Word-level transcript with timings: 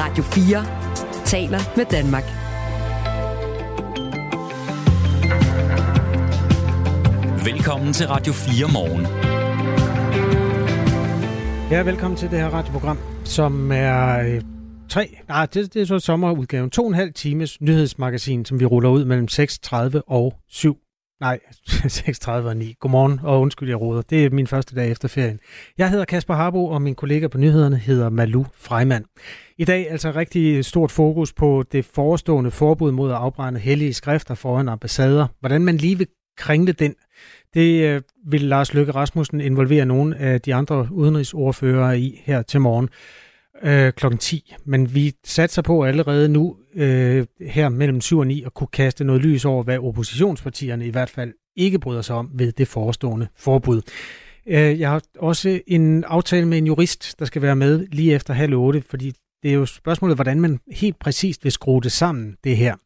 Radio 0.00 0.22
4 0.22 1.24
taler 1.24 1.58
med 1.76 1.84
Danmark. 1.84 2.24
Velkommen 7.44 7.92
til 7.92 8.06
Radio 8.06 8.32
4 8.32 8.72
morgen. 8.72 9.06
Ja, 11.70 11.82
velkommen 11.82 12.16
til 12.16 12.30
det 12.30 12.38
her 12.38 12.48
radioprogram, 12.48 12.98
som 13.24 13.72
er 13.72 14.18
øh, 14.18 14.42
tre, 14.88 15.18
nej, 15.28 15.46
det, 15.46 15.74
det 15.74 15.82
er 15.82 15.86
så 15.86 15.98
sommerudgaven, 15.98 16.70
to 16.70 16.82
og 16.82 16.88
en 16.88 16.94
halv 16.94 17.12
times 17.12 17.60
nyhedsmagasin, 17.60 18.44
som 18.44 18.60
vi 18.60 18.64
ruller 18.64 18.90
ud 18.90 19.04
mellem 19.04 19.28
6.30 19.30 20.00
og 20.06 20.34
7. 20.48 20.76
Nej, 21.20 21.38
36 21.88 22.48
og 22.48 22.56
9. 22.56 22.74
Godmorgen, 22.80 23.20
og 23.22 23.40
undskyld, 23.40 23.68
jeg 23.68 23.80
råder. 23.80 24.02
Det 24.02 24.24
er 24.24 24.30
min 24.30 24.46
første 24.46 24.74
dag 24.74 24.90
efter 24.90 25.08
ferien. 25.08 25.40
Jeg 25.78 25.90
hedder 25.90 26.04
Kasper 26.04 26.34
Harbo, 26.34 26.66
og 26.66 26.82
min 26.82 26.94
kollega 26.94 27.28
på 27.28 27.38
nyhederne 27.38 27.76
hedder 27.76 28.08
Malu 28.08 28.44
Freiman. 28.54 29.04
I 29.58 29.64
dag 29.64 29.90
altså 29.90 30.10
rigtig 30.10 30.64
stort 30.64 30.90
fokus 30.90 31.32
på 31.32 31.64
det 31.72 31.84
forestående 31.84 32.50
forbud 32.50 32.92
mod 32.92 33.10
at 33.10 33.16
afbrænde 33.16 33.60
hellige 33.60 33.94
skrifter 33.94 34.34
foran 34.34 34.68
ambassader. 34.68 35.26
Hvordan 35.40 35.64
man 35.64 35.76
lige 35.76 35.98
vil 35.98 36.06
kringle 36.36 36.72
den, 36.72 36.94
det 37.54 37.84
øh, 37.84 38.02
vil 38.26 38.40
Lars 38.40 38.74
Løkke 38.74 38.92
Rasmussen 38.92 39.40
involvere 39.40 39.84
nogle 39.86 40.16
af 40.16 40.40
de 40.40 40.54
andre 40.54 40.88
udenrigsordførere 40.92 42.00
i 42.00 42.22
her 42.24 42.42
til 42.42 42.60
morgen 42.60 42.88
øh, 43.62 43.92
kl. 43.92 44.16
10. 44.16 44.54
Men 44.64 44.94
vi 44.94 45.12
satser 45.24 45.62
på 45.62 45.84
allerede 45.84 46.28
nu 46.28 46.56
øh, 46.74 47.26
her 47.40 47.68
mellem 47.68 48.00
7 48.00 48.18
og 48.18 48.26
9 48.26 48.42
at 48.46 48.54
kunne 48.54 48.68
kaste 48.72 49.04
noget 49.04 49.22
lys 49.22 49.44
over, 49.44 49.62
hvad 49.62 49.78
oppositionspartierne 49.78 50.86
i 50.86 50.90
hvert 50.90 51.10
fald 51.10 51.32
ikke 51.56 51.78
bryder 51.78 52.02
sig 52.02 52.16
om 52.16 52.30
ved 52.34 52.52
det 52.52 52.68
forestående 52.68 53.28
forbud. 53.36 53.82
Øh, 54.46 54.80
jeg 54.80 54.90
har 54.90 55.02
også 55.18 55.60
en 55.66 56.04
aftale 56.04 56.46
med 56.48 56.58
en 56.58 56.66
jurist, 56.66 57.18
der 57.18 57.24
skal 57.24 57.42
være 57.42 57.56
med 57.56 57.86
lige 57.92 58.14
efter 58.14 58.34
halv 58.34 58.54
8, 58.54 58.82
fordi 58.90 59.12
det 59.42 59.50
er 59.50 59.54
jo 59.54 59.66
spørgsmålet, 59.66 60.16
hvordan 60.16 60.40
man 60.40 60.60
helt 60.72 60.98
præcist 60.98 61.44
vil 61.44 61.52
skrue 61.52 61.82
det 61.82 61.92
sammen, 61.92 62.36
det 62.44 62.56
her. 62.56 62.76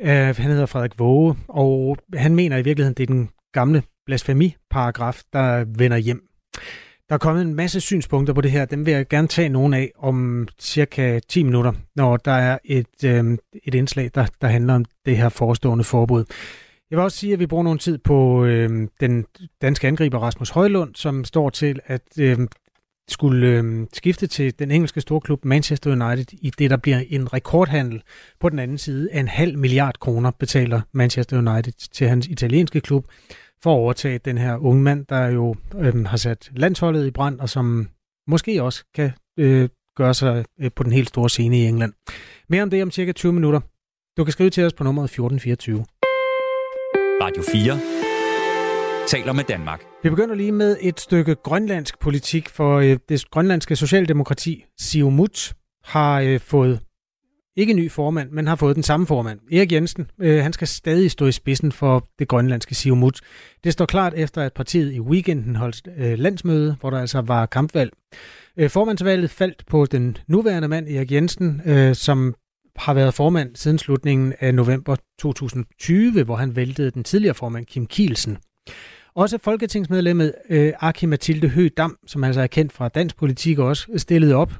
Øh, 0.00 0.36
han 0.36 0.50
hedder 0.50 0.66
Frederik 0.66 0.98
Våge, 0.98 1.36
og 1.48 1.96
han 2.14 2.34
mener 2.34 2.56
i 2.56 2.62
virkeligheden, 2.62 2.94
det 2.94 3.02
er 3.02 3.06
den 3.06 3.30
gamle 3.52 3.82
blasfemiparagraf, 4.06 5.22
der 5.32 5.64
vender 5.78 5.96
hjem. 5.96 6.28
Der 7.08 7.14
er 7.14 7.18
kommet 7.18 7.42
en 7.42 7.54
masse 7.54 7.80
synspunkter 7.80 8.34
på 8.34 8.40
det 8.40 8.50
her. 8.50 8.64
Dem 8.64 8.86
vil 8.86 8.94
jeg 8.94 9.08
gerne 9.08 9.28
tage 9.28 9.48
nogle 9.48 9.76
af 9.76 9.92
om 9.98 10.48
cirka 10.60 11.20
10 11.28 11.42
minutter, 11.42 11.72
når 11.96 12.16
der 12.16 12.32
er 12.32 12.58
et, 12.64 13.04
øh, 13.04 13.38
et 13.64 13.74
indslag, 13.74 14.10
der, 14.14 14.26
der 14.40 14.48
handler 14.48 14.74
om 14.74 14.84
det 15.06 15.16
her 15.16 15.28
forestående 15.28 15.84
forbud. 15.84 16.24
Jeg 16.90 16.96
vil 16.96 17.04
også 17.04 17.18
sige, 17.18 17.32
at 17.32 17.38
vi 17.38 17.46
bruger 17.46 17.64
nogle 17.64 17.78
tid 17.78 17.98
på 17.98 18.44
øh, 18.44 18.88
den 19.00 19.24
danske 19.62 19.88
angriber 19.88 20.18
Rasmus 20.18 20.50
Højlund, 20.50 20.94
som 20.94 21.24
står 21.24 21.50
til 21.50 21.80
at 21.86 22.18
øh, 22.20 22.38
skulle 23.08 23.48
øh, 23.48 23.86
skifte 23.92 24.26
til 24.26 24.58
den 24.58 24.70
engelske 24.70 25.00
storklub 25.00 25.44
Manchester 25.44 25.90
United 25.90 26.38
i 26.42 26.50
det, 26.58 26.70
der 26.70 26.76
bliver 26.76 27.02
en 27.08 27.32
rekordhandel 27.32 28.02
på 28.40 28.48
den 28.48 28.58
anden 28.58 28.78
side 28.78 29.08
af 29.12 29.20
en 29.20 29.28
halv 29.28 29.58
milliard 29.58 29.98
kroner, 30.00 30.30
betaler 30.30 30.80
Manchester 30.92 31.38
United 31.38 31.72
til 31.92 32.08
hans 32.08 32.26
italienske 32.26 32.80
klub 32.80 33.06
for 33.62 33.70
at 33.72 33.78
overtage 33.78 34.18
den 34.18 34.38
her 34.38 34.56
unge 34.56 34.82
mand, 34.82 35.06
der 35.06 35.26
jo 35.26 35.56
øh, 35.78 36.04
har 36.04 36.16
sat 36.16 36.50
landsholdet 36.56 37.06
i 37.06 37.10
brand, 37.10 37.40
og 37.40 37.48
som 37.48 37.88
måske 38.26 38.62
også 38.62 38.84
kan 38.94 39.10
øh, 39.38 39.68
gøre 39.96 40.14
sig 40.14 40.44
øh, 40.60 40.70
på 40.76 40.82
den 40.82 40.92
helt 40.92 41.08
store 41.08 41.30
scene 41.30 41.58
i 41.58 41.64
England. 41.64 41.92
Mere 42.48 42.62
om 42.62 42.70
det 42.70 42.82
om 42.82 42.90
cirka 42.90 43.12
20 43.12 43.32
minutter. 43.32 43.60
Du 44.16 44.24
kan 44.24 44.32
skrive 44.32 44.50
til 44.50 44.64
os 44.64 44.72
på 44.72 44.84
nummeret 44.84 45.04
1424. 45.04 45.84
Radio 47.22 47.42
4 47.52 47.98
taler 49.08 49.32
med 49.32 49.44
Danmark. 49.44 49.82
Vi 50.02 50.10
begynder 50.10 50.34
lige 50.34 50.52
med 50.52 50.76
et 50.80 51.00
stykke 51.00 51.34
grønlandsk 51.34 51.98
politik, 51.98 52.48
for 52.48 52.78
øh, 52.78 52.98
det 53.08 53.30
grønlandske 53.30 53.76
socialdemokrati, 53.76 54.64
Siumut, 54.78 55.52
har 55.84 56.20
øh, 56.20 56.40
fået 56.40 56.80
ikke 57.58 57.74
ny 57.74 57.90
formand, 57.90 58.30
men 58.30 58.46
har 58.46 58.56
fået 58.56 58.76
den 58.76 58.82
samme 58.82 59.06
formand. 59.06 59.38
Erik 59.52 59.72
Jensen, 59.72 60.10
øh, 60.20 60.42
han 60.42 60.52
skal 60.52 60.66
stadig 60.68 61.10
stå 61.10 61.26
i 61.26 61.32
spidsen 61.32 61.72
for 61.72 62.06
det 62.18 62.28
grønlandske 62.28 62.74
Siumut. 62.74 63.20
Det 63.64 63.72
står 63.72 63.86
klart 63.86 64.14
efter, 64.16 64.42
at 64.42 64.52
partiet 64.52 64.92
i 64.92 65.00
weekenden 65.00 65.56
holdt 65.56 65.88
øh, 65.96 66.18
landsmøde, 66.18 66.76
hvor 66.80 66.90
der 66.90 66.98
altså 66.98 67.20
var 67.20 67.46
kampvalg. 67.46 67.92
Øh, 68.56 68.70
formandsvalget 68.70 69.30
faldt 69.30 69.66
på 69.66 69.86
den 69.86 70.16
nuværende 70.26 70.68
mand, 70.68 70.88
Erik 70.88 71.12
Jensen, 71.12 71.62
øh, 71.66 71.94
som 71.94 72.34
har 72.76 72.94
været 72.94 73.14
formand 73.14 73.56
siden 73.56 73.78
slutningen 73.78 74.34
af 74.40 74.54
november 74.54 74.96
2020, 75.18 76.24
hvor 76.24 76.36
han 76.36 76.56
væltede 76.56 76.90
den 76.90 77.04
tidligere 77.04 77.34
formand 77.34 77.66
Kim 77.66 77.86
Kielsen. 77.86 78.38
Også 79.14 79.38
folketingsmedlemmet 79.42 80.34
øh, 80.50 80.72
Aki 80.80 81.06
Mathilde 81.06 81.48
Høgh 81.48 81.70
Dam, 81.76 81.96
som 82.06 82.24
altså 82.24 82.40
er 82.40 82.46
kendt 82.46 82.72
fra 82.72 82.88
dansk 82.88 83.16
politik 83.16 83.58
også, 83.58 83.86
stillede 83.96 84.34
op 84.34 84.52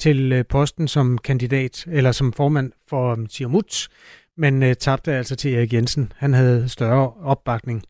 til 0.00 0.32
øh, 0.32 0.44
posten 0.48 0.88
som 0.88 1.18
kandidat, 1.18 1.86
eller 1.86 2.12
som 2.12 2.32
formand 2.32 2.72
for 2.88 3.12
um, 3.12 3.26
Siamut, 3.28 3.88
men 4.36 4.62
øh, 4.62 4.74
tabte 4.74 5.12
altså 5.12 5.36
til 5.36 5.54
Erik 5.54 5.72
Jensen. 5.72 6.12
Han 6.16 6.34
havde 6.34 6.68
større 6.68 7.12
opbakning. 7.22 7.82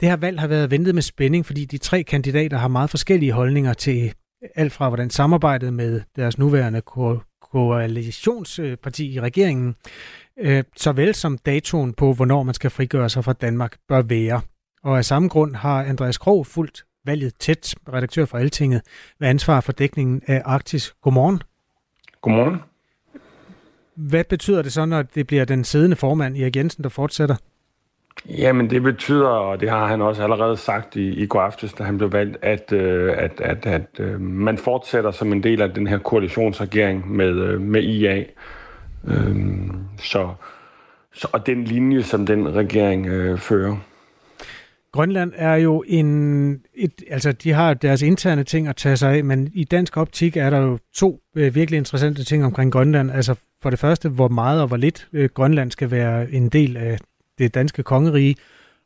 Det 0.00 0.08
her 0.08 0.16
valg 0.16 0.40
har 0.40 0.46
været 0.46 0.70
ventet 0.70 0.94
med 0.94 1.02
spænding, 1.02 1.46
fordi 1.46 1.64
de 1.64 1.78
tre 1.78 2.02
kandidater 2.02 2.56
har 2.56 2.68
meget 2.68 2.90
forskellige 2.90 3.32
holdninger 3.32 3.72
til 3.72 4.04
øh, 4.04 4.48
alt 4.54 4.72
fra 4.72 4.88
hvordan 4.88 5.10
samarbejdet 5.10 5.72
med 5.72 6.00
deres 6.16 6.38
nuværende 6.38 6.80
ko- 6.80 7.20
koalitionsparti 7.52 9.14
i 9.14 9.20
regeringen, 9.20 9.74
øh, 10.40 10.64
såvel 10.76 11.14
som 11.14 11.38
datoen 11.38 11.92
på, 11.92 12.12
hvornår 12.12 12.42
man 12.42 12.54
skal 12.54 12.70
frigøre 12.70 13.10
sig 13.10 13.24
fra 13.24 13.32
Danmark, 13.32 13.76
bør 13.88 14.02
være. 14.02 14.40
Og 14.82 14.98
af 14.98 15.04
samme 15.04 15.28
grund 15.28 15.54
har 15.54 15.82
Andreas 15.82 16.18
Krog 16.18 16.46
fulgt 16.46 16.84
valget 17.06 17.34
tæt, 17.40 17.74
redaktør 17.92 18.24
for 18.24 18.38
Altinget, 18.38 18.82
med 19.20 19.28
ansvar 19.28 19.60
for 19.60 19.72
dækningen 19.72 20.22
af 20.26 20.42
Arktis. 20.44 20.94
Godmorgen. 21.02 21.40
Godmorgen. 22.20 22.56
Hvad 23.94 24.24
betyder 24.24 24.62
det 24.62 24.72
så, 24.72 24.84
når 24.84 25.02
det 25.02 25.26
bliver 25.26 25.44
den 25.44 25.64
siddende 25.64 25.96
formand, 25.96 26.36
Erik 26.36 26.56
Jensen, 26.56 26.82
der 26.84 26.88
fortsætter? 26.88 27.36
Jamen 28.28 28.70
det 28.70 28.82
betyder, 28.82 29.28
og 29.28 29.60
det 29.60 29.70
har 29.70 29.86
han 29.86 30.02
også 30.02 30.22
allerede 30.22 30.56
sagt 30.56 30.96
i, 30.96 31.08
i 31.08 31.26
går 31.26 31.40
aftes, 31.40 31.72
da 31.72 31.84
han 31.84 31.98
blev 31.98 32.12
valgt, 32.12 32.36
at, 32.42 32.72
øh, 32.72 33.14
at, 33.16 33.40
at, 33.40 33.66
at 33.66 33.86
øh, 33.98 34.20
man 34.20 34.58
fortsætter 34.58 35.10
som 35.10 35.32
en 35.32 35.42
del 35.42 35.62
af 35.62 35.74
den 35.74 35.86
her 35.86 35.98
koalitionsregering 35.98 37.12
med, 37.12 37.28
øh, 37.28 37.60
med 37.60 37.82
IA. 37.82 38.24
Øh, 39.08 39.36
så, 39.98 40.28
så, 41.14 41.28
og 41.32 41.46
den 41.46 41.64
linje, 41.64 42.02
som 42.02 42.26
den 42.26 42.54
regering 42.54 43.06
øh, 43.06 43.38
fører. 43.38 43.76
Grønland 44.96 45.32
er 45.36 45.54
jo 45.54 45.84
en... 45.86 46.60
Et, 46.74 46.92
altså, 47.10 47.32
de 47.32 47.52
har 47.52 47.74
deres 47.74 48.02
interne 48.02 48.44
ting 48.44 48.68
at 48.68 48.76
tage 48.76 48.96
sig 48.96 49.12
af, 49.12 49.24
men 49.24 49.50
i 49.54 49.64
dansk 49.64 49.96
optik 49.96 50.36
er 50.36 50.50
der 50.50 50.58
jo 50.58 50.78
to 50.94 51.20
øh, 51.34 51.54
virkelig 51.54 51.78
interessante 51.78 52.24
ting 52.24 52.44
omkring 52.44 52.72
Grønland. 52.72 53.10
Altså, 53.10 53.34
for 53.62 53.70
det 53.70 53.78
første, 53.78 54.08
hvor 54.08 54.28
meget 54.28 54.60
og 54.60 54.68
hvor 54.68 54.76
lidt 54.76 55.08
øh, 55.12 55.28
Grønland 55.34 55.70
skal 55.70 55.90
være 55.90 56.30
en 56.30 56.48
del 56.48 56.76
af 56.76 56.98
det 57.38 57.54
danske 57.54 57.82
kongerige, 57.82 58.36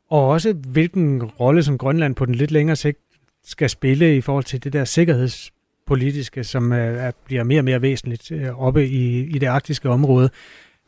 og 0.09 0.27
også 0.27 0.53
hvilken 0.53 1.23
rolle 1.23 1.63
som 1.63 1.77
Grønland 1.77 2.15
på 2.15 2.25
den 2.25 2.35
lidt 2.35 2.51
længere 2.51 2.75
sigt 2.75 2.99
skal 3.43 3.69
spille 3.69 4.17
i 4.17 4.21
forhold 4.21 4.43
til 4.43 4.63
det 4.63 4.73
der 4.73 4.85
sikkerhedspolitiske, 4.85 6.43
som 6.43 6.73
øh, 6.73 7.03
er, 7.03 7.11
bliver 7.25 7.43
mere 7.43 7.59
og 7.59 7.65
mere 7.65 7.81
væsentligt 7.81 8.31
øh, 8.31 8.61
oppe 8.61 8.87
i, 8.87 9.19
i 9.19 9.39
det 9.39 9.47
arktiske 9.47 9.89
område. 9.89 10.29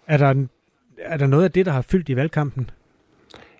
Er 0.07 0.17
der, 0.17 0.45
er 0.97 1.17
der 1.17 1.27
noget 1.27 1.43
af 1.43 1.51
det, 1.51 1.65
der 1.65 1.71
har 1.71 1.81
fyldt 1.81 2.09
i 2.09 2.15
valgkampen? 2.15 2.69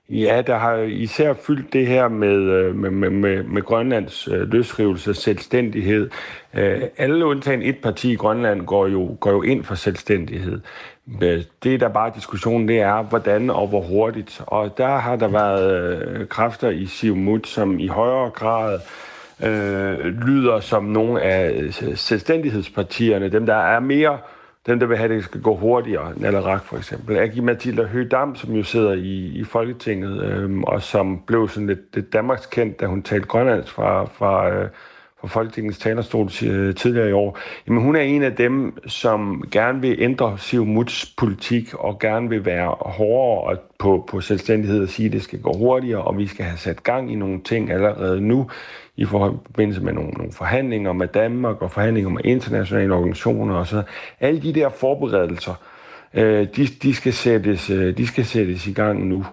Ja, 0.09 0.41
der 0.47 0.57
har 0.57 0.75
især 0.75 1.33
fyldt 1.33 1.73
det 1.73 1.87
her 1.87 2.07
med, 2.07 2.37
øh, 2.37 2.75
med, 2.75 2.91
med, 2.91 3.09
med, 3.09 3.43
med 3.43 3.61
Grønlands 3.61 4.27
øh, 4.27 4.51
løsrivelse 4.51 5.09
og 5.09 5.15
selvstændighed. 5.15 6.09
Øh, 6.53 6.81
alle 6.97 7.25
undtagen 7.25 7.61
et 7.61 7.77
parti 7.77 8.11
i 8.11 8.15
Grønland 8.15 8.65
går 8.65 8.87
jo, 8.87 9.17
går 9.19 9.31
jo 9.31 9.41
ind 9.41 9.63
for 9.63 9.75
selvstændighed. 9.75 10.61
Øh, 11.21 11.43
det, 11.63 11.79
der 11.79 11.89
bare 11.89 12.11
diskussionen, 12.15 12.67
det 12.67 12.79
er, 12.79 13.03
hvordan 13.03 13.49
og 13.49 13.67
hvor 13.67 13.81
hurtigt. 13.81 14.41
Og 14.47 14.77
der 14.77 14.97
har 14.97 15.15
der 15.15 15.27
været 15.27 16.05
øh, 16.07 16.27
kræfter 16.27 16.69
i 16.69 16.85
Siumut, 16.85 17.47
som 17.47 17.79
i 17.79 17.87
højere 17.87 18.29
grad 18.29 18.79
øh, 19.43 20.05
lyder 20.05 20.59
som 20.59 20.83
nogle 20.83 21.21
af 21.21 21.51
øh, 21.51 21.73
selvstændighedspartierne, 21.95 23.29
dem 23.29 23.45
der 23.45 23.55
er 23.55 23.79
mere 23.79 24.17
dem, 24.65 24.79
der 24.79 24.87
vil 24.87 24.97
have, 24.97 25.09
at 25.09 25.15
det 25.15 25.23
skal 25.23 25.41
gå 25.41 25.55
hurtigere, 25.55 26.13
Nalarak 26.15 26.63
for 26.63 26.77
eksempel. 26.77 27.17
Agi 27.17 27.39
Mathilda 27.39 27.83
Høgdam, 27.83 28.35
som 28.35 28.53
jo 28.53 28.63
sidder 28.63 28.93
i, 28.93 29.25
i 29.25 29.43
Folketinget, 29.43 30.23
øhm, 30.23 30.63
og 30.63 30.81
som 30.81 31.21
blev 31.27 31.49
sådan 31.49 31.67
lidt, 31.67 31.95
lidt 31.95 32.13
Danmarks 32.13 32.45
kendt, 32.45 32.79
da 32.79 32.85
hun 32.85 33.03
talte 33.03 33.27
grønlandsk 33.27 33.73
fra, 33.73 34.05
fra, 34.05 34.49
øh, 34.49 34.69
fra 35.23 35.27
Folketingets 35.27 35.77
talerstol 35.77 36.29
øh, 36.45 36.75
tidligere 36.75 37.09
i 37.09 37.11
år. 37.11 37.37
Jamen, 37.67 37.83
hun 37.83 37.95
er 37.95 38.01
en 38.01 38.23
af 38.23 38.35
dem, 38.35 38.77
som 38.87 39.43
gerne 39.51 39.81
vil 39.81 39.95
ændre 39.99 40.37
Siumuts 40.37 41.13
politik, 41.17 41.73
og 41.73 41.99
gerne 41.99 42.29
vil 42.29 42.45
være 42.45 42.75
hårdere 42.79 43.57
på, 43.79 44.07
på 44.09 44.21
selvstændighed 44.21 44.83
og 44.83 44.89
sige, 44.89 45.05
at 45.05 45.13
det 45.13 45.23
skal 45.23 45.41
gå 45.41 45.53
hurtigere, 45.57 46.01
og 46.01 46.17
vi 46.17 46.27
skal 46.27 46.45
have 46.45 46.57
sat 46.57 46.83
gang 46.83 47.11
i 47.11 47.15
nogle 47.15 47.41
ting 47.41 47.71
allerede 47.71 48.21
nu 48.21 48.49
i 48.97 49.05
forbindelse 49.05 49.81
med 49.81 49.93
nogle, 49.93 50.11
nogle 50.11 50.31
forhandlinger 50.31 50.93
med 50.93 51.07
Danmark 51.07 51.61
og 51.61 51.71
forhandlinger 51.71 52.09
med 52.09 52.21
internationale 52.25 52.93
organisationer 52.93 53.55
og 53.55 53.67
så 53.67 53.83
alle 54.19 54.41
de 54.41 54.53
der 54.53 54.69
forberedelser, 54.69 55.53
øh, 56.13 56.47
de, 56.55 56.67
de, 56.83 56.93
skal 56.93 57.13
sættes, 57.13 57.69
øh, 57.69 57.97
de 57.97 58.07
skal 58.07 58.25
sættes 58.25 58.67
i 58.67 58.73
gang 58.73 59.07
nu. 59.07 59.25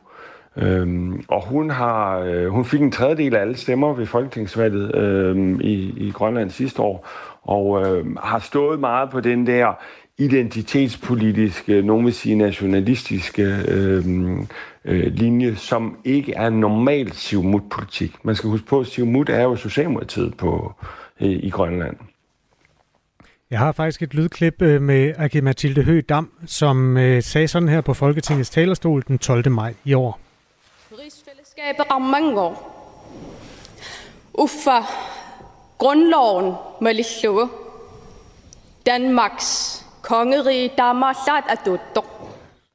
Øhm, 0.61 1.25
og 1.29 1.47
hun 1.47 1.71
har 1.71 2.19
øh, 2.19 2.47
hun 2.47 2.65
fik 2.65 2.81
en 2.81 2.93
tredjedel 2.93 3.35
af 3.35 3.41
alle 3.41 3.57
stemmer 3.57 3.95
ved 3.95 4.07
folketingsvalget 4.07 4.95
øh, 4.95 5.61
i, 5.61 5.95
i 5.97 6.11
Grønland 6.11 6.51
sidste 6.51 6.83
år, 6.83 7.09
og 7.43 7.87
øh, 7.87 8.17
har 8.17 8.39
stået 8.39 8.81
meget 8.81 9.11
på 9.11 9.21
den 9.21 9.47
der 9.47 9.79
identitetspolitiske, 10.19 11.83
nogen 11.83 12.05
vil 12.05 12.15
sige 12.15 12.35
nationalistiske 12.35 13.43
øh, 13.69 14.05
øh, 14.85 15.13
linje, 15.13 15.57
som 15.57 15.97
ikke 16.05 16.35
er 16.35 16.51
normal 16.51 17.13
Siumut-politik. 17.13 18.25
Man 18.25 18.35
skal 18.35 18.51
huske 18.51 18.67
på, 18.67 18.81
at 18.81 18.87
Siumut 18.87 19.29
er 19.29 19.43
jo 19.43 19.57
Socialdemokratiet 19.57 20.37
på, 20.37 20.73
øh, 21.21 21.29
i 21.29 21.51
Grønland. 21.51 21.97
Jeg 23.51 23.59
har 23.59 23.73
faktisk 23.73 24.03
et 24.03 24.15
lydklip 24.15 24.63
øh, 24.63 24.83
med 24.83 25.13
Ake 25.19 25.43
Mathilde 25.43 25.83
Høgh 25.83 26.05
Dam, 26.09 26.31
som 26.47 26.97
øh, 26.97 27.23
sagde 27.23 27.49
sådan 27.49 27.69
her 27.69 27.81
på 27.81 27.95
Folketingets 27.95 28.51
talerstol 28.51 29.05
den 29.09 29.19
12. 29.19 29.51
maj 29.51 29.75
i 29.85 29.95
år 29.95 30.30
skabe 31.61 31.83
rammer. 31.91 32.55
Uffa, 34.35 34.81
grundloven 35.79 36.55
må 36.81 36.89
lige 36.89 37.49
Danmarks 38.87 39.81
kongerige 40.03 40.71
Danmark 40.79 41.17
er 41.27 41.55
dutter. 41.67 42.03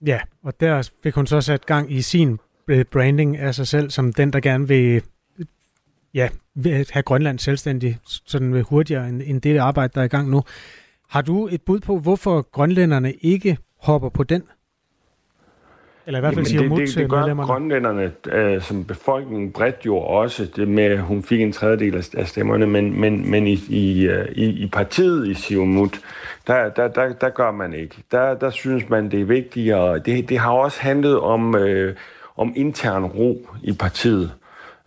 Ja, 0.06 0.20
og 0.44 0.60
der 0.60 0.90
fik 1.04 1.16
hun 1.16 1.28
så 1.28 1.42
sat 1.42 1.66
gang 1.66 1.92
i 1.92 2.02
sin 2.02 2.40
øh, 2.68 2.86
branding 2.86 3.38
af 3.38 3.56
sig 3.56 3.68
selv 3.68 3.90
som 3.90 4.14
den, 4.14 4.34
der 4.34 4.40
gerne 4.40 4.68
vil 4.68 5.04
ja, 6.14 6.30
have 6.66 7.04
Grønland 7.04 7.40
selvstændig 7.40 7.98
sådan 8.06 8.54
øh, 8.54 8.66
hurtigere 8.66 9.10
end, 9.10 9.22
end 9.26 9.42
det 9.42 9.58
arbejde, 9.58 9.92
der 9.96 10.02
er 10.02 10.06
i 10.06 10.08
gang 10.08 10.30
nu. 10.30 10.44
Har 11.10 11.22
du 11.22 11.48
et 11.48 11.62
bud 11.62 11.80
på, 11.80 12.00
hvorfor 12.00 12.42
grønlænderne 12.42 13.14
ikke 13.14 13.58
hopper 13.81 14.10
på 14.10 14.24
den? 14.24 14.44
Eller 16.07 16.19
i 16.19 16.22
hvert 16.22 16.34
fald 16.34 16.46
siger 16.46 16.62
det, 16.62 16.88
det, 16.88 16.96
det 16.96 17.10
gør 17.10 17.34
grønlænderne 17.34 18.12
øh, 18.31 18.62
som 18.62 18.84
befolkningen 18.84 19.52
bredt 19.52 19.86
jo 19.86 19.98
også, 19.98 20.48
det 20.56 20.68
med, 20.68 20.84
at 20.84 21.00
hun 21.00 21.24
fik 21.24 21.42
en 21.42 21.52
tredjedel 21.52 22.06
af 22.18 22.28
stemmerne, 22.28 22.68
men, 22.68 23.00
men, 23.00 23.31
men 23.31 23.48
i, 23.48 23.60
i, 23.69 24.07
øh, 24.07 24.28
i, 24.31 24.46
i 24.46 24.68
partiet 24.68 25.28
i 25.28 25.34
Siumut, 25.34 26.00
der, 26.48 26.69
der, 26.69 26.88
der, 26.88 27.13
der 27.13 27.30
gør 27.30 27.52
man 27.52 27.74
ikke. 27.74 27.96
Der, 28.12 28.34
der 28.34 28.50
synes 28.50 28.90
man, 28.90 29.12
det 29.12 29.22
er 29.22 29.25
vigtigere. 29.25 30.00
Det, 30.00 30.30
det 30.30 30.38
har 30.38 30.52
også 30.52 30.81
handlet 30.81 31.19
om, 31.19 31.56
øh, 31.56 31.96
om 32.38 32.54
intern 32.56 33.06
ro 33.06 33.48
i 33.63 33.74
partiet 33.74 34.31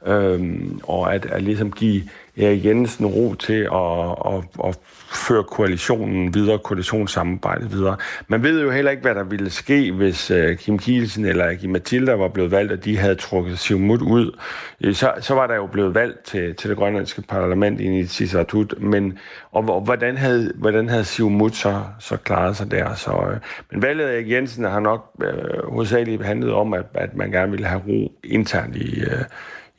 øhm, 0.07 0.81
og 0.83 1.15
at, 1.15 1.27
at 1.27 1.43
ligesom 1.43 1.73
give 1.73 2.03
Erik 2.37 2.65
Jensen 2.65 3.07
ro 3.07 3.35
til 3.35 3.69
at, 3.73 4.35
at, 4.35 4.69
at 4.69 4.79
føre 5.13 5.45
koalitionen 5.45 6.35
videre, 6.35 6.59
koalitionssamarbejdet 6.59 7.73
videre. 7.73 7.97
Man 8.29 8.43
ved 8.43 8.63
jo 8.63 8.71
heller 8.71 8.91
ikke, 8.91 9.03
hvad 9.03 9.15
der 9.15 9.25
ville 9.25 9.51
ske, 9.51 9.93
hvis 9.93 10.31
øh, 10.31 10.57
Kim 10.57 10.79
Kielsen 10.79 11.25
eller 11.25 11.55
Kim 11.55 11.71
Matilda 11.71 12.15
var 12.15 12.29
blevet 12.29 12.51
valgt, 12.51 12.73
og 12.73 12.85
de 12.85 12.99
havde 12.99 13.15
trukket 13.15 13.59
Siumut 13.59 14.03
ud. 14.03 14.39
Øh, 14.81 14.95
så, 14.95 15.13
så 15.21 15.35
var 15.35 15.47
der 15.47 15.55
jo 15.55 15.67
blevet 15.67 15.95
valgt 15.95 16.25
til, 16.25 16.55
til 16.55 16.71
det 16.71 16.79
grønlandske 16.79 17.23
parlament 17.23 17.81
i 17.81 18.07
Sisatut, 18.07 18.75
men 18.81 19.19
og, 19.53 19.65
og 19.69 19.81
hvordan 19.81 20.17
havde, 20.17 20.53
hvordan 20.55 20.89
havde 20.89 21.05
Siumut 21.05 21.55
så, 21.55 21.83
så 21.99 22.17
klaret 22.17 22.57
sig 22.57 22.71
der? 22.71 22.95
Så, 22.95 23.11
øh, 23.11 23.37
men 23.73 23.83
valget 23.83 24.05
af 24.05 24.15
Erik 24.15 24.31
Jensen 24.31 24.65
har 24.65 24.81
nok 24.81 25.11
øh, 25.23 25.73
hovedsageligt 25.73 26.25
handlet 26.25 26.53
om, 26.53 26.75
at, 26.75 26.85
at 26.95 27.17
man 27.17 27.31
gerne 27.31 27.51
ville 27.51 27.67
have 27.67 27.83
ro 27.89 28.13
internt 28.25 28.77
i, 28.77 29.01
øh, 29.01 29.25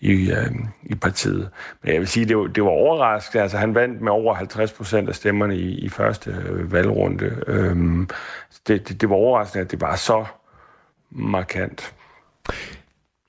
i, 0.02 0.32
øh, 0.32 0.52
i 0.84 0.96
partiet. 0.96 1.50
Men 1.84 1.94
jeg 1.94 2.00
vil 2.00 2.08
sige, 2.08 2.26
det 2.26 2.38
var, 2.38 2.48
det 2.48 2.64
var 2.64 2.70
overraskende. 2.70 3.42
Altså, 3.42 3.58
han 3.58 3.76
vandt 3.76 4.02
med 4.02 4.12
over 4.12 4.34
50 4.34 4.72
procent 4.72 5.10
af 5.10 5.16
stemmerne 5.16 5.56
i, 5.56 5.78
i 5.80 5.90
første 5.90 6.32
øh, 6.50 6.72
valgrunde. 6.72 7.44
Øhm, 7.48 8.10
det, 8.68 8.90
det, 8.90 9.02
det 9.02 9.10
var 9.10 9.16
overraskende, 9.16 9.66
at 9.66 9.72
det 9.72 9.82
var 9.82 9.96
så 9.96 10.26
markant. 11.12 11.94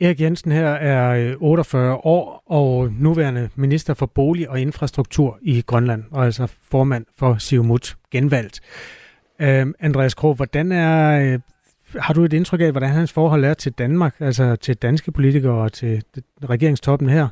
Erik 0.01 0.21
Jensen 0.21 0.53
her 0.53 0.69
er 0.69 1.31
øh, 1.31 1.37
48 1.41 1.95
år 1.95 2.43
og 2.47 2.93
nuværende 2.93 3.49
minister 3.55 3.95
for 3.95 4.07
bolig 4.07 4.51
og 4.51 4.61
infrastruktur 4.61 5.39
i 5.43 5.63
Grønland, 5.67 6.05
og 6.11 6.25
altså 6.25 6.47
formand 6.71 7.07
for 7.19 7.37
Siumut 7.39 7.97
genvalgt. 8.11 8.61
Øhm, 9.41 9.75
Andreas 9.81 10.15
Krog, 10.15 10.35
hvordan 10.35 10.73
er 10.73 11.21
øh, 11.21 11.39
har 11.99 12.15
du 12.15 12.25
et 12.25 12.33
indtryk 12.33 12.61
af, 12.61 12.71
hvordan 12.71 12.91
hans 12.91 13.13
forhold 13.13 13.45
er 13.45 13.55
til 13.55 13.73
Danmark, 13.73 14.15
altså 14.21 14.57
til 14.57 14.77
danske 14.77 15.13
politikere 15.13 15.53
og 15.53 15.73
til 15.73 16.03
regeringstoppen 16.45 17.09
her? 17.09 17.29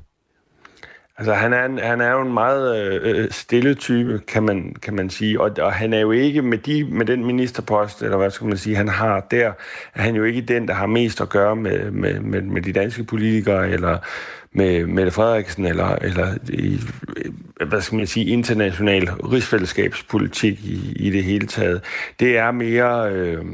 Altså, 1.19 1.35
han 1.35 1.53
er, 1.53 1.65
en, 1.65 1.79
han 1.79 2.01
er 2.01 2.11
jo 2.11 2.21
en 2.21 2.33
meget 2.33 2.85
øh, 2.85 3.01
øh, 3.05 3.31
stille 3.31 3.75
type, 3.75 4.21
kan 4.29 4.43
man, 4.43 4.75
kan 4.83 4.95
man 4.95 5.11
sige. 5.11 5.41
Og, 5.41 5.51
og 5.61 5.73
han 5.73 5.93
er 5.93 6.01
jo 6.01 6.11
ikke 6.11 6.43
med, 6.43 6.59
de, 6.59 6.85
med 6.85 7.07
den 7.07 7.25
ministerpost, 7.25 8.03
eller 8.03 8.17
hvad 8.17 8.31
skal 8.31 8.47
man 8.47 8.57
sige, 8.57 8.77
han 8.77 8.89
har 8.89 9.27
der, 9.31 9.53
er 9.95 10.03
han 10.03 10.15
jo 10.15 10.25
ikke 10.25 10.41
den, 10.41 10.69
der 10.69 10.75
har 10.75 10.87
mest 10.87 11.21
at 11.21 11.29
gøre 11.29 11.57
med, 11.57 11.91
med, 11.91 12.21
med, 12.21 12.43
med 12.43 12.63
de 12.63 12.73
danske 12.73 13.05
politikere, 13.05 13.71
eller 13.71 13.99
med 14.53 14.87
Mette 14.87 15.11
Frederiksen, 15.11 15.67
eller, 15.67 15.97
eller 15.97 16.35
i, 16.49 16.81
øh, 17.17 17.69
hvad 17.69 17.81
skal 17.81 17.97
man 17.97 18.07
sige, 18.07 18.27
international 18.27 19.09
rigsfællesskabspolitik 19.09 20.65
i, 20.65 20.93
i 20.97 21.11
det 21.11 21.25
hele 21.25 21.47
taget. 21.47 21.85
Det 22.21 22.39
er 22.39 22.51
mere... 22.51 23.13
Øh, 23.13 23.45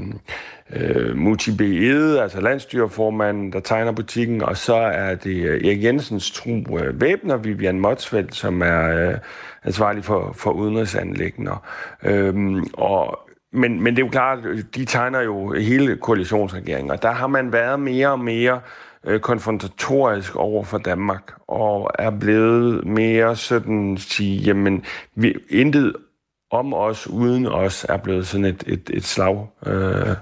øh, 0.77 1.17
Muti 1.17 1.57
B. 1.57 1.61
Ede, 1.61 2.23
altså 2.23 2.41
landstyreformanden, 2.41 3.53
der 3.53 3.61
tegner 3.61 3.93
butikken, 3.93 4.43
og 4.43 4.57
så 4.57 4.75
er 4.75 5.15
det 5.15 5.37
øh, 5.37 5.65
Erik 5.65 5.85
Jensens 5.85 6.31
tro 6.31 6.79
øh, 6.79 7.01
væbner, 7.01 7.37
Vivian 7.37 7.81
Motsfeldt, 7.81 8.35
som 8.35 8.63
er 8.63 9.09
øh, 9.09 9.19
ansvarlig 9.65 10.05
for, 10.05 10.33
for 10.37 10.51
udenrigsanlæggende. 10.51 11.53
Øhm, 12.03 12.67
og 12.73 13.19
men, 13.53 13.81
men 13.81 13.97
det 13.97 14.03
er 14.03 14.07
jo 14.07 14.11
klart, 14.11 14.39
øh, 14.45 14.63
de 14.75 14.85
tegner 14.85 15.21
jo 15.21 15.53
hele 15.53 15.97
koalitionsregeringen, 15.97 16.91
og 16.91 17.03
der 17.03 17.13
har 17.13 17.27
man 17.27 17.53
været 17.53 17.81
mere 17.81 18.09
og 18.09 18.21
mere 18.21 18.61
øh, 19.05 19.21
konfrontatorisk 19.21 20.37
over 20.37 20.65
for 20.65 20.79
Danmark, 20.79 21.33
og 21.49 21.91
er 21.99 22.11
blevet 22.11 22.87
mere 22.87 23.37
sådan 23.37 23.97
sige, 23.99 24.37
jamen, 24.37 24.85
vi, 25.15 25.35
intet 25.51 25.93
om 26.55 26.75
os, 26.75 27.07
uden 27.07 27.47
os, 27.47 27.87
er 27.89 27.97
blevet 27.97 28.27
sådan 28.27 28.45
et, 28.45 28.65
et, 28.67 28.91
et 28.93 29.05
slag 29.05 29.47
øh, 29.67 30.17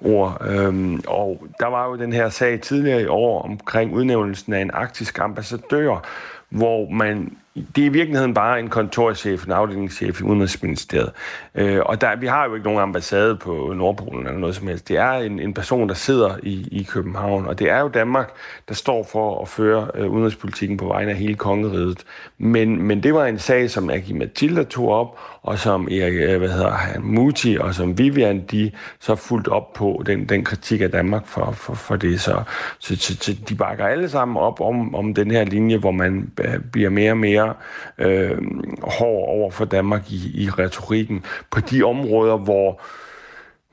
ord. 0.00 0.46
Øhm, 0.46 1.02
og 1.06 1.46
der 1.60 1.66
var 1.66 1.88
jo 1.88 1.96
den 1.96 2.12
her 2.12 2.28
sag 2.28 2.60
tidligere 2.60 3.02
i 3.02 3.06
år 3.06 3.42
omkring 3.42 3.94
udnævnelsen 3.94 4.52
af 4.52 4.60
en 4.60 4.70
arktisk 4.74 5.18
ambassadør, 5.18 6.06
hvor 6.48 6.90
man 6.90 7.36
det 7.76 7.82
er 7.82 7.86
i 7.86 7.92
virkeligheden 7.92 8.34
bare 8.34 8.60
en 8.60 8.68
kontorchef, 8.68 9.44
en 9.44 9.52
afdelingschef 9.52 10.20
i 10.20 10.24
Udenrigsministeriet. 10.24 11.10
Øh, 11.54 11.80
og 11.86 12.00
der, 12.00 12.16
vi 12.16 12.26
har 12.26 12.48
jo 12.48 12.54
ikke 12.54 12.64
nogen 12.64 12.80
ambassade 12.80 13.36
på 13.36 13.72
Nordpolen 13.76 14.26
eller 14.26 14.38
noget 14.38 14.56
som 14.56 14.66
helst. 14.66 14.88
Det 14.88 14.96
er 14.96 15.12
en, 15.12 15.40
en 15.40 15.54
person, 15.54 15.88
der 15.88 15.94
sidder 15.94 16.36
i, 16.42 16.68
i 16.72 16.82
København, 16.82 17.46
og 17.46 17.58
det 17.58 17.70
er 17.70 17.80
jo 17.80 17.88
Danmark, 17.88 18.30
der 18.68 18.74
står 18.74 19.08
for 19.12 19.42
at 19.42 19.48
føre 19.48 19.90
øh, 19.94 20.10
udenrigspolitikken 20.10 20.76
på 20.76 20.86
vegne 20.86 21.10
af 21.10 21.16
hele 21.16 21.34
kongeriget. 21.34 22.04
Men, 22.38 22.82
men 22.82 23.02
det 23.02 23.14
var 23.14 23.26
en 23.26 23.38
sag, 23.38 23.70
som 23.70 23.90
Aki 23.90 24.12
Matilda 24.12 24.62
tog 24.62 24.88
op, 24.88 25.18
og 25.42 25.58
som 25.58 25.88
Erik, 25.90 26.14
øh, 26.14 26.38
hvad 26.38 26.48
hedder 26.48 26.70
han, 26.70 27.02
Muti 27.02 27.56
og 27.60 27.74
som 27.74 27.98
Vivian, 27.98 28.44
de 28.50 28.70
så 29.00 29.14
fuldt 29.14 29.48
op 29.48 29.72
på 29.72 30.02
den, 30.06 30.28
den 30.28 30.44
kritik 30.44 30.80
af 30.80 30.90
Danmark 30.90 31.26
for, 31.26 31.50
for, 31.52 31.74
for 31.74 31.96
det. 31.96 32.20
Så, 32.20 32.42
så, 32.78 32.96
så, 32.96 33.16
så 33.20 33.36
de 33.48 33.54
bakker 33.54 33.86
alle 33.86 34.08
sammen 34.08 34.36
op 34.36 34.60
om, 34.60 34.94
om 34.94 35.14
den 35.14 35.30
her 35.30 35.44
linje, 35.44 35.76
hvor 35.76 35.90
man 35.90 36.30
øh, 36.40 36.58
bliver 36.72 36.90
mere 36.90 37.10
og 37.10 37.18
mere 37.18 37.49
øh, 37.98 38.38
hård 38.82 39.28
over 39.28 39.50
for 39.50 39.64
Danmark 39.64 40.10
i, 40.10 40.42
i 40.42 40.50
retorikken 40.50 41.24
på 41.50 41.60
de 41.60 41.82
områder, 41.82 42.36
hvor 42.36 42.80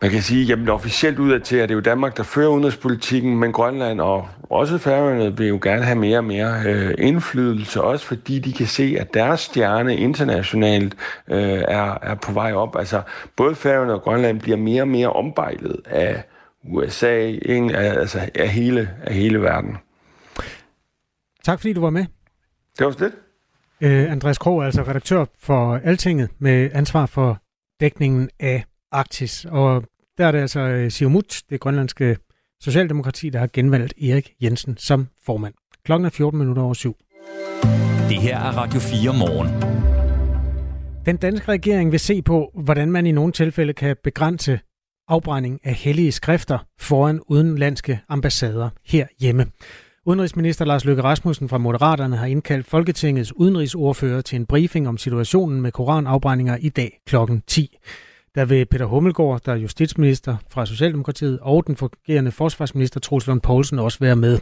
man 0.02 0.12
kan 0.12 0.22
sige, 0.22 0.46
jamen 0.46 0.70
officielt 0.70 1.20
udad 1.20 1.40
til, 1.40 1.58
at 1.58 1.70
det 1.70 1.74
er 1.74 1.78
jo 1.78 1.82
Danmark, 1.82 2.18
der 2.18 2.24
fører 2.24 2.50
udenrigspolitikken, 2.50 3.38
men 3.40 3.52
Grønland 3.52 4.02
og 4.02 4.28
også 4.44 4.78
Færøerne 4.78 5.38
vil 5.38 5.48
jo 5.48 5.60
gerne 5.64 5.84
have 5.84 5.98
mere 5.98 6.18
og 6.18 6.24
mere 6.24 6.62
øh, 6.66 6.96
indflydelse, 6.98 7.82
også 7.82 8.06
fordi 8.06 8.40
de 8.40 8.54
kan 8.54 8.68
se, 8.68 8.98
at 9.00 9.14
deres 9.14 9.40
stjerne 9.40 9.96
internationalt 9.96 10.96
øh, 11.28 11.64
er, 11.68 11.98
er 12.02 12.16
på 12.16 12.32
vej 12.32 12.54
op. 12.54 12.76
Altså 12.76 13.02
både 13.36 13.56
Færøerne 13.56 13.94
og 13.94 14.02
Grønland 14.02 14.40
bliver 14.40 14.58
mere 14.58 14.82
og 14.82 14.88
mere 14.88 15.10
ombejlet 15.10 15.82
af 15.86 16.24
USA, 16.64 17.18
ikke? 17.42 17.78
altså 17.78 18.30
af 18.36 18.50
hele, 18.50 18.90
af 19.04 19.14
hele 19.14 19.42
verden. 19.42 19.78
Tak 21.44 21.60
fordi 21.60 21.74
du 21.74 21.82
var 21.82 21.90
med. 21.90 22.06
Det 22.80 22.86
var 22.86 22.92
det. 22.92 23.12
Øh, 23.82 24.12
Andreas 24.12 24.38
Krog 24.38 24.60
er 24.60 24.66
altså 24.66 24.84
redaktør 24.84 25.26
for 25.40 25.76
Altinget 25.76 26.30
med 26.40 26.70
ansvar 26.74 27.06
for 27.06 27.42
dækningen 27.80 28.30
af 28.40 28.64
Arktis. 28.92 29.46
Og 29.46 29.84
der 30.18 30.26
er 30.26 30.32
det 30.32 30.40
altså 30.40 30.60
øh, 30.60 30.92
Siumut, 30.92 31.42
det 31.50 31.60
grønlandske 31.60 32.18
Socialdemokrati, 32.62 33.30
der 33.30 33.40
har 33.40 33.50
genvalgt 33.54 33.94
Erik 34.02 34.34
Jensen 34.44 34.78
som 34.78 35.08
formand. 35.26 35.54
Klokken 35.86 36.06
er 36.06 36.10
14 36.10 36.40
minutter 36.40 36.64
over 36.64 36.74
syv. 36.74 36.96
Det 38.10 38.18
her 38.18 38.38
er 38.38 38.52
Radio 38.58 38.80
4 38.80 39.14
morgen. 39.14 39.48
Den 41.06 41.18
danske 41.18 41.52
regering 41.52 41.92
vil 41.92 42.00
se 42.00 42.22
på, 42.22 42.52
hvordan 42.64 42.92
man 42.92 43.06
i 43.06 43.12
nogle 43.12 43.32
tilfælde 43.32 43.74
kan 43.74 43.96
begrænse 44.04 44.60
afbrænding 45.08 45.60
af 45.64 45.74
hellige 45.74 46.12
skrifter 46.12 46.58
foran 46.80 47.20
udenlandske 47.28 48.00
ambassader 48.10 48.70
herhjemme. 48.86 49.46
Udenrigsminister 50.08 50.66
Lars 50.66 50.86
Løkke 50.86 51.04
Rasmussen 51.04 51.50
fra 51.50 51.58
Moderaterne 51.58 52.18
har 52.18 52.26
indkaldt 52.26 52.68
Folketingets 52.68 53.36
udenrigsordfører 53.36 54.22
til 54.22 54.36
en 54.36 54.46
briefing 54.46 54.88
om 54.88 54.98
situationen 54.98 55.62
med 55.62 55.72
koranafbrændinger 55.72 56.58
i 56.60 56.70
dag 56.70 57.00
kl. 57.08 57.16
10. 57.48 57.78
Der 58.36 58.46
vil 58.46 58.66
Peter 58.66 58.86
Hummelgaard, 58.86 59.42
der 59.46 59.52
er 59.52 59.56
justitsminister 59.56 60.38
fra 60.50 60.66
Socialdemokratiet, 60.66 61.40
og 61.42 61.68
den 61.68 61.76
fungerende 61.76 62.32
forsvarsminister 62.32 63.00
Troels 63.00 63.28
Lund 63.28 63.42
Poulsen 63.42 63.80
også 63.80 64.00
være 64.00 64.16
med. 64.16 64.40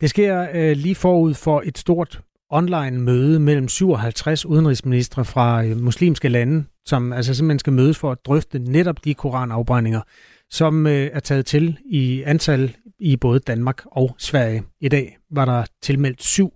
Det 0.00 0.10
sker 0.10 0.46
øh, 0.54 0.76
lige 0.76 0.94
forud 0.94 1.34
for 1.34 1.62
et 1.64 1.78
stort 1.78 2.20
online 2.50 3.00
møde 3.00 3.40
mellem 3.40 3.68
57 3.68 4.46
udenrigsministre 4.46 5.24
fra 5.24 5.64
øh, 5.64 5.80
muslimske 5.80 6.28
lande, 6.28 6.64
som 6.84 7.12
altså 7.12 7.34
simpelthen 7.34 7.58
skal 7.58 7.72
mødes 7.72 7.98
for 7.98 8.12
at 8.12 8.18
drøfte 8.26 8.58
netop 8.58 9.04
de 9.04 9.14
koranafbrændinger, 9.14 10.00
som 10.50 10.86
øh, 10.86 11.10
er 11.12 11.20
taget 11.20 11.46
til 11.46 11.78
i 11.84 12.22
antal 12.22 12.76
i 12.98 13.16
både 13.16 13.38
Danmark 13.38 13.82
og 13.86 14.16
Sverige. 14.18 14.62
I 14.80 14.88
dag 14.88 15.18
var 15.30 15.44
der 15.44 15.64
tilmeldt 15.82 16.22
syv 16.22 16.52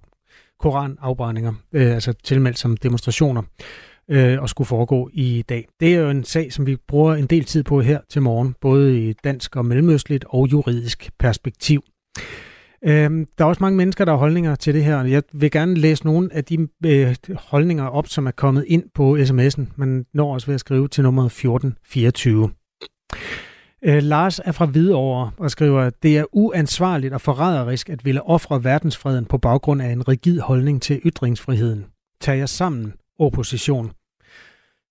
koranafbrændinger, 0.61 1.53
øh, 1.73 1.95
altså 1.95 2.13
tilmeldt 2.13 2.59
som 2.59 2.77
demonstrationer, 2.77 3.43
øh, 4.11 4.43
og 4.43 4.49
skulle 4.49 4.69
foregå 4.69 5.11
i 5.13 5.45
dag. 5.49 5.69
Det 5.81 5.95
er 5.95 5.99
jo 5.99 6.11
en 6.11 6.25
sag, 6.25 6.53
som 6.53 6.67
vi 6.67 6.77
bruger 6.89 7.15
en 7.15 7.27
del 7.27 7.45
tid 7.45 7.63
på 7.63 7.81
her 7.81 8.01
til 8.11 8.23
morgen, 8.23 8.55
både 8.61 9.09
i 9.09 9.13
dansk 9.13 9.57
og 9.57 9.67
mellemøstligt 9.67 10.25
og 10.29 10.53
juridisk 10.53 11.11
perspektiv. 11.19 11.83
Øhm, 12.85 13.27
der 13.39 13.45
er 13.45 13.49
også 13.49 13.63
mange 13.65 13.77
mennesker, 13.77 14.05
der 14.05 14.13
har 14.13 14.19
holdninger 14.19 14.55
til 14.55 14.75
det 14.75 14.85
her. 14.85 14.97
og 14.97 15.11
Jeg 15.11 15.23
vil 15.33 15.51
gerne 15.51 15.75
læse 15.75 16.05
nogle 16.05 16.29
af 16.33 16.45
de 16.45 16.69
øh, 16.87 17.17
holdninger 17.37 17.87
op, 17.87 18.09
som 18.09 18.27
er 18.27 18.31
kommet 18.31 18.65
ind 18.69 18.85
på 18.95 19.17
sms'en. 19.17 19.73
Man 19.77 20.07
når 20.15 20.35
også 20.35 20.47
ved 20.47 20.55
at 20.55 20.61
skrive 20.61 20.89
til 20.89 21.05
nummer 21.05 21.27
1424. 21.27 22.51
Øh, 23.85 24.03
Lars 24.03 24.39
er 24.39 24.53
fra 24.53 24.67
Hvidovre 24.67 25.31
og 25.37 25.51
skriver, 25.51 25.81
at 25.81 26.03
det 26.03 26.19
er 26.19 26.25
uansvarligt 26.33 27.15
og 27.15 27.21
forræderisk 27.21 27.89
at 27.91 28.05
ville 28.05 28.23
ofre 28.23 28.65
verdensfreden 28.65 29.25
på 29.25 29.39
baggrund 29.39 29.83
af 29.83 29.89
en 29.89 30.09
rigid 30.09 30.41
holdning 30.41 30.83
til 30.83 31.01
ytringsfriheden. 31.05 31.87
Tag 32.21 32.39
jer 32.39 32.47
sammen, 32.47 32.93
opposition. 33.19 33.93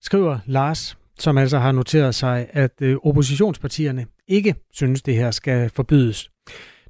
Skriver 0.02 0.40
Lars, 0.46 0.98
som 1.20 1.38
altså 1.38 1.60
har 1.60 1.72
noteret 1.72 2.16
sig, 2.16 2.48
at 2.50 2.72
øh, 2.82 2.98
oppositionspartierne 3.04 4.06
ikke 4.28 4.56
synes, 4.72 5.02
det 5.02 5.16
her 5.16 5.32
skal 5.32 5.70
forbydes. 5.70 6.30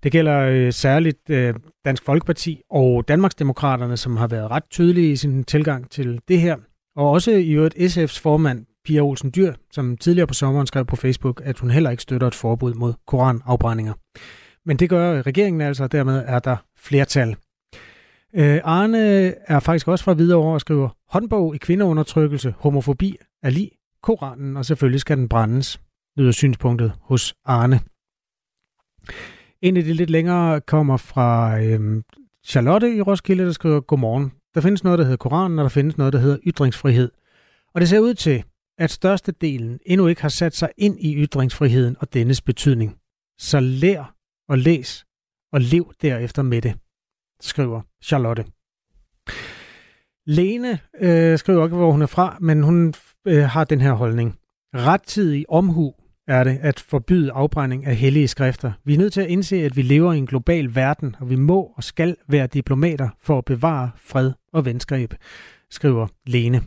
Det 0.03 0.11
gælder 0.11 0.39
øh, 0.39 0.73
særligt 0.73 1.29
øh, 1.29 1.53
Dansk 1.85 2.03
Folkeparti 2.03 2.61
og 2.69 3.07
Danmarksdemokraterne, 3.07 3.97
som 3.97 4.17
har 4.17 4.27
været 4.27 4.51
ret 4.51 4.63
tydelige 4.69 5.11
i 5.11 5.15
sin 5.15 5.43
tilgang 5.43 5.89
til 5.89 6.19
det 6.27 6.41
her. 6.41 6.57
Og 6.95 7.09
også 7.09 7.31
i 7.31 7.51
øvrigt 7.51 7.75
SF's 7.75 8.21
formand, 8.21 8.65
Pia 8.89 9.01
Olsen 9.01 9.31
Dyr, 9.35 9.53
som 9.71 9.97
tidligere 9.97 10.27
på 10.27 10.33
sommeren 10.33 10.67
skrev 10.67 10.85
på 10.85 10.95
Facebook, 10.95 11.41
at 11.43 11.59
hun 11.59 11.71
heller 11.71 11.89
ikke 11.89 12.03
støtter 12.03 12.27
et 12.27 12.35
forbud 12.35 12.73
mod 12.73 12.93
koranafbrændinger. 13.07 13.93
Men 14.65 14.77
det 14.77 14.89
gør 14.89 15.21
regeringen 15.21 15.61
altså, 15.61 15.83
og 15.83 15.91
dermed 15.91 16.23
er 16.27 16.39
der 16.39 16.57
flertal. 16.77 17.35
Øh, 18.35 18.61
Arne 18.63 18.99
er 19.51 19.59
faktisk 19.59 19.87
også 19.87 20.05
fra 20.05 20.13
Hvidovre 20.13 20.53
og 20.53 20.61
skriver, 20.61 20.89
håndbog 21.09 21.55
i 21.55 21.57
kvindeundertrykkelse, 21.57 22.53
homofobi 22.57 23.15
er 23.43 23.49
lige 23.49 23.71
Koranen, 24.03 24.57
og 24.57 24.65
selvfølgelig 24.65 25.01
skal 25.01 25.17
den 25.17 25.29
brændes, 25.29 25.81
lyder 26.17 26.31
synspunktet 26.31 26.93
hos 27.01 27.33
Arne. 27.45 27.79
En 29.61 29.77
af 29.77 29.83
de 29.83 29.93
lidt 29.93 30.09
længere 30.09 30.61
kommer 30.61 30.97
fra 30.97 31.59
øh, 31.61 32.03
Charlotte 32.45 32.95
i 32.95 33.01
Roskilde, 33.01 33.45
der 33.45 33.51
skriver, 33.51 33.79
Godmorgen. 33.79 34.31
Der 34.55 34.61
findes 34.61 34.83
noget, 34.83 34.99
der 34.99 35.05
hedder 35.05 35.17
Koranen, 35.17 35.59
og 35.59 35.63
der 35.63 35.69
findes 35.69 35.97
noget, 35.97 36.13
der 36.13 36.19
hedder 36.19 36.37
ytringsfrihed. 36.45 37.11
Og 37.73 37.81
det 37.81 37.89
ser 37.89 37.99
ud 37.99 38.13
til, 38.13 38.43
at 38.79 38.91
størstedelen 38.91 39.79
endnu 39.85 40.07
ikke 40.07 40.21
har 40.21 40.29
sat 40.29 40.55
sig 40.55 40.69
ind 40.77 40.99
i 40.99 41.15
ytringsfriheden 41.15 41.95
og 41.99 42.13
dennes 42.13 42.41
betydning. 42.41 42.97
Så 43.39 43.59
lær 43.59 44.15
og 44.49 44.57
læs 44.57 45.05
og 45.53 45.61
lev 45.61 45.93
derefter 46.01 46.41
med 46.41 46.61
det, 46.61 46.73
skriver 47.41 47.81
Charlotte. 48.03 48.45
Lene 50.25 50.79
øh, 50.99 51.37
skriver 51.37 51.63
ikke, 51.63 51.75
hvor 51.75 51.91
hun 51.91 52.01
er 52.01 52.07
fra, 52.07 52.37
men 52.41 52.63
hun 52.63 52.93
øh, 53.27 53.43
har 53.43 53.63
den 53.63 53.81
her 53.81 53.93
holdning. 53.93 54.39
Rettidig 54.75 55.45
omhu 55.49 55.93
er 56.27 56.43
det 56.43 56.57
at 56.61 56.79
forbyde 56.79 57.31
afbrænding 57.31 57.85
af 57.85 57.95
hellige 57.95 58.27
skrifter. 58.27 58.71
Vi 58.83 58.93
er 58.93 58.97
nødt 58.97 59.13
til 59.13 59.21
at 59.21 59.27
indse, 59.27 59.55
at 59.55 59.75
vi 59.75 59.81
lever 59.81 60.13
i 60.13 60.17
en 60.17 60.27
global 60.27 60.75
verden, 60.75 61.15
og 61.19 61.29
vi 61.29 61.35
må 61.35 61.73
og 61.75 61.83
skal 61.83 62.15
være 62.27 62.47
diplomater 62.47 63.09
for 63.21 63.37
at 63.37 63.45
bevare 63.45 63.91
fred 63.95 64.31
og 64.53 64.65
venskab, 64.65 65.13
skriver 65.69 66.07
Lene. 66.25 66.61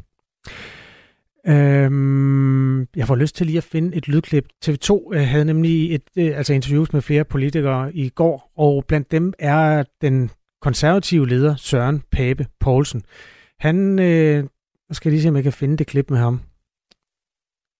Øhm, 1.46 2.80
jeg 2.96 3.06
får 3.06 3.16
lyst 3.16 3.36
til 3.36 3.46
lige 3.46 3.58
at 3.58 3.64
finde 3.64 3.96
et 3.96 4.08
lydklip. 4.08 4.48
TV2 4.64 5.14
øh, 5.14 5.20
havde 5.20 5.44
nemlig 5.44 5.94
et, 5.94 6.02
øh, 6.16 6.36
altså 6.36 6.52
interviews 6.52 6.92
med 6.92 7.02
flere 7.02 7.24
politikere 7.24 7.94
i 7.94 8.08
går, 8.08 8.52
og 8.56 8.84
blandt 8.88 9.10
dem 9.10 9.32
er 9.38 9.84
den 10.00 10.30
konservative 10.60 11.28
leder 11.28 11.56
Søren 11.56 12.02
Pape 12.12 12.46
Poulsen. 12.60 13.02
Han, 13.60 13.98
øh, 13.98 14.44
skal 14.92 15.08
jeg 15.08 15.12
lige 15.12 15.22
se, 15.22 15.28
om 15.28 15.36
jeg 15.36 15.42
kan 15.42 15.52
finde 15.52 15.76
det 15.76 15.86
klip 15.86 16.10
med 16.10 16.18
ham. 16.18 16.40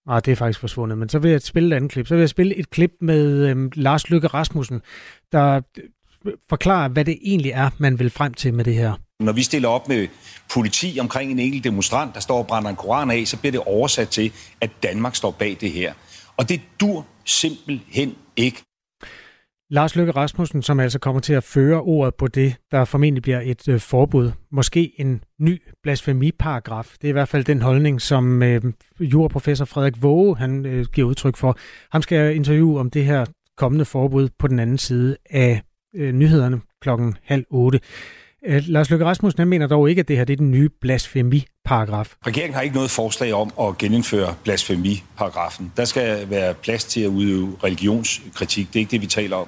Ah, 0.07 0.21
det 0.25 0.31
er 0.31 0.35
faktisk 0.35 0.59
forsvundet, 0.59 0.97
men 0.97 1.09
så 1.09 1.19
vil 1.19 1.31
jeg 1.31 1.41
spille 1.41 1.75
et 1.75 1.75
andet 1.75 1.91
klip. 1.91 2.07
Så 2.07 2.15
vil 2.15 2.21
jeg 2.21 2.29
spille 2.29 2.55
et 2.55 2.69
klip 2.69 2.91
med 3.01 3.49
øh, 3.49 3.71
Lars 3.75 4.09
Lykke 4.09 4.27
Rasmussen, 4.27 4.81
der 5.31 5.61
øh, 6.25 6.33
forklarer, 6.49 6.89
hvad 6.89 7.05
det 7.05 7.17
egentlig 7.21 7.51
er, 7.51 7.69
man 7.77 7.99
vil 7.99 8.09
frem 8.09 8.33
til 8.33 8.53
med 8.53 8.65
det 8.65 8.75
her. 8.75 8.93
Når 9.23 9.31
vi 9.31 9.43
stiller 9.43 9.69
op 9.69 9.87
med 9.87 10.07
politi 10.53 10.97
omkring 10.99 11.31
en 11.31 11.39
enkelt 11.39 11.63
demonstrant, 11.63 12.13
der 12.13 12.19
står 12.19 12.37
og 12.37 12.47
brænder 12.47 12.69
en 12.69 12.75
koran 12.75 13.11
af, 13.11 13.27
så 13.27 13.37
bliver 13.37 13.51
det 13.51 13.61
oversat 13.61 14.09
til, 14.09 14.31
at 14.61 14.69
Danmark 14.83 15.15
står 15.15 15.31
bag 15.31 15.57
det 15.61 15.71
her. 15.71 15.93
Og 16.37 16.49
det 16.49 16.61
dur 16.79 17.05
simpelthen 17.25 18.15
ikke. 18.35 18.63
Lars 19.69 19.95
Løkke 19.95 20.11
Rasmussen, 20.11 20.61
som 20.61 20.79
altså 20.79 20.99
kommer 20.99 21.21
til 21.21 21.33
at 21.33 21.43
føre 21.43 21.81
ordet 21.81 22.15
på 22.15 22.27
det, 22.27 22.55
der 22.71 22.85
formentlig 22.85 23.21
bliver 23.21 23.41
et 23.43 23.67
øh, 23.67 23.79
forbud. 23.79 24.31
Måske 24.51 24.91
en 24.97 25.23
ny 25.39 25.61
blasfemiparagraf. 25.83 26.93
Det 27.01 27.07
er 27.07 27.09
i 27.09 27.11
hvert 27.11 27.27
fald 27.27 27.43
den 27.43 27.61
holdning, 27.61 28.01
som 28.01 28.43
øh, 28.43 28.61
juraprofessor 28.99 29.65
Frederik 29.65 30.01
Våge 30.01 30.37
han, 30.37 30.65
øh, 30.65 30.85
giver 30.93 31.07
udtryk 31.07 31.37
for. 31.37 31.57
Ham 31.91 32.01
skal 32.01 32.17
jeg 32.17 32.35
interviewe 32.35 32.79
om 32.79 32.89
det 32.89 33.05
her 33.05 33.25
kommende 33.57 33.85
forbud 33.85 34.29
på 34.39 34.47
den 34.47 34.59
anden 34.59 34.77
side 34.77 35.17
af 35.29 35.61
øh, 35.95 36.13
nyhederne 36.13 36.61
klokken 36.81 37.17
halv 37.23 37.45
otte. 37.49 37.79
Øh, 38.45 38.63
Lars 38.67 38.89
Løkke 38.89 39.05
Rasmussen 39.05 39.39
han 39.39 39.47
mener 39.47 39.67
dog 39.67 39.89
ikke, 39.89 39.99
at 39.99 40.07
det 40.07 40.17
her 40.17 40.25
det 40.25 40.33
er 40.33 40.37
den 40.37 40.51
nye 40.51 40.69
blasfemiparagraf. 40.69 42.15
Regeringen 42.27 42.53
har 42.53 42.61
ikke 42.61 42.75
noget 42.75 42.91
forslag 42.91 43.33
om 43.33 43.51
at 43.61 43.77
genindføre 43.77 44.35
blasfemiparagrafen. 44.43 45.71
Der 45.77 45.85
skal 45.85 46.29
være 46.29 46.53
plads 46.53 46.83
til 46.83 47.01
at 47.01 47.07
udøve 47.07 47.55
religionskritik. 47.63 48.67
Det 48.67 48.75
er 48.75 48.79
ikke 48.79 48.91
det, 48.91 49.01
vi 49.01 49.07
taler 49.07 49.35
om. 49.35 49.47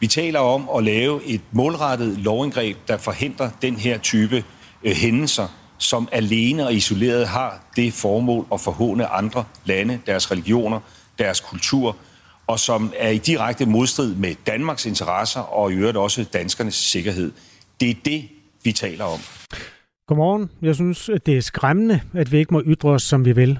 Vi 0.00 0.06
taler 0.06 0.40
om 0.40 0.68
at 0.76 0.84
lave 0.84 1.24
et 1.24 1.40
målrettet 1.52 2.18
lovindgreb, 2.18 2.76
der 2.88 2.96
forhindrer 2.96 3.50
den 3.62 3.76
her 3.76 3.98
type 3.98 4.44
øh, 4.84 4.92
hændelser, 4.92 5.48
som 5.78 6.08
alene 6.12 6.66
og 6.66 6.74
isoleret 6.74 7.28
har 7.28 7.60
det 7.76 7.92
formål 7.92 8.46
at 8.52 8.60
forhåne 8.60 9.06
andre 9.06 9.44
lande, 9.64 9.98
deres 10.06 10.30
religioner, 10.30 10.80
deres 11.18 11.40
kultur, 11.40 11.96
og 12.46 12.60
som 12.60 12.92
er 12.98 13.10
i 13.10 13.18
direkte 13.18 13.66
modstrid 13.66 14.14
med 14.14 14.34
Danmarks 14.46 14.86
interesser 14.86 15.40
og 15.40 15.72
i 15.72 15.74
øvrigt 15.74 15.96
også 15.96 16.24
danskernes 16.32 16.74
sikkerhed. 16.74 17.32
Det 17.80 17.90
er 17.90 17.94
det, 18.04 18.28
vi 18.64 18.72
taler 18.72 19.04
om. 19.04 19.20
Godmorgen. 20.06 20.50
Jeg 20.62 20.74
synes, 20.74 21.08
at 21.08 21.26
det 21.26 21.36
er 21.36 21.40
skræmmende, 21.40 22.00
at 22.14 22.32
vi 22.32 22.38
ikke 22.38 22.54
må 22.54 22.62
ytre 22.66 22.88
os, 22.88 23.02
som 23.02 23.24
vi 23.24 23.32
vil. 23.32 23.58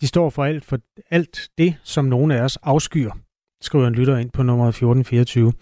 De 0.00 0.06
står 0.06 0.30
for 0.30 0.44
alt, 0.44 0.64
for 0.64 0.78
alt 1.10 1.48
det, 1.58 1.74
som 1.82 2.04
nogen 2.04 2.30
af 2.30 2.40
os 2.42 2.56
afskyer, 2.56 3.12
skriver 3.60 3.86
en 3.86 3.94
lytter 3.94 4.16
ind 4.16 4.30
på 4.30 4.42
nummer 4.42 4.68
1424. 4.68 5.52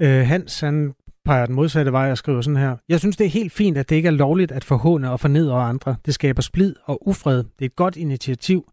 Øh, 0.00 0.26
Hans, 0.26 0.60
han 0.60 0.94
peger 1.24 1.46
den 1.46 1.54
modsatte 1.54 1.92
vej 1.92 2.10
og 2.10 2.18
skriver 2.18 2.40
sådan 2.40 2.56
her. 2.56 2.76
Jeg 2.88 3.00
synes, 3.00 3.16
det 3.16 3.24
er 3.24 3.30
helt 3.30 3.52
fint, 3.52 3.78
at 3.78 3.88
det 3.88 3.96
ikke 3.96 4.06
er 4.06 4.12
lovligt 4.12 4.52
at 4.52 4.64
forhåne 4.64 5.10
og 5.10 5.20
fornedre 5.20 5.62
andre. 5.62 5.96
Det 6.06 6.14
skaber 6.14 6.42
splid 6.42 6.74
og 6.84 7.08
ufred. 7.08 7.36
Det 7.36 7.60
er 7.60 7.64
et 7.66 7.76
godt 7.76 7.96
initiativ. 7.96 8.72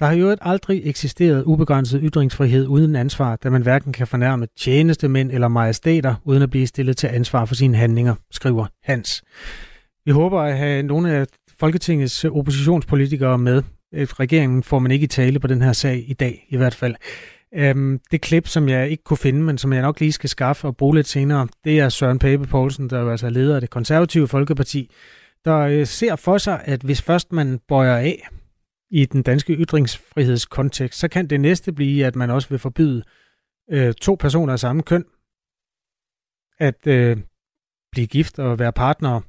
Der 0.00 0.06
har 0.06 0.12
jo 0.12 0.36
aldrig 0.40 0.82
eksisteret 0.84 1.42
ubegrænset 1.42 2.00
ytringsfrihed 2.04 2.66
uden 2.66 2.96
ansvar, 2.96 3.36
da 3.36 3.50
man 3.50 3.62
hverken 3.62 3.92
kan 3.92 4.06
fornærme 4.06 4.46
tjenestemænd 4.58 5.30
eller 5.32 5.48
majestæter, 5.48 6.14
uden 6.24 6.42
at 6.42 6.50
blive 6.50 6.66
stillet 6.66 6.96
til 6.96 7.06
ansvar 7.06 7.44
for 7.44 7.54
sine 7.54 7.76
handlinger, 7.76 8.14
skriver 8.30 8.66
Hans. 8.82 9.22
Vi 10.04 10.10
håber 10.10 10.40
at 10.40 10.58
have 10.58 10.82
nogle 10.82 11.12
af 11.12 11.26
Folketingets 11.60 12.24
oppositionspolitikere 12.24 13.38
med. 13.38 13.62
Øh, 13.94 14.06
regeringen 14.06 14.62
får 14.62 14.78
man 14.78 14.90
ikke 14.90 15.04
i 15.04 15.06
tale 15.06 15.38
på 15.38 15.46
den 15.46 15.62
her 15.62 15.72
sag 15.72 16.04
i 16.06 16.12
dag, 16.12 16.46
i 16.48 16.56
hvert 16.56 16.74
fald. 16.74 16.94
Um, 17.74 18.00
det 18.10 18.20
klip, 18.20 18.48
som 18.48 18.68
jeg 18.68 18.90
ikke 18.90 19.04
kunne 19.04 19.16
finde, 19.16 19.40
men 19.40 19.58
som 19.58 19.72
jeg 19.72 19.82
nok 19.82 20.00
lige 20.00 20.12
skal 20.12 20.30
skaffe 20.30 20.66
og 20.66 20.76
bruge 20.76 20.94
lidt 20.94 21.08
senere, 21.08 21.48
det 21.64 21.80
er 21.80 21.88
Søren 21.88 22.18
Pape 22.18 22.46
Poulsen, 22.46 22.90
der 22.90 22.98
er 22.98 23.10
altså 23.10 23.30
leder 23.30 23.54
af 23.54 23.60
det 23.60 23.70
konservative 23.70 24.28
Folkeparti, 24.28 24.90
der 25.44 25.58
øh, 25.58 25.86
ser 25.86 26.16
for 26.16 26.38
sig, 26.38 26.60
at 26.64 26.82
hvis 26.82 27.02
først 27.02 27.32
man 27.32 27.60
bøjer 27.68 27.96
af 27.96 28.28
i 28.90 29.04
den 29.04 29.22
danske 29.22 29.54
ytringsfrihedskontekst, 29.54 31.00
så 31.00 31.08
kan 31.08 31.26
det 31.26 31.40
næste 31.40 31.72
blive, 31.72 32.06
at 32.06 32.16
man 32.16 32.30
også 32.30 32.48
vil 32.48 32.58
forbyde 32.58 33.02
øh, 33.70 33.94
to 33.94 34.14
personer 34.14 34.52
af 34.52 34.58
samme 34.60 34.82
køn 34.82 35.04
at 36.58 36.86
øh, 36.86 37.16
blive 37.92 38.06
gift 38.06 38.38
og 38.38 38.58
være 38.58 38.72
partnere, 38.72 39.22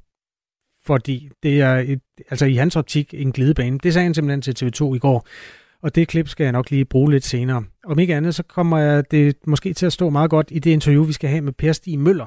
fordi 0.86 1.30
det 1.44 1.62
er 1.62 1.76
et, 1.76 2.02
altså 2.30 2.46
i 2.46 2.56
hans 2.56 2.76
optik 2.76 3.14
en 3.14 3.32
glidebane. 3.32 3.80
Det 3.80 3.94
sagde 3.94 4.04
han 4.04 4.14
simpelthen 4.14 4.42
til 4.42 4.66
TV2 4.66 4.94
i 4.94 5.00
går. 5.00 5.28
Og 5.82 5.96
det 5.96 6.08
klip 6.08 6.28
skal 6.28 6.44
jeg 6.44 6.52
nok 6.52 6.72
lige 6.72 6.86
bruge 6.86 7.12
lidt 7.12 7.24
senere. 7.24 7.64
Om 7.84 8.00
ikke 8.00 8.16
andet, 8.16 8.36
så 8.36 8.44
kommer 8.44 8.78
jeg 8.78 9.12
det 9.12 9.36
måske 9.48 9.74
til 9.74 9.86
at 9.86 9.94
stå 9.94 10.10
meget 10.10 10.30
godt 10.30 10.48
i 10.52 10.60
det 10.60 10.72
interview, 10.72 11.04
vi 11.04 11.14
skal 11.14 11.30
have 11.30 11.42
med 11.42 11.54
Per 11.54 11.72
Stig 11.72 12.00
Møller. 12.00 12.26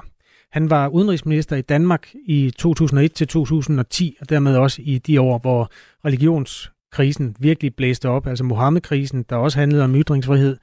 Han 0.51 0.69
var 0.69 0.87
udenrigsminister 0.87 1.55
i 1.55 1.61
Danmark 1.61 2.13
i 2.25 2.51
2001 2.57 3.13
til 3.13 3.27
2010, 3.27 4.17
og 4.21 4.29
dermed 4.29 4.55
også 4.55 4.81
i 4.85 4.97
de 4.97 5.21
år, 5.21 5.37
hvor 5.37 5.71
krisen 6.91 7.35
virkelig 7.39 7.75
blæste 7.75 8.09
op, 8.09 8.27
altså 8.27 8.43
Mohammed-krisen, 8.43 9.25
der 9.29 9.35
også 9.35 9.59
handlede 9.59 9.83
om 9.83 9.95
ytringsfrihed. 9.95 10.57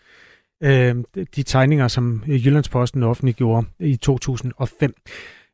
Øh, 0.63 0.97
de 1.37 1.43
tegninger, 1.43 1.89
som 1.89 2.23
Jyllandsposten 2.27 3.03
offentliggjorde 3.03 3.67
i 3.81 3.97
2005. 3.97 4.95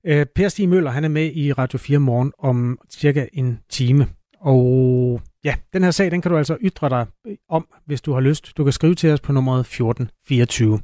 Øh, 0.07 0.27
per 0.35 0.49
Stig 0.49 0.69
Møller, 0.69 0.91
han 0.91 1.05
er 1.05 1.09
med 1.09 1.31
i 1.35 1.53
Radio 1.53 1.79
4 1.79 1.99
morgen 1.99 2.33
om 2.39 2.79
cirka 2.91 3.27
en 3.33 3.59
time. 3.71 4.07
Og 4.41 5.21
ja, 5.45 5.55
den 5.73 5.85
her 5.85 5.91
sag, 5.91 6.11
den 6.11 6.23
kan 6.23 6.31
du 6.31 6.37
altså 6.39 6.57
ytre 6.61 6.89
dig 6.89 7.07
om, 7.49 7.67
hvis 7.87 8.01
du 8.01 8.13
har 8.13 8.21
lyst. 8.21 8.57
Du 8.57 8.65
kan 8.65 8.73
skrive 8.73 8.95
til 8.95 9.11
os 9.11 9.21
på 9.21 9.33
nummeret 9.33 9.61
1424. 9.61 10.81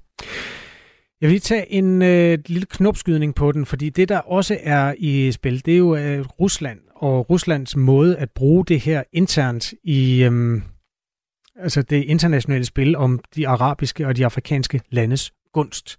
Jeg 1.20 1.26
vil 1.26 1.30
lige 1.30 1.40
tage 1.40 1.72
en 1.72 2.02
øh, 2.02 2.38
lille 2.46 2.66
knopskydning 2.66 3.34
på 3.34 3.52
den, 3.52 3.66
fordi 3.66 3.90
det, 3.90 4.08
der 4.08 4.18
også 4.18 4.58
er 4.62 4.94
i 4.98 5.32
spil, 5.32 5.66
det 5.66 5.74
er 5.74 5.78
jo 5.78 5.96
øh, 5.96 6.20
Rusland 6.20 6.78
og 6.98 7.30
Ruslands 7.30 7.76
måde 7.76 8.16
at 8.16 8.30
bruge 8.30 8.64
det 8.64 8.80
her 8.80 9.02
internt 9.12 9.74
i 9.82 10.22
øhm, 10.22 10.62
altså 11.56 11.82
det 11.82 12.04
internationale 12.04 12.64
spil 12.64 12.96
om 12.96 13.20
de 13.34 13.48
arabiske 13.48 14.06
og 14.06 14.16
de 14.16 14.24
afrikanske 14.24 14.80
landes 14.90 15.32
gunst. 15.52 15.98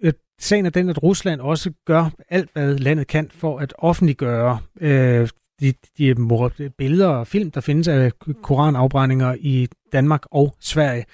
Øh, 0.00 0.12
sagen 0.38 0.66
er 0.66 0.70
den, 0.70 0.88
at 0.88 1.02
Rusland 1.02 1.40
også 1.40 1.72
gør 1.84 2.10
alt, 2.28 2.50
hvad 2.52 2.78
landet 2.78 3.06
kan 3.06 3.30
for 3.30 3.58
at 3.58 3.74
offentliggøre 3.78 4.58
øh, 4.80 5.28
de, 5.60 5.72
de 5.98 6.70
billeder 6.78 7.08
og 7.08 7.26
film, 7.26 7.50
der 7.50 7.60
findes 7.60 7.88
af 7.88 8.12
koranafbrændinger 8.42 9.34
i 9.40 9.68
Danmark 9.92 10.22
og 10.30 10.54
Sverige. 10.60 11.04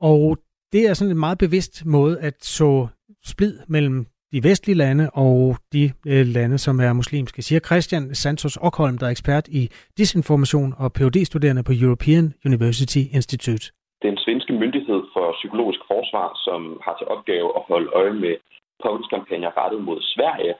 Og 0.00 0.38
det 0.72 0.88
er 0.88 0.94
sådan 0.94 1.10
en 1.10 1.18
meget 1.18 1.38
bevidst 1.38 1.84
måde 1.84 2.20
at 2.20 2.34
så 2.44 2.86
splid 3.24 3.58
mellem 3.68 4.06
de 4.32 4.40
vestlige 4.48 4.78
lande 4.84 5.10
og 5.14 5.56
de 5.72 5.84
øh, 6.12 6.24
lande, 6.36 6.58
som 6.58 6.80
er 6.80 6.92
muslimske, 6.92 7.42
siger 7.42 7.60
Christian 7.68 8.14
Santos 8.14 8.56
Okholm, 8.56 8.98
der 8.98 9.06
er 9.06 9.10
ekspert 9.10 9.46
i 9.48 9.62
disinformation 9.98 10.74
og 10.82 10.92
phd 10.96 11.16
studerende 11.24 11.64
på 11.68 11.72
European 11.84 12.24
University 12.48 13.02
Institute. 13.18 13.64
Den 14.02 14.16
svenske 14.24 14.52
myndighed 14.52 15.00
for 15.14 15.26
psykologisk 15.40 15.80
forsvar, 15.92 16.28
som 16.46 16.60
har 16.84 16.94
til 16.96 17.06
opgave 17.14 17.48
at 17.58 17.62
holde 17.70 17.90
øje 18.00 18.14
med 18.24 18.34
påvirkningskampagner 18.82 19.50
rettet 19.60 19.80
mod 19.88 19.98
Sverige, 20.14 20.54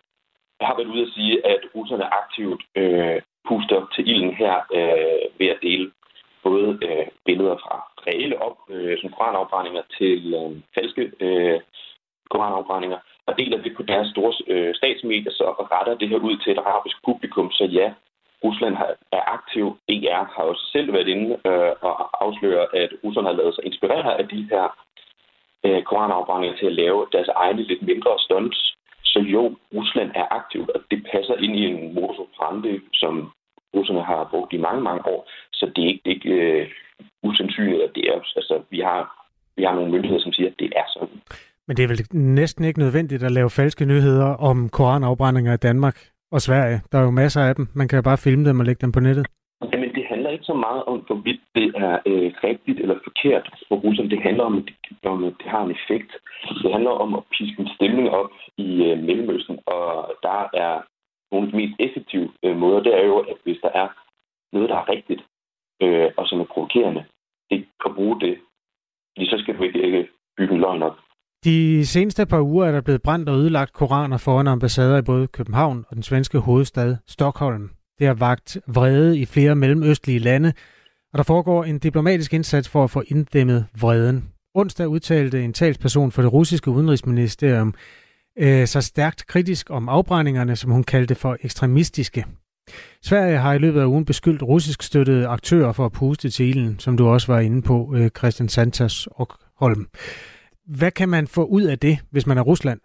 har 0.60 0.75
været 0.76 0.92
ude 0.94 1.06
at 1.06 1.12
sige, 1.16 1.46
at 1.52 1.60
russerne 1.75 2.06
aktivt 2.22 2.62
øh, 2.80 3.18
puster 3.48 3.80
til 3.94 4.02
ilden 4.12 4.34
her 4.42 4.56
øh, 4.78 5.22
ved 5.38 5.48
at 5.54 5.62
dele 5.62 5.90
både 6.46 6.68
øh, 6.87 7.06
billeder 7.26 7.56
fra 7.64 7.76
reelle 8.06 8.37
op, 8.46 8.58
øh, 8.75 8.98
som 9.00 9.10
koranafbrændinger 9.16 9.82
til 9.98 10.34
øh, 10.38 10.50
falske 10.75 11.02
øh, 11.26 11.60
koranafbrændinger, 12.32 12.98
og 13.28 13.38
deler 13.38 13.62
det 13.62 13.73
på 13.76 13.82
deres 13.82 14.08
store 14.14 14.32
øh, 14.52 14.75
statsmedier, 14.75 15.32
så 15.32 15.44
retter 15.73 15.94
det 15.94 16.08
her 16.08 16.16
ud 16.28 16.37
til 16.37 16.52
et 16.52 16.58
arabisk 16.58 16.97
publikum. 17.04 17.50
Så 17.50 17.64
ja, 17.64 17.88
Rusland 18.44 18.75
har, 18.75 18.90
er 19.12 19.23
aktiv. 19.38 19.66
DR 19.88 20.25
har 20.35 20.44
også 20.50 20.64
selv 20.73 20.92
været 20.92 21.08
inde 21.08 21.28
øh, 21.50 21.73
og 21.88 21.94
afslører, 22.25 22.66
at 22.82 22.90
russerne 23.04 23.28
har 23.28 23.37
lavet 23.37 23.54
sig 23.54 23.64
inspirere 23.66 24.18
af 24.20 24.28
de 24.28 24.49
her 24.50 24.64
øh, 25.66 25.82
koranafbrændinger 25.82 26.56
til 26.56 26.66
at 26.66 26.78
lave 26.82 27.06
deres 27.12 27.28
egne 27.28 27.62
lidt 27.62 27.82
mindre 27.82 28.12
stunts. 28.18 28.75
Så 29.04 29.18
jo, 29.20 29.56
Rusland 29.75 30.11
er 30.14 30.26
aktiv, 30.30 30.68
og 30.75 30.80
det 30.90 31.06
passer 31.12 31.35
ind 31.35 31.56
i 31.56 31.64
en 31.64 31.94
modus 31.94 32.18
operandi, 32.18 32.80
som 32.94 33.32
russerne 33.75 34.02
har 34.02 34.28
brugt 34.30 34.52
i 34.52 34.64
mange, 34.66 34.82
mange 34.82 35.06
år. 35.06 35.30
Så 35.52 35.70
det 35.76 35.85
er 35.85 35.88
ikke, 35.88 36.11
ikke 36.14 36.30
øh, 36.30 36.68
usandsynligt, 37.23 37.82
at 37.82 37.94
det 37.94 38.04
er... 38.08 38.14
Altså, 38.37 38.62
vi 38.70 38.80
har, 38.80 39.00
vi 39.56 39.62
har 39.62 39.75
nogle 39.75 39.90
myndigheder, 39.90 40.23
som 40.23 40.32
siger, 40.32 40.49
at 40.49 40.58
det 40.58 40.73
er 40.76 40.85
sådan. 40.92 41.20
Men 41.68 41.76
det 41.76 41.84
er 41.84 41.88
vel 41.88 42.06
næsten 42.40 42.64
ikke 42.64 42.78
nødvendigt 42.78 43.22
at 43.22 43.32
lave 43.32 43.50
falske 43.50 43.84
nyheder 43.84 44.30
om 44.50 44.68
koranafbrændinger 44.68 45.52
i 45.54 45.64
Danmark 45.68 45.96
og 46.32 46.40
Sverige. 46.40 46.80
Der 46.92 46.98
er 46.98 47.02
jo 47.02 47.10
masser 47.10 47.40
af 47.40 47.54
dem. 47.54 47.66
Man 47.75 47.88
kan 47.88 47.96
jo 47.96 48.02
bare 48.02 48.25
filme 48.26 48.44
dem 48.48 48.60
og 48.60 48.66
lægge 48.66 48.82
dem 48.84 48.92
på 48.92 49.00
nettet. 49.00 49.26
Jamen, 49.72 49.94
det 49.94 50.04
handler 50.12 50.30
ikke 50.30 50.44
så 50.44 50.54
meget 50.54 50.82
om, 50.84 50.98
hvorvidt 51.06 51.40
det 51.54 51.68
er 51.76 51.98
øh, 52.06 52.32
rigtigt 52.48 52.78
eller 52.80 52.96
forkert 53.04 53.46
for 53.68 53.76
russerne. 53.76 54.10
Det 54.10 54.22
handler 54.22 54.44
om, 54.44 54.56
at 54.58 54.64
det, 54.66 55.10
om, 55.14 55.25
at 55.25 55.34
det 55.38 55.48
har 55.54 55.62
en 55.64 55.76
effekt. 55.78 56.10
Det 56.62 56.72
handler 56.72 56.90
om 56.90 57.14
at 57.14 57.22
piske 57.34 57.62
en 57.62 57.68
stemning 57.76 58.10
op 58.10 58.30
i 58.56 58.68
øh, 58.88 58.98
Mellemøsten, 59.06 59.58
og 59.66 60.12
der 60.22 60.40
er 60.64 60.75
nogle 61.32 61.46
af 61.46 61.50
de 61.52 61.56
mest 61.56 61.76
effektive 61.87 62.28
øh, 62.44 62.56
måder, 62.56 62.80
det 62.82 62.94
er 63.00 63.04
jo, 63.06 63.18
at 63.18 63.37
hvis 63.44 63.58
der 63.62 63.70
er 63.82 63.88
noget, 64.52 64.68
der 64.68 64.76
er 64.76 64.88
rigtigt, 64.88 65.22
øh, 65.82 66.10
og 66.16 66.26
som 66.26 66.40
er 66.40 66.52
provokerende, 66.54 67.04
det 67.50 67.58
kan 67.82 67.94
bruge 67.94 68.20
det. 68.20 68.38
Fordi 69.12 69.26
så 69.30 69.37
skal 69.38 69.56
du 69.58 69.62
ikke, 69.62 69.82
ikke 69.82 70.08
bygge 70.37 70.54
en 70.54 70.61
løgn 70.61 70.83
op. 70.83 70.96
De 71.44 71.87
seneste 71.87 72.27
par 72.27 72.40
uger 72.40 72.66
er 72.66 72.72
der 72.72 72.81
blevet 72.81 73.03
brændt 73.03 73.29
og 73.29 73.38
ødelagt 73.38 73.72
koraner 73.72 74.16
foran 74.16 74.46
ambassader 74.46 74.98
i 74.98 75.03
både 75.03 75.27
København 75.27 75.85
og 75.88 75.94
den 75.94 76.03
svenske 76.03 76.38
hovedstad 76.38 76.96
Stockholm. 77.07 77.70
Det 77.98 78.07
har 78.07 78.14
vagt 78.14 78.59
vrede 78.66 79.18
i 79.18 79.27
flere 79.27 79.55
mellemøstlige 79.55 80.18
lande, 80.18 80.53
og 81.12 81.18
der 81.18 81.22
foregår 81.22 81.64
en 81.64 81.79
diplomatisk 81.79 82.35
indsats 82.35 82.68
for 82.68 82.85
at 82.85 82.90
få 82.90 83.03
inddæmmet 83.07 83.66
vreden. 83.81 84.29
Onsdag 84.55 84.88
udtalte 84.88 85.44
en 85.44 85.53
talsperson 85.53 86.12
for 86.12 86.22
det 86.22 86.33
russiske 86.33 86.70
udenrigsministerium 86.70 87.74
øh, 88.38 88.66
så 88.66 88.81
stærkt 88.81 89.27
kritisk 89.27 89.70
om 89.70 89.88
afbrændingerne, 89.88 90.57
som 90.57 90.70
hun 90.70 90.85
kaldte 90.85 91.14
for 91.14 91.37
ekstremistiske. 91.42 92.24
Sverige 93.03 93.38
har 93.38 93.53
i 93.53 93.59
løbet 93.59 93.81
af 93.81 93.87
ugen 93.87 94.05
beskyldt 94.05 94.42
russisk 94.42 94.83
støttede 94.83 95.27
aktører 95.27 95.72
for 95.72 95.87
at 95.87 95.92
puste 95.92 96.31
til 96.31 96.48
ilden, 96.48 96.79
som 96.79 96.96
du 96.96 97.09
også 97.09 97.33
var 97.33 97.40
inde 97.40 97.62
på, 97.62 97.94
øh, 97.96 98.11
Christian 98.18 98.48
Santos 98.48 99.09
og 99.11 99.29
Holm. 99.57 99.88
Hvad 100.68 100.90
kan 100.90 101.09
man 101.09 101.26
få 101.26 101.42
ud 101.44 101.64
af 101.72 101.78
det, 101.78 101.96
hvis 102.12 102.26
man 102.26 102.38
er 102.38 102.42
Rusland? 102.42 102.81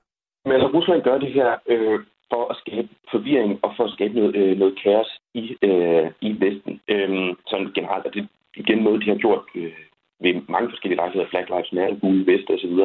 Men 0.45 0.59
når 0.59 0.69
Rusland 0.77 1.01
gør 1.01 1.17
det 1.17 1.31
her 1.33 1.49
øh, 1.67 1.99
for 2.31 2.43
at 2.51 2.57
skabe 2.63 2.89
forvirring 3.11 3.59
og 3.63 3.73
for 3.77 3.83
at 3.83 3.93
skabe 3.95 4.13
noget, 4.13 4.35
øh, 4.35 4.57
noget 4.57 4.79
kaos 4.83 5.11
i, 5.33 5.57
øh, 5.61 6.11
i 6.21 6.29
Vesten. 6.43 6.73
Øh, 6.87 7.35
sådan 7.47 7.71
generelt, 7.77 8.05
og 8.05 8.13
det 8.13 8.21
er 8.21 8.27
igen 8.55 8.77
noget, 8.77 9.01
de 9.03 9.09
har 9.09 9.17
gjort 9.17 9.43
øh, 9.55 9.73
ved 10.23 10.33
mange 10.55 10.69
forskellige 10.69 11.01
lejligheder, 11.01 11.29
Flag 11.29 11.45
Lives 11.49 11.73
Matter, 11.73 11.99
Gule 11.99 12.27
Vest 12.27 12.49
osv. 12.49 12.75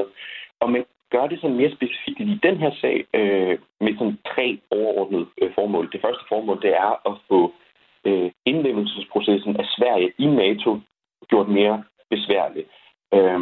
Og 0.61 0.71
man 0.71 0.85
gør 1.11 1.27
det 1.27 1.41
sådan 1.41 1.57
mere 1.57 1.77
specifikt 1.77 2.21
i 2.21 2.41
den 2.47 2.57
her 2.57 2.73
sag 2.81 2.97
øh, 3.15 3.59
med 3.81 3.93
sådan 3.99 4.19
tre 4.33 4.59
overordnede 4.71 5.27
øh, 5.43 5.51
formål. 5.55 5.89
Det 5.93 6.01
første 6.05 6.25
formål, 6.29 6.63
det 6.63 6.73
er 6.87 6.93
at 7.11 7.15
få 7.29 7.53
øh, 8.09 8.31
indlemmelsesprocessen 8.45 9.57
af 9.57 9.67
Sverige 9.77 10.13
i 10.19 10.27
NATO 10.27 10.81
gjort 11.31 11.49
mere 11.49 11.85
besværlig. 12.11 12.65
Øh, 13.15 13.41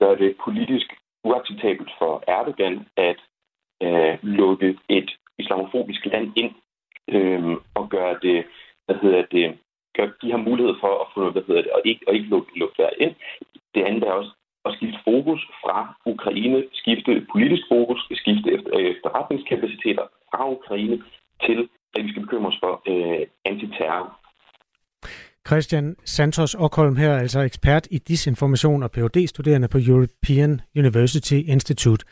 gør 0.00 0.14
det 0.14 0.36
politisk 0.44 0.88
uacceptabelt 1.24 1.90
for 1.98 2.24
Erdogan 2.26 2.86
at 2.96 3.18
øh, 3.82 4.18
lukke 4.22 4.78
et 4.88 5.10
islamofobisk 5.38 6.06
land 6.06 6.32
ind 6.36 6.52
øh, 7.08 7.56
og 7.74 7.88
gøre 7.88 8.18
det, 8.22 8.44
hvad 8.86 8.96
hedder 9.02 9.22
det, 9.36 9.58
gør, 9.96 10.06
de 10.22 10.30
har 10.30 10.48
mulighed 10.48 10.74
for 10.80 10.92
at 11.02 11.06
få 11.14 11.20
noget, 11.20 11.34
hvad 11.34 11.46
hedder 11.48 11.62
det, 11.62 11.72
og 11.72 11.80
ikke, 11.84 12.02
og 12.08 12.14
ikke 12.14 12.28
lukke, 12.28 12.58
lukke 12.58 12.82
der 12.82 12.90
ind. 12.98 13.14
Det 13.74 13.82
andet 13.82 14.02
er 14.02 14.12
også 14.12 14.32
at 14.64 14.74
skifte 14.76 14.98
fokus 15.04 15.40
fra 15.62 15.78
Ukraine, 16.06 16.64
skifte 16.72 17.26
politisk 17.32 17.62
fokus, 17.68 18.00
skifte 18.22 18.52
efter, 18.52 18.70
øh, 18.78 18.86
efterretningskapaciteter 18.94 20.06
fra 20.30 20.50
Ukraine 20.50 21.02
til, 21.46 21.68
at 21.94 22.04
vi 22.04 22.10
skal 22.10 22.22
bekymre 22.22 22.48
os 22.48 22.58
for 22.60 22.82
øh, 22.90 23.26
antiterror. 23.44 24.25
Christian 25.46 25.94
Santos 26.04 26.54
Okholm 26.54 26.96
her, 26.96 27.16
altså 27.16 27.40
ekspert 27.40 27.88
i 27.90 27.98
disinformation 27.98 28.82
og 28.82 28.90
phd 28.90 29.26
studerende 29.26 29.68
på 29.68 29.78
European 29.78 30.60
University 30.76 31.34
Institute. 31.34 32.04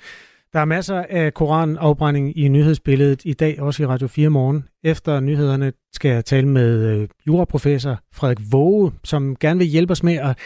Der 0.53 0.61
er 0.61 0.65
masser 0.65 1.05
af 1.11 1.35
koranafbrænding 1.35 2.39
i 2.39 2.49
nyhedsbilledet 2.49 3.23
i 3.25 3.33
dag, 3.33 3.61
også 3.61 3.83
i 3.83 3.87
Radio 3.87 4.09
4 4.09 4.29
morgen. 4.29 4.65
Efter 4.85 5.21
nyhederne 5.21 5.73
skal 5.93 6.11
jeg 6.11 6.25
tale 6.25 6.49
med 6.49 6.85
øh, 6.85 7.09
juraprofessor 7.27 7.99
Frederik 8.13 8.39
Våge, 8.51 8.93
som 9.05 9.37
gerne 9.41 9.59
vil 9.59 9.69
hjælpe 9.69 9.91
os 9.91 10.03
med 10.03 10.15
at 10.15 10.39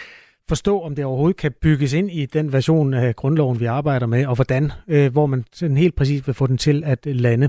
forstå, 0.49 0.81
om 0.81 0.95
det 0.95 1.05
overhovedet 1.05 1.37
kan 1.37 1.53
bygges 1.63 1.93
ind 1.93 2.11
i 2.11 2.27
den 2.27 2.53
version 2.53 2.95
af 2.95 3.17
grundloven, 3.17 3.61
vi 3.61 3.65
arbejder 3.65 4.07
med, 4.07 4.27
og 4.27 4.35
hvordan, 4.35 4.73
øh, 4.89 5.13
hvor 5.13 5.27
man 5.27 5.45
sådan 5.53 5.77
helt 5.77 5.97
præcis 5.97 6.27
vil 6.27 6.35
få 6.35 6.47
den 6.47 6.59
til 6.59 6.83
at 6.87 7.07
lande. 7.07 7.49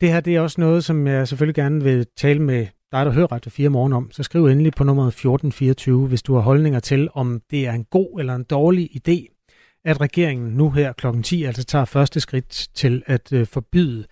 Det 0.00 0.12
her 0.12 0.20
det 0.20 0.36
er 0.36 0.40
også 0.40 0.60
noget, 0.60 0.84
som 0.84 1.06
jeg 1.06 1.28
selvfølgelig 1.28 1.54
gerne 1.54 1.84
vil 1.84 2.06
tale 2.16 2.42
med 2.42 2.66
dig, 2.96 3.06
der 3.06 3.12
hører 3.12 3.32
Radio 3.32 3.50
4 3.50 3.68
morgen 3.68 3.92
om. 3.92 4.10
Så 4.10 4.22
skriv 4.22 4.46
endelig 4.46 4.72
på 4.72 4.84
nummeret 4.84 5.08
1424, 5.08 6.06
hvis 6.08 6.22
du 6.22 6.34
har 6.34 6.40
holdninger 6.40 6.80
til, 6.80 7.08
om 7.14 7.40
det 7.50 7.66
er 7.66 7.72
en 7.72 7.84
god 7.84 8.20
eller 8.20 8.34
en 8.34 8.44
dårlig 8.44 8.90
idé, 8.96 9.42
at 9.84 10.00
regeringen 10.00 10.50
nu 10.50 10.70
her 10.70 10.92
kl. 10.92 11.06
10 11.22 11.44
altså 11.44 11.64
tager 11.64 11.84
første 11.84 12.20
skridt 12.20 12.68
til 12.74 13.02
at 13.06 13.32
øh, 13.32 13.46
forbyde 13.46 14.04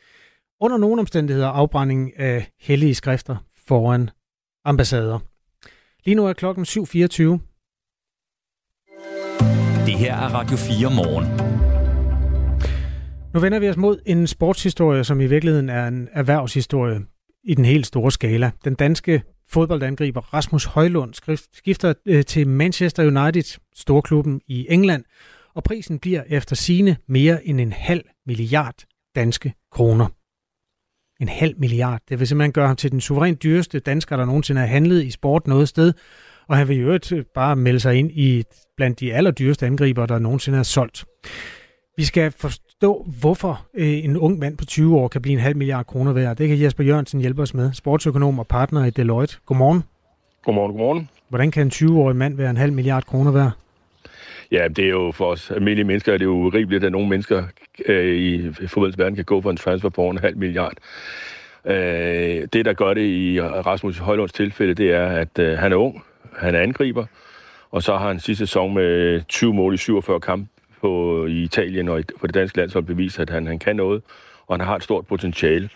under 0.60 0.76
nogle 0.76 1.00
omstændigheder 1.00 1.48
afbrænding 1.48 2.18
af 2.18 2.50
hellige 2.60 2.94
skrifter 2.94 3.36
foran 3.66 4.10
ambassader. 4.64 5.18
Lige 6.04 6.14
nu 6.14 6.26
er 6.26 6.32
klokken 6.32 6.64
7.24. 6.64 6.74
Det 9.86 9.94
her 9.94 10.14
er 10.14 10.28
Radio 10.34 10.56
4 10.56 10.90
morgen. 10.94 11.26
Nu 13.34 13.40
vender 13.40 13.58
vi 13.58 13.68
os 13.68 13.76
mod 13.76 13.98
en 14.06 14.26
sportshistorie, 14.26 15.04
som 15.04 15.20
i 15.20 15.26
virkeligheden 15.26 15.68
er 15.68 15.88
en 15.88 16.08
erhvervshistorie 16.12 17.00
i 17.44 17.54
den 17.54 17.64
helt 17.64 17.86
store 17.86 18.12
skala. 18.12 18.50
Den 18.64 18.74
danske 18.74 19.22
fodboldangriber 19.48 20.20
Rasmus 20.20 20.64
Højlund 20.64 21.36
skifter 21.52 21.94
øh, 22.06 22.24
til 22.24 22.48
Manchester 22.48 23.04
United, 23.06 23.58
storklubben 23.74 24.40
i 24.46 24.66
England, 24.70 25.04
og 25.54 25.64
prisen 25.64 25.98
bliver 25.98 26.22
efter 26.28 26.56
sine 26.56 26.96
mere 27.08 27.46
end 27.46 27.60
en 27.60 27.72
halv 27.72 28.04
milliard 28.26 28.74
danske 29.14 29.54
kroner. 29.72 30.06
En 31.20 31.28
halv 31.28 31.54
milliard. 31.58 32.00
Det 32.08 32.18
vil 32.18 32.26
simpelthen 32.26 32.52
gøre 32.52 32.66
ham 32.66 32.76
til 32.76 32.92
den 32.92 33.00
suverænt 33.00 33.42
dyreste 33.42 33.78
dansker, 33.78 34.16
der 34.16 34.24
nogensinde 34.24 34.60
har 34.60 34.68
handlet 34.68 35.04
i 35.04 35.10
sport 35.10 35.46
noget 35.46 35.68
sted, 35.68 35.92
og 36.48 36.56
han 36.56 36.68
vil 36.68 36.76
jo 36.76 36.98
øh, 37.12 37.24
bare 37.34 37.56
melde 37.56 37.80
sig 37.80 37.94
ind 37.94 38.10
i 38.10 38.44
blandt 38.76 39.00
de 39.00 39.14
allerdyreste 39.14 39.66
angriber, 39.66 40.06
der 40.06 40.18
nogensinde 40.18 40.58
er 40.58 40.62
solgt. 40.62 41.04
Vi 41.96 42.04
skal 42.04 42.30
forstå, 42.30 43.06
hvorfor 43.20 43.66
øh, 43.74 44.04
en 44.04 44.16
ung 44.16 44.38
mand 44.38 44.56
på 44.56 44.64
20 44.64 44.96
år 44.96 45.08
kan 45.08 45.22
blive 45.22 45.32
en 45.32 45.40
halv 45.40 45.56
milliard 45.56 45.86
kroner 45.86 46.12
værd. 46.12 46.36
Det 46.36 46.48
kan 46.48 46.60
Jesper 46.60 46.84
Jørgensen 46.84 47.20
hjælpe 47.20 47.42
os 47.42 47.54
med, 47.54 47.72
sportsøkonom 47.72 48.38
og 48.38 48.46
partner 48.46 48.84
i 48.84 48.90
Deloitte. 48.90 49.36
Godmorgen. 49.46 49.84
Godmorgen, 50.44 50.72
godmorgen. 50.72 51.08
Hvordan 51.28 51.50
kan 51.50 51.62
en 51.66 51.70
20-årig 51.74 52.16
mand 52.16 52.36
være 52.36 52.50
en 52.50 52.56
halv 52.56 52.72
milliard 52.72 53.04
kroner 53.04 53.32
værd? 53.32 53.50
Ja, 54.52 54.68
det 54.68 54.84
er 54.84 54.88
jo 54.88 55.12
for 55.14 55.26
os 55.26 55.50
almindelige 55.50 55.84
mennesker, 55.84 56.12
det 56.12 56.20
er 56.20 56.24
jo 56.24 56.32
urimeligt, 56.32 56.84
at 56.84 56.92
nogle 56.92 57.08
mennesker 57.08 57.44
øh, 57.86 58.16
i 58.16 58.52
fodboldsverden 58.52 59.14
kan 59.14 59.24
gå 59.24 59.40
for 59.40 59.50
en 59.50 59.56
transfer 59.56 59.88
på 59.88 60.08
en 60.08 60.18
halv 60.18 60.36
milliard. 60.36 60.74
Øh, 61.64 61.74
det, 62.52 62.64
der 62.64 62.72
gør 62.72 62.94
det 62.94 63.06
i 63.06 63.40
Rasmus 63.40 63.98
Højlunds 63.98 64.32
tilfælde, 64.32 64.74
det 64.74 64.92
er, 64.92 65.06
at 65.06 65.38
øh, 65.38 65.58
han 65.58 65.72
er 65.72 65.76
ung, 65.76 66.02
han 66.36 66.54
er 66.54 66.60
angriber, 66.60 67.06
og 67.70 67.82
så 67.82 67.96
har 67.96 68.08
han 68.08 68.20
sidste 68.20 68.46
sæson 68.46 68.74
med 68.74 69.20
20 69.28 69.54
mål 69.54 69.74
i 69.74 69.76
47 69.76 70.20
kampe 70.20 70.53
på, 70.84 71.26
i 71.26 71.42
Italien 71.42 71.88
og 71.88 72.02
på 72.20 72.26
det 72.26 72.34
danske 72.34 72.58
landshold 72.58 72.84
beviser, 72.84 73.22
at 73.22 73.30
han, 73.30 73.46
han 73.46 73.58
kan 73.58 73.76
noget, 73.76 74.02
og 74.46 74.56
han 74.56 74.66
har 74.66 74.76
et 74.76 74.82
stort 74.82 75.06
potentiale. 75.06 75.68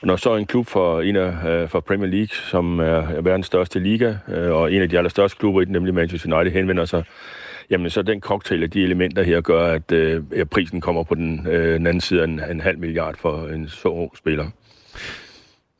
Og 0.00 0.06
når 0.06 0.16
så 0.16 0.36
en 0.36 0.46
klub 0.46 0.66
for, 0.66 1.00
en 1.00 1.16
af, 1.16 1.32
øh, 1.50 1.68
for 1.68 1.80
Premier 1.80 2.10
League, 2.10 2.34
som 2.50 2.78
er 2.80 3.20
verdens 3.20 3.46
største 3.46 3.78
liga, 3.78 4.14
øh, 4.28 4.50
og 4.52 4.72
en 4.72 4.82
af 4.82 4.88
de 4.88 4.98
allerstørste 4.98 5.38
klubber 5.38 5.62
i 5.62 5.64
den, 5.64 5.72
nemlig 5.72 5.94
Manchester 5.94 6.36
United, 6.36 6.52
henvender 6.52 6.84
sig, 6.84 7.04
jamen 7.70 7.90
så 7.90 8.02
den 8.02 8.20
cocktail 8.20 8.62
af 8.62 8.70
de 8.70 8.82
elementer 8.82 9.22
her 9.22 9.40
gør, 9.40 9.66
at 9.66 9.92
øh, 9.92 10.22
prisen 10.50 10.80
kommer 10.80 11.02
på 11.02 11.14
den, 11.14 11.46
øh, 11.46 11.74
den 11.74 11.86
anden 11.86 12.00
side 12.00 12.20
af 12.20 12.24
en, 12.24 12.40
en 12.50 12.60
halv 12.60 12.78
milliard 12.78 13.16
for 13.16 13.46
en 13.46 13.68
så 13.68 13.88
ung 13.88 14.16
spiller. 14.16 14.46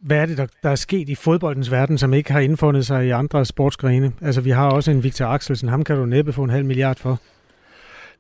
Hvad 0.01 0.17
er 0.17 0.27
det, 0.27 0.39
der, 0.39 0.47
der 0.63 0.71
er 0.71 0.75
sket 0.75 1.09
i 1.09 1.15
fodboldens 1.15 1.71
verden, 1.71 1.99
som 1.99 2.15
ikke 2.15 2.33
har 2.33 2.41
indfundet 2.41 2.87
sig 2.87 3.07
i 3.07 3.11
andre 3.11 3.45
sportsgrene? 3.45 4.13
Altså, 4.23 4.41
vi 4.41 4.51
har 4.51 4.71
også 4.71 4.91
en 4.91 5.03
Victor 5.05 5.27
Axelsen. 5.27 5.69
Ham 5.69 5.85
kan 5.85 5.97
du 5.97 6.07
næppe 6.07 6.33
få 6.33 6.43
en 6.43 6.51
halv 6.51 6.65
milliard 6.65 6.99
for. 6.99 7.21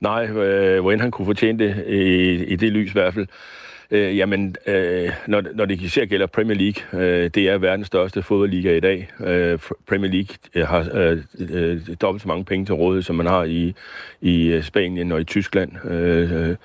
Nej, 0.02 0.26
øh, 0.26 0.80
hvordan 0.80 1.00
han 1.00 1.10
kunne 1.10 1.26
fortjene 1.26 1.58
det, 1.58 1.84
i, 1.88 2.44
i 2.44 2.56
det 2.56 2.72
lys 2.72 2.90
i 2.90 2.92
hvert 2.92 3.14
fald. 3.14 3.26
Øh, 3.90 4.16
jamen, 4.18 4.56
øh, 4.66 5.10
når, 5.26 5.42
når 5.54 5.64
det 5.64 5.80
især 5.80 6.04
gælder 6.04 6.26
Premier 6.26 6.56
League, 6.58 7.04
øh, 7.04 7.30
det 7.34 7.48
er 7.48 7.58
verdens 7.58 7.86
største 7.86 8.22
fodboldliga 8.22 8.76
i 8.76 8.80
dag. 8.80 9.10
Øh, 9.24 9.58
Premier 9.88 10.10
League 10.12 10.36
øh, 10.54 10.66
har 10.66 10.88
øh, 10.94 11.18
øh, 11.38 11.80
dobbelt 12.00 12.22
så 12.22 12.28
mange 12.28 12.44
penge 12.44 12.66
til 12.66 12.74
rådighed, 12.74 13.02
som 13.02 13.16
man 13.16 13.26
har 13.26 13.44
i, 13.44 13.74
i 14.20 14.46
øh, 14.46 14.62
Spanien 14.62 15.12
og 15.12 15.20
i 15.20 15.24
Tyskland, 15.24 15.90
øh, 15.90 16.56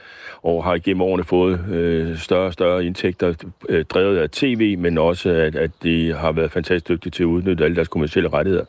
og 0.43 0.63
har 0.63 0.75
igennem 0.75 1.01
årene 1.01 1.23
fået 1.23 1.65
øh, 1.71 2.17
større 2.17 2.45
og 2.45 2.53
større 2.53 2.85
indtægter, 2.85 3.33
øh, 3.69 3.85
drevet 3.85 4.17
af 4.17 4.29
tv, 4.29 4.77
men 4.77 4.97
også 4.97 5.29
at, 5.29 5.55
at 5.55 5.71
de 5.83 6.13
har 6.13 6.31
været 6.31 6.51
fantastisk 6.51 6.89
dygtige 6.89 7.11
til 7.11 7.23
at 7.23 7.27
udnytte 7.27 7.63
alle 7.63 7.75
deres 7.75 7.87
kommersielle 7.87 8.29
rettigheder. 8.29 8.65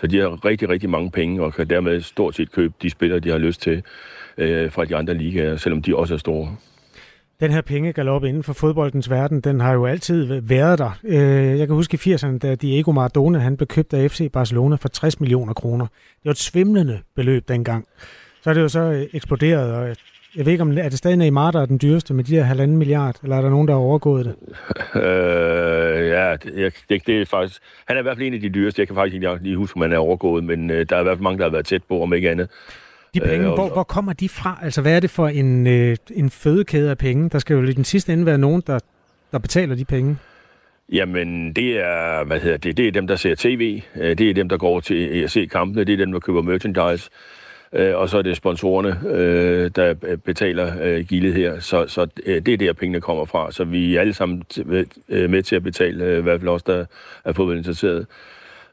Så 0.00 0.06
de 0.06 0.18
har 0.18 0.44
rigtig, 0.44 0.68
rigtig 0.68 0.90
mange 0.90 1.10
penge, 1.10 1.42
og 1.42 1.54
kan 1.54 1.70
dermed 1.70 2.00
stort 2.00 2.34
set 2.34 2.52
købe 2.52 2.74
de 2.82 2.90
spillere, 2.90 3.20
de 3.20 3.30
har 3.30 3.38
lyst 3.38 3.60
til 3.60 3.82
øh, 4.38 4.70
fra 4.72 4.84
de 4.84 4.96
andre 4.96 5.14
ligaer, 5.14 5.56
selvom 5.56 5.82
de 5.82 5.96
også 5.96 6.14
er 6.14 6.18
store. 6.18 6.56
Den 7.40 7.50
her 7.50 7.60
pengegalop 7.60 8.24
inden 8.24 8.42
for 8.42 8.52
fodboldens 8.52 9.10
verden, 9.10 9.40
den 9.40 9.60
har 9.60 9.72
jo 9.72 9.86
altid 9.86 10.40
været 10.40 10.78
der. 10.78 10.98
Øh, 11.04 11.58
jeg 11.58 11.66
kan 11.66 11.74
huske 11.74 11.98
i 12.06 12.14
80'erne, 12.14 12.38
da 12.38 12.54
Diego 12.54 12.92
Maradona 12.92 13.38
han 13.38 13.56
blev 13.56 13.66
købt 13.66 13.92
af 13.92 14.10
FC 14.10 14.32
Barcelona 14.32 14.76
for 14.76 14.88
60 14.88 15.20
millioner 15.20 15.52
kroner. 15.52 15.86
Det 15.86 16.24
var 16.24 16.30
et 16.30 16.38
svimlende 16.38 17.00
beløb 17.16 17.48
dengang. 17.48 17.86
Så 18.42 18.50
er 18.50 18.54
det 18.54 18.60
jo 18.60 18.68
så 18.68 18.80
øh, 18.80 19.06
eksploderet, 19.12 19.72
og 19.72 19.96
jeg 20.36 20.44
ved 20.44 20.52
ikke, 20.52 20.62
om 20.62 20.78
er 20.78 20.88
det 20.88 20.98
stadig 20.98 21.16
Neymar, 21.16 21.50
der 21.50 21.62
er 21.62 21.66
den 21.66 21.78
dyreste 21.82 22.14
med 22.14 22.24
de 22.24 22.36
her 22.36 22.42
halvanden 22.42 22.76
milliard, 22.76 23.16
eller 23.22 23.36
er 23.36 23.42
der 23.42 23.50
nogen, 23.50 23.68
der 23.68 23.74
har 23.74 23.80
overgået 23.80 24.24
det? 24.24 24.34
øh, 25.02 26.08
ja, 26.08 26.36
det, 26.36 26.74
det, 26.88 27.06
det 27.06 27.20
er 27.20 27.26
faktisk... 27.26 27.60
Han 27.88 27.96
er 27.96 28.00
i 28.00 28.02
hvert 28.02 28.16
fald 28.16 28.26
en 28.26 28.34
af 28.34 28.40
de 28.40 28.48
dyreste. 28.48 28.80
Jeg 28.80 28.86
kan 28.86 28.96
faktisk 28.96 29.14
ikke 29.14 29.38
lige 29.40 29.56
huske, 29.56 29.76
om 29.76 29.82
han 29.82 29.92
er 29.92 29.98
overgået, 29.98 30.44
men 30.44 30.70
øh, 30.70 30.86
der 30.88 30.96
er 30.96 31.00
i 31.00 31.02
hvert 31.02 31.16
fald 31.16 31.22
mange, 31.22 31.38
der 31.38 31.44
har 31.44 31.50
været 31.50 31.66
tæt 31.66 31.82
på, 31.88 32.02
om 32.02 32.14
ikke 32.14 32.30
andet. 32.30 32.50
De 33.14 33.20
penge, 33.20 33.46
øh, 33.46 33.54
hvor, 33.54 33.68
hvor 33.68 33.82
kommer 33.82 34.12
de 34.12 34.28
fra? 34.28 34.58
Altså, 34.62 34.82
hvad 34.82 34.96
er 34.96 35.00
det 35.00 35.10
for 35.10 35.28
en, 35.28 35.66
øh, 35.66 35.96
en 36.10 36.30
fødekæde 36.30 36.90
af 36.90 36.98
penge? 36.98 37.28
Der 37.30 37.38
skal 37.38 37.54
jo 37.54 37.62
i 37.62 37.72
den 37.72 37.84
sidste 37.84 38.12
ende 38.12 38.26
være 38.26 38.38
nogen, 38.38 38.62
der, 38.66 38.78
der 39.32 39.38
betaler 39.38 39.74
de 39.74 39.84
penge. 39.84 40.16
Jamen, 40.92 41.52
det 41.52 41.80
er, 41.80 42.24
hvad 42.24 42.40
hedder 42.40 42.56
det, 42.56 42.76
det 42.76 42.88
er 42.88 42.92
dem, 42.92 43.06
der 43.06 43.16
ser 43.16 43.34
tv, 43.34 43.82
øh, 43.96 44.18
det 44.18 44.30
er 44.30 44.34
dem, 44.34 44.48
der 44.48 44.56
går 44.56 44.80
til 44.80 45.22
at 45.24 45.30
se 45.30 45.46
kampene, 45.46 45.84
det 45.84 45.92
er 45.92 45.96
dem, 45.96 46.12
der 46.12 46.20
køber 46.20 46.42
merchandise, 46.42 47.10
øh, 47.72 47.96
og 47.96 48.08
så 48.08 48.18
er 48.18 48.22
det 48.22 48.36
sponsorerne, 48.36 49.00
øh, 49.08 49.70
der 49.76 49.94
øh, 50.02 50.18
betaler 50.18 50.72
øh, 50.82 51.04
gildet 51.04 51.34
her. 51.34 51.60
Så, 51.60 51.86
så 51.86 52.06
øh, 52.26 52.42
det 52.46 52.54
er 52.54 52.58
der, 52.58 52.72
pengene 52.72 53.00
kommer 53.00 53.24
fra. 53.24 53.52
Så 53.52 53.64
vi 53.64 53.96
er 53.96 54.00
alle 54.00 54.14
sammen 54.14 54.42
med 55.08 55.42
til 55.42 55.56
at 55.56 55.62
betale, 55.62 56.18
i 56.18 56.22
hvert 56.22 56.40
fald 56.40 56.48
også, 56.48 56.64
der 56.66 56.84
er 57.24 57.32
fodboldinteresserede. 57.32 58.06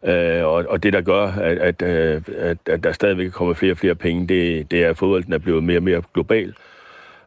Øh, 0.05 0.45
og, 0.45 0.65
og 0.69 0.83
det, 0.83 0.93
der 0.93 1.01
gør, 1.01 1.27
at, 1.27 1.57
at, 1.57 1.81
at, 1.81 2.57
at 2.65 2.83
der 2.83 2.91
stadigvæk 2.91 3.31
kommer 3.31 3.53
flere 3.53 3.73
og 3.73 3.77
flere 3.77 3.95
penge, 3.95 4.27
det, 4.27 4.71
det 4.71 4.83
er, 4.83 4.89
at 4.89 4.97
fodbolden 4.97 5.33
er 5.33 5.37
blevet 5.37 5.63
mere 5.63 5.77
og 5.77 5.83
mere 5.83 6.01
global. 6.13 6.53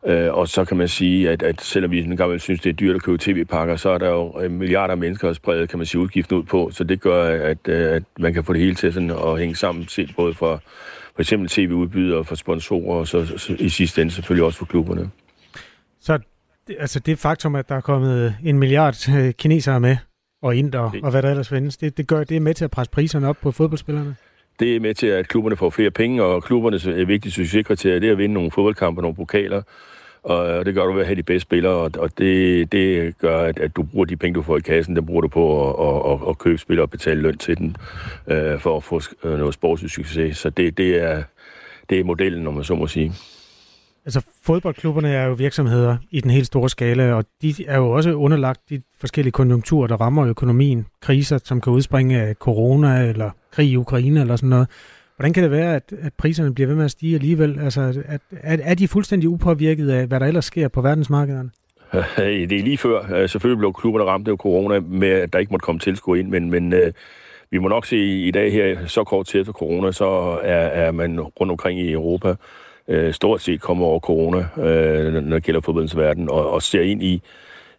Øh, 0.06 0.34
og 0.34 0.48
så 0.48 0.64
kan 0.64 0.76
man 0.76 0.88
sige, 0.88 1.30
at, 1.30 1.42
at 1.42 1.60
selvom 1.60 1.90
vi 1.90 2.00
en 2.00 2.16
gang 2.16 2.40
synes, 2.40 2.60
det 2.60 2.70
er 2.70 2.74
dyrt 2.74 2.96
at 2.96 3.02
købe 3.02 3.18
tv-pakker, 3.18 3.76
så 3.76 3.90
er 3.90 3.98
der 3.98 4.10
jo 4.10 4.48
milliarder 4.48 4.92
af 4.92 4.98
mennesker 4.98 5.32
spredt, 5.32 5.70
kan 5.70 5.78
man 5.78 5.86
sige, 5.86 6.00
udgiften 6.00 6.36
ud 6.36 6.42
på. 6.42 6.70
Så 6.72 6.84
det 6.84 7.00
gør, 7.00 7.24
at, 7.24 7.68
at 7.68 8.02
man 8.18 8.34
kan 8.34 8.44
få 8.44 8.52
det 8.52 8.60
hele 8.60 8.74
til 8.74 8.92
sådan 8.92 9.10
at 9.10 9.38
hænge 9.38 9.56
sammen, 9.56 9.88
set 9.88 10.10
både 10.16 10.34
for 10.34 10.62
for 11.18 11.22
eksempel 11.22 11.48
tv-udbydere, 11.48 12.24
for 12.24 12.34
sponsorer, 12.34 12.98
og 12.98 13.08
så, 13.08 13.26
så 13.26 13.56
i 13.58 13.68
sidste 13.68 14.02
ende 14.02 14.12
selvfølgelig 14.12 14.44
også 14.44 14.58
for 14.58 14.66
klubberne. 14.66 15.10
Så 16.00 16.18
altså 16.78 17.00
det 17.00 17.18
faktum, 17.18 17.54
at 17.54 17.68
der 17.68 17.74
er 17.74 17.80
kommet 17.80 18.36
en 18.44 18.58
milliard 18.58 19.08
øh, 19.16 19.32
kinesere 19.32 19.80
med, 19.80 19.96
og 20.42 20.56
Inder 20.56 21.00
og 21.02 21.10
hvad 21.10 21.22
der 21.22 21.30
ellers 21.30 21.48
findes. 21.48 21.76
Det, 21.76 21.96
det, 21.96 22.06
gør, 22.06 22.24
det 22.24 22.36
er 22.36 22.40
med 22.40 22.54
til 22.54 22.64
at 22.64 22.70
presse 22.70 22.90
priserne 22.90 23.28
op 23.28 23.36
på 23.42 23.50
fodboldspillerne? 23.50 24.16
Det 24.60 24.76
er 24.76 24.80
med 24.80 24.94
til, 24.94 25.06
at 25.06 25.28
klubberne 25.28 25.56
får 25.56 25.70
flere 25.70 25.90
penge, 25.90 26.22
og 26.22 26.42
klubbernes 26.42 26.86
øh, 26.86 27.08
vigtigste 27.08 27.44
succeskriterie, 27.44 28.00
det 28.00 28.08
er 28.08 28.12
at 28.12 28.18
vinde 28.18 28.34
nogle 28.34 28.50
fodboldkampe, 28.50 29.02
nogle 29.02 29.16
pokaler, 29.16 29.62
og 30.28 30.66
det 30.66 30.74
gør 30.74 30.86
du 30.86 30.92
ved 30.92 31.00
at 31.00 31.06
have 31.06 31.16
de 31.16 31.22
bedste 31.22 31.40
spillere, 31.40 31.74
og 31.74 32.18
det, 32.18 32.72
det 32.72 33.18
gør, 33.18 33.40
at, 33.40 33.58
at 33.58 33.76
du 33.76 33.82
bruger 33.82 34.04
de 34.04 34.16
penge, 34.16 34.34
du 34.34 34.42
får 34.42 34.56
i 34.56 34.60
kassen, 34.60 34.96
dem 34.96 35.06
bruger 35.06 35.20
du 35.20 35.28
på 35.28 35.70
at, 35.70 36.12
at, 36.12 36.28
at 36.28 36.38
købe 36.38 36.58
spillere 36.58 36.84
og 36.84 36.90
betale 36.90 37.20
løn 37.20 37.38
til 37.38 37.58
dem, 37.58 37.74
øh, 38.26 38.60
for 38.60 38.76
at 38.76 38.82
få 38.82 39.00
øh, 39.24 39.38
noget 39.38 39.54
sportslig 39.54 39.90
succes. 39.90 40.36
Så 40.36 40.50
det, 40.50 40.78
det, 40.78 41.02
er, 41.02 41.22
det 41.90 42.00
er 42.00 42.04
modellen, 42.04 42.46
om 42.46 42.54
man 42.54 42.64
så 42.64 42.74
må 42.74 42.86
sige. 42.86 43.12
Altså 44.04 44.22
fodboldklubberne 44.42 45.08
er 45.08 45.26
jo 45.26 45.32
virksomheder 45.32 45.96
i 46.10 46.20
den 46.20 46.30
helt 46.30 46.46
store 46.46 46.68
skala, 46.68 47.12
og 47.12 47.24
de 47.42 47.54
er 47.66 47.76
jo 47.76 47.90
også 47.90 48.12
underlagt 48.12 48.60
de 48.70 48.82
forskellige 49.00 49.32
konjunkturer, 49.32 49.86
der 49.86 49.96
rammer 49.96 50.26
økonomien. 50.26 50.86
Kriser, 51.02 51.38
som 51.44 51.60
kan 51.60 51.72
udspringe 51.72 52.20
af 52.22 52.34
corona 52.34 53.08
eller 53.08 53.30
krig 53.52 53.68
i 53.68 53.76
Ukraine 53.76 54.20
eller 54.20 54.36
sådan 54.36 54.48
noget. 54.48 54.68
Hvordan 55.18 55.32
kan 55.32 55.42
det 55.42 55.50
være, 55.50 55.76
at, 55.76 55.92
at 56.02 56.12
priserne 56.14 56.54
bliver 56.54 56.68
ved 56.68 56.76
med 56.76 56.84
at 56.84 56.90
stige 56.90 57.14
alligevel? 57.14 57.58
Altså, 57.60 58.02
at, 58.06 58.20
at, 58.30 58.60
er 58.62 58.74
de 58.74 58.88
fuldstændig 58.88 59.28
upåvirket 59.28 59.90
af, 59.90 60.06
hvad 60.06 60.20
der 60.20 60.26
ellers 60.26 60.44
sker 60.44 60.68
på 60.68 60.80
verdensmarkederne? 60.80 61.50
Det 62.48 62.52
er 62.52 62.62
lige 62.62 62.78
før. 62.78 63.14
Øh, 63.14 63.28
selvfølgelig 63.28 63.58
blev 63.58 63.72
klubberne 63.72 64.04
ramt 64.04 64.28
af 64.28 64.36
corona 64.36 64.80
med, 64.80 65.08
at 65.08 65.32
der 65.32 65.38
ikke 65.38 65.50
måtte 65.50 65.64
komme 65.64 65.78
tilskuer 65.78 66.16
ind, 66.16 66.28
men, 66.28 66.50
men 66.50 66.72
øh, 66.72 66.92
vi 67.50 67.58
må 67.58 67.68
nok 67.68 67.86
se 67.86 67.96
i 67.96 68.30
dag 68.30 68.52
her, 68.52 68.86
så 68.86 69.04
kort 69.04 69.26
tid 69.26 69.40
efter 69.40 69.52
corona, 69.52 69.92
så 69.92 70.06
er, 70.42 70.66
er 70.66 70.92
man 70.92 71.20
rundt 71.20 71.50
omkring 71.50 71.80
i 71.80 71.92
Europa 71.92 72.34
øh, 72.88 73.14
stort 73.14 73.40
set 73.40 73.60
kommer 73.60 73.86
over 73.86 74.00
corona, 74.00 74.46
øh, 74.56 75.12
når 75.12 75.36
det 75.36 75.44
gælder 75.44 75.60
fodboldens 75.60 75.96
verden, 75.96 76.30
og, 76.30 76.50
og 76.50 76.62
ser 76.62 76.82
ind 76.82 77.02
i, 77.02 77.22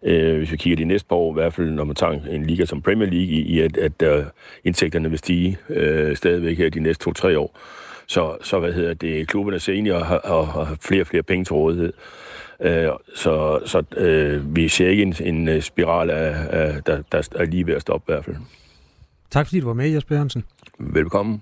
øh, 0.04 0.38
hvis 0.38 0.52
vi 0.52 0.58
kigger 0.58 0.78
de 0.78 0.84
næste 0.84 1.08
par 1.08 1.16
år, 1.16 1.32
i 1.32 1.34
hvert 1.34 1.54
fald 1.54 1.70
når 1.70 1.84
man 1.84 1.96
tager 1.96 2.14
en 2.14 2.46
liga 2.46 2.66
som 2.66 2.82
Premier 2.82 3.10
League, 3.10 3.28
i, 3.28 3.42
i 3.42 3.60
at, 3.60 3.78
at 3.78 4.20
uh, 4.20 4.26
indtægterne 4.64 5.10
vil 5.10 5.20
stige 5.20 5.58
øh, 5.70 6.16
stadigvæk 6.16 6.58
her 6.58 6.70
de 6.70 6.80
næste 6.80 7.04
to-tre 7.04 7.40
år. 7.40 7.60
Så, 8.08 8.38
så 8.44 8.60
hvad 8.60 8.74
hedder 8.74 8.94
det, 8.94 9.28
klubberne 9.28 9.96
at 9.96 10.06
have, 10.06 10.26
at 10.26 10.48
have 10.48 10.78
flere 10.82 11.02
og 11.02 11.08
flere 11.08 11.24
penge 11.24 11.46
til 11.46 11.54
rådighed. 11.54 11.94
Øh, 12.62 12.90
så 13.16 13.60
så 13.66 13.84
øh, 13.98 14.56
vi 14.56 14.68
ser 14.68 14.90
ikke 14.90 15.04
en, 15.04 15.16
en 15.20 15.48
øh, 15.48 15.62
spiral, 15.62 16.10
af, 16.10 16.48
af, 16.50 16.84
der, 16.84 17.02
der 17.12 17.28
er 17.36 17.46
lige 17.46 17.68
ved 17.68 17.74
at 17.74 17.82
stoppe 17.82 18.12
i 18.12 18.14
hvert 18.14 18.26
fald. 18.26 18.36
Tak 19.30 19.48
fordi 19.48 19.60
du 19.60 19.68
var 19.68 19.74
med, 19.74 19.90
Jesper 19.90 20.16
Jørgensen. 20.16 20.44
Velkommen. 20.80 21.42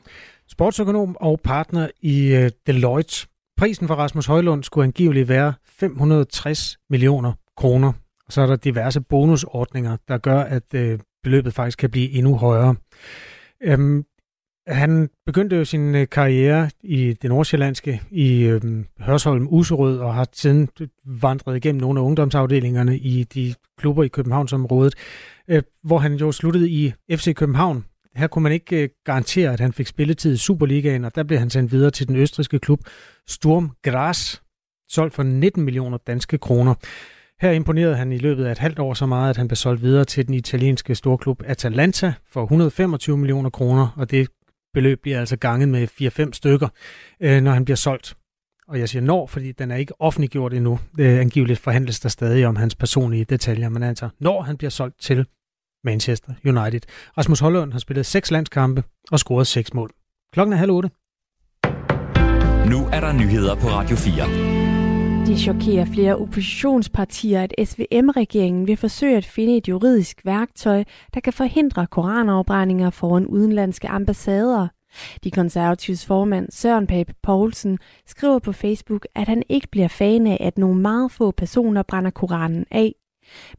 Sportsøkonom 0.49 1.17
og 1.19 1.39
partner 1.43 1.87
i 2.01 2.37
uh, 2.37 2.49
Deloitte. 2.67 3.27
Prisen 3.57 3.87
for 3.87 3.95
Rasmus 3.95 4.25
Højlund 4.25 4.63
skulle 4.63 4.85
angiveligt 4.85 5.29
være 5.29 5.53
560 5.79 6.77
millioner 6.89 7.33
kroner. 7.57 7.93
Og 8.27 8.33
så 8.33 8.41
er 8.41 8.45
der 8.45 8.55
diverse 8.55 9.01
bonusordninger, 9.01 9.97
der 10.07 10.17
gør, 10.17 10.39
at 10.39 10.73
øh, 10.73 10.99
beløbet 11.23 11.53
faktisk 11.53 11.77
kan 11.77 11.89
blive 11.89 12.11
endnu 12.11 12.35
højere. 12.35 12.75
Øhm, 13.63 14.05
han 14.67 15.09
begyndte 15.25 15.55
jo 15.55 15.65
sin 15.65 15.95
øh, 15.95 16.07
karriere 16.09 16.69
i 16.83 17.13
det 17.13 17.29
nordsjællandske 17.29 18.01
i 18.11 18.43
øh, 18.43 18.61
Hørsholm 18.99 19.47
Userød 19.49 19.99
og 19.99 20.15
har 20.15 20.27
siden 20.33 20.69
vandret 21.05 21.55
igennem 21.55 21.81
nogle 21.81 21.99
af 21.99 22.03
ungdomsafdelingerne 22.03 22.97
i 22.97 23.23
de 23.23 23.53
klubber 23.77 24.03
i 24.03 24.07
Københavnsområdet, 24.07 24.95
øh, 25.47 25.63
hvor 25.83 25.97
han 25.97 26.13
jo 26.13 26.31
sluttede 26.31 26.69
i 26.69 26.93
FC 27.11 27.35
København 27.35 27.83
her 28.17 28.27
kunne 28.27 28.43
man 28.43 28.51
ikke 28.51 28.83
øh, 28.83 28.89
garantere, 29.05 29.53
at 29.53 29.59
han 29.59 29.73
fik 29.73 29.87
spilletid 29.87 30.33
i 30.33 30.37
Superligaen, 30.37 31.05
og 31.05 31.15
der 31.15 31.23
blev 31.23 31.39
han 31.39 31.49
sendt 31.49 31.71
videre 31.71 31.91
til 31.91 32.07
den 32.07 32.15
østriske 32.15 32.59
klub 32.59 32.79
Sturm 33.27 33.71
Graz, 33.83 34.35
solgt 34.89 35.13
for 35.13 35.23
19 35.23 35.63
millioner 35.63 35.97
danske 35.97 36.37
kroner. 36.37 36.73
Her 37.41 37.51
imponerede 37.51 37.95
han 37.95 38.11
i 38.11 38.17
løbet 38.17 38.45
af 38.45 38.51
et 38.51 38.57
halvt 38.57 38.79
år 38.79 38.93
så 38.93 39.05
meget, 39.05 39.29
at 39.29 39.37
han 39.37 39.47
blev 39.47 39.55
solgt 39.55 39.81
videre 39.81 40.05
til 40.05 40.27
den 40.27 40.33
italienske 40.33 40.95
storklub 40.95 41.43
Atalanta 41.45 42.13
for 42.29 42.43
125 42.43 43.17
millioner 43.17 43.49
kroner, 43.49 43.87
og 43.97 44.11
det 44.11 44.27
beløb 44.73 45.01
bliver 45.01 45.19
altså 45.19 45.37
ganget 45.37 45.69
med 45.69 45.87
4-5 46.27 46.33
stykker, 46.33 46.67
øh, 47.19 47.41
når 47.41 47.51
han 47.51 47.65
bliver 47.65 47.75
solgt. 47.75 48.17
og 48.67 48.79
jeg 48.79 48.89
siger 48.89 49.01
når, 49.01 49.27
fordi 49.27 49.51
den 49.51 49.71
er 49.71 49.75
ikke 49.75 50.01
offentliggjort 50.01 50.53
endnu. 50.53 50.79
Det 50.97 51.19
angiveligt 51.19 51.59
forhandles 51.59 51.99
der 51.99 52.09
stadig 52.09 52.47
om 52.47 52.55
hans 52.55 52.75
personlige 52.75 53.25
detaljer, 53.25 53.69
men 53.69 53.83
altså 53.83 54.09
når 54.19 54.41
han 54.41 54.57
bliver 54.57 54.71
solgt 54.71 55.01
til 55.01 55.25
Manchester 55.83 56.33
United. 56.45 56.81
Rasmus 57.17 57.39
Hollund 57.39 57.71
har 57.71 57.79
spillet 57.79 58.05
seks 58.05 58.31
landskampe 58.31 58.83
og 59.11 59.19
scoret 59.19 59.47
seks 59.47 59.73
mål. 59.73 59.91
Klokken 60.33 60.53
er 60.53 60.57
halv 60.57 60.71
otte. 60.71 60.89
Nu 62.69 62.85
er 62.93 62.99
der 62.99 63.13
nyheder 63.13 63.55
på 63.55 63.67
Radio 63.67 63.95
4. 63.95 64.56
Det 65.27 65.39
chokerer 65.39 65.85
flere 65.85 66.15
oppositionspartier, 66.15 67.41
at 67.41 67.53
SVM-regeringen 67.67 68.67
vil 68.67 68.77
forsøge 68.77 69.17
at 69.17 69.25
finde 69.25 69.57
et 69.57 69.67
juridisk 69.67 70.21
værktøj, 70.25 70.83
der 71.13 71.19
kan 71.19 71.33
forhindre 71.33 71.87
koranafbrændinger 71.87 72.89
foran 72.89 73.25
udenlandske 73.25 73.87
ambassader. 73.87 74.67
De 75.23 75.31
konservatives 75.31 76.05
formand 76.05 76.51
Søren 76.51 76.87
Pape 76.87 77.13
Poulsen 77.23 77.79
skriver 78.05 78.39
på 78.39 78.51
Facebook, 78.51 79.07
at 79.15 79.27
han 79.27 79.43
ikke 79.49 79.67
bliver 79.71 79.87
fan 79.87 80.27
af, 80.27 80.37
at 80.39 80.57
nogle 80.57 80.81
meget 80.81 81.11
få 81.11 81.31
personer 81.31 81.83
brænder 81.83 82.11
Koranen 82.11 82.65
af. 82.71 82.95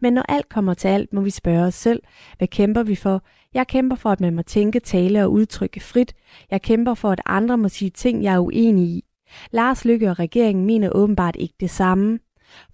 Men 0.00 0.12
når 0.12 0.24
alt 0.28 0.48
kommer 0.48 0.74
til 0.74 0.88
alt, 0.88 1.12
må 1.12 1.20
vi 1.20 1.30
spørge 1.30 1.64
os 1.64 1.74
selv, 1.74 2.02
hvad 2.38 2.48
kæmper 2.48 2.82
vi 2.82 2.94
for? 2.94 3.22
Jeg 3.54 3.66
kæmper 3.66 3.96
for, 3.96 4.10
at 4.10 4.20
man 4.20 4.34
må 4.34 4.42
tænke, 4.42 4.80
tale 4.80 5.24
og 5.24 5.32
udtrykke 5.32 5.80
frit. 5.80 6.14
Jeg 6.50 6.62
kæmper 6.62 6.94
for, 6.94 7.10
at 7.10 7.20
andre 7.26 7.58
må 7.58 7.68
sige 7.68 7.90
ting, 7.90 8.22
jeg 8.22 8.34
er 8.34 8.38
uenig 8.38 8.84
i. 8.84 9.07
Lars 9.50 9.84
Lykke 9.84 10.10
og 10.10 10.18
regeringen 10.18 10.66
mener 10.66 10.90
åbenbart 10.94 11.36
ikke 11.36 11.54
det 11.60 11.70
samme. 11.70 12.18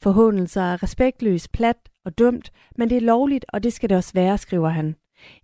Forhåndelser 0.03 0.63
er 0.63 0.83
respektløst, 0.83 1.53
plat 1.53 1.77
og 2.05 2.19
dumt, 2.19 2.53
men 2.79 2.91
det 2.91 2.97
er 2.97 3.01
lovligt, 3.01 3.45
og 3.49 3.63
det 3.63 3.73
skal 3.73 3.89
det 3.89 3.97
også 3.97 4.13
være, 4.15 4.39
skriver 4.39 4.69
han. 4.69 4.95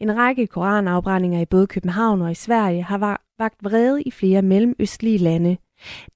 En 0.00 0.16
række 0.16 0.46
koranafbrændinger 0.46 1.40
i 1.40 1.46
både 1.46 1.66
København 1.66 2.22
og 2.22 2.30
i 2.30 2.34
Sverige 2.34 2.82
har 2.82 3.20
vagt 3.38 3.64
vrede 3.64 4.02
i 4.02 4.10
flere 4.10 4.42
mellemøstlige 4.42 5.18
lande. 5.18 5.56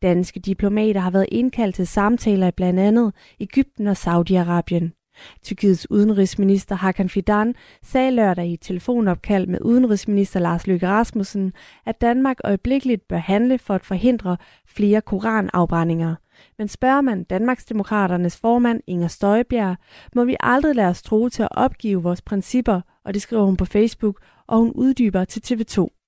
Danske 0.02 0.40
diplomater 0.40 1.00
har 1.00 1.10
været 1.10 1.26
indkaldt 1.28 1.74
til 1.74 1.86
samtaler 1.86 2.46
i 2.48 2.50
blandt 2.50 2.80
andet 2.80 3.12
Ægypten 3.40 3.86
og 3.86 3.96
Saudi-Arabien. 3.98 5.03
Tyrkiets 5.42 5.90
udenrigsminister 5.90 6.74
Hakan 6.74 7.08
Fidan 7.08 7.54
sagde 7.82 8.10
lørdag 8.10 8.46
i 8.46 8.54
et 8.54 8.60
telefonopkald 8.60 9.46
med 9.46 9.58
udenrigsminister 9.62 10.40
Lars 10.40 10.66
Løkke 10.66 10.88
Rasmussen, 10.88 11.52
at 11.86 12.00
Danmark 12.00 12.36
øjeblikkeligt 12.44 13.08
bør 13.08 13.16
handle 13.16 13.58
for 13.58 13.74
at 13.74 13.84
forhindre 13.84 14.36
flere 14.66 15.00
koranafbrændinger. 15.00 16.14
Men 16.58 16.68
spørger 16.68 17.00
man 17.00 17.24
Danmarksdemokraternes 17.24 18.36
formand 18.36 18.80
Inger 18.86 19.08
Støjbjerg, 19.08 19.76
må 20.14 20.24
vi 20.24 20.36
aldrig 20.40 20.74
lade 20.74 20.88
os 20.88 21.02
tro 21.02 21.28
til 21.28 21.42
at 21.42 21.48
opgive 21.50 22.02
vores 22.02 22.22
principper, 22.22 22.80
og 23.04 23.14
det 23.14 23.22
skriver 23.22 23.44
hun 23.44 23.56
på 23.56 23.64
Facebook, 23.64 24.20
og 24.46 24.58
hun 24.58 24.72
uddyber 24.74 25.24
til 25.24 25.40
TV2. 25.46 26.00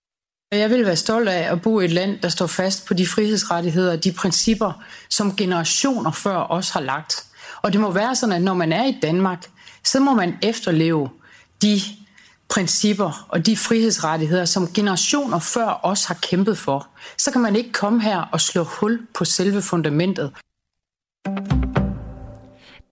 Jeg 0.52 0.70
vil 0.70 0.84
være 0.86 0.96
stolt 0.96 1.28
af 1.28 1.52
at 1.52 1.62
bo 1.62 1.80
i 1.80 1.84
et 1.84 1.90
land, 1.90 2.18
der 2.22 2.28
står 2.28 2.46
fast 2.46 2.86
på 2.88 2.94
de 2.94 3.06
frihedsrettigheder 3.06 3.92
og 3.92 4.04
de 4.04 4.12
principper, 4.12 4.84
som 5.10 5.36
generationer 5.36 6.10
før 6.10 6.36
os 6.36 6.70
har 6.70 6.80
lagt. 6.80 7.26
Og 7.62 7.72
det 7.72 7.80
må 7.80 7.90
være 7.90 8.16
sådan, 8.16 8.34
at 8.34 8.42
når 8.42 8.54
man 8.54 8.72
er 8.72 8.84
i 8.84 8.98
Danmark, 9.02 9.46
så 9.84 10.00
må 10.00 10.14
man 10.14 10.34
efterleve 10.42 11.08
de 11.62 11.80
principper 12.48 13.26
og 13.28 13.46
de 13.46 13.56
frihedsrettigheder, 13.56 14.44
som 14.44 14.68
generationer 14.74 15.38
før 15.38 15.80
os 15.82 16.04
har 16.04 16.18
kæmpet 16.22 16.58
for. 16.58 16.88
Så 17.18 17.30
kan 17.30 17.40
man 17.40 17.56
ikke 17.56 17.72
komme 17.72 18.02
her 18.02 18.20
og 18.32 18.40
slå 18.40 18.62
hul 18.62 19.06
på 19.14 19.24
selve 19.24 19.62
fundamentet. 19.62 20.32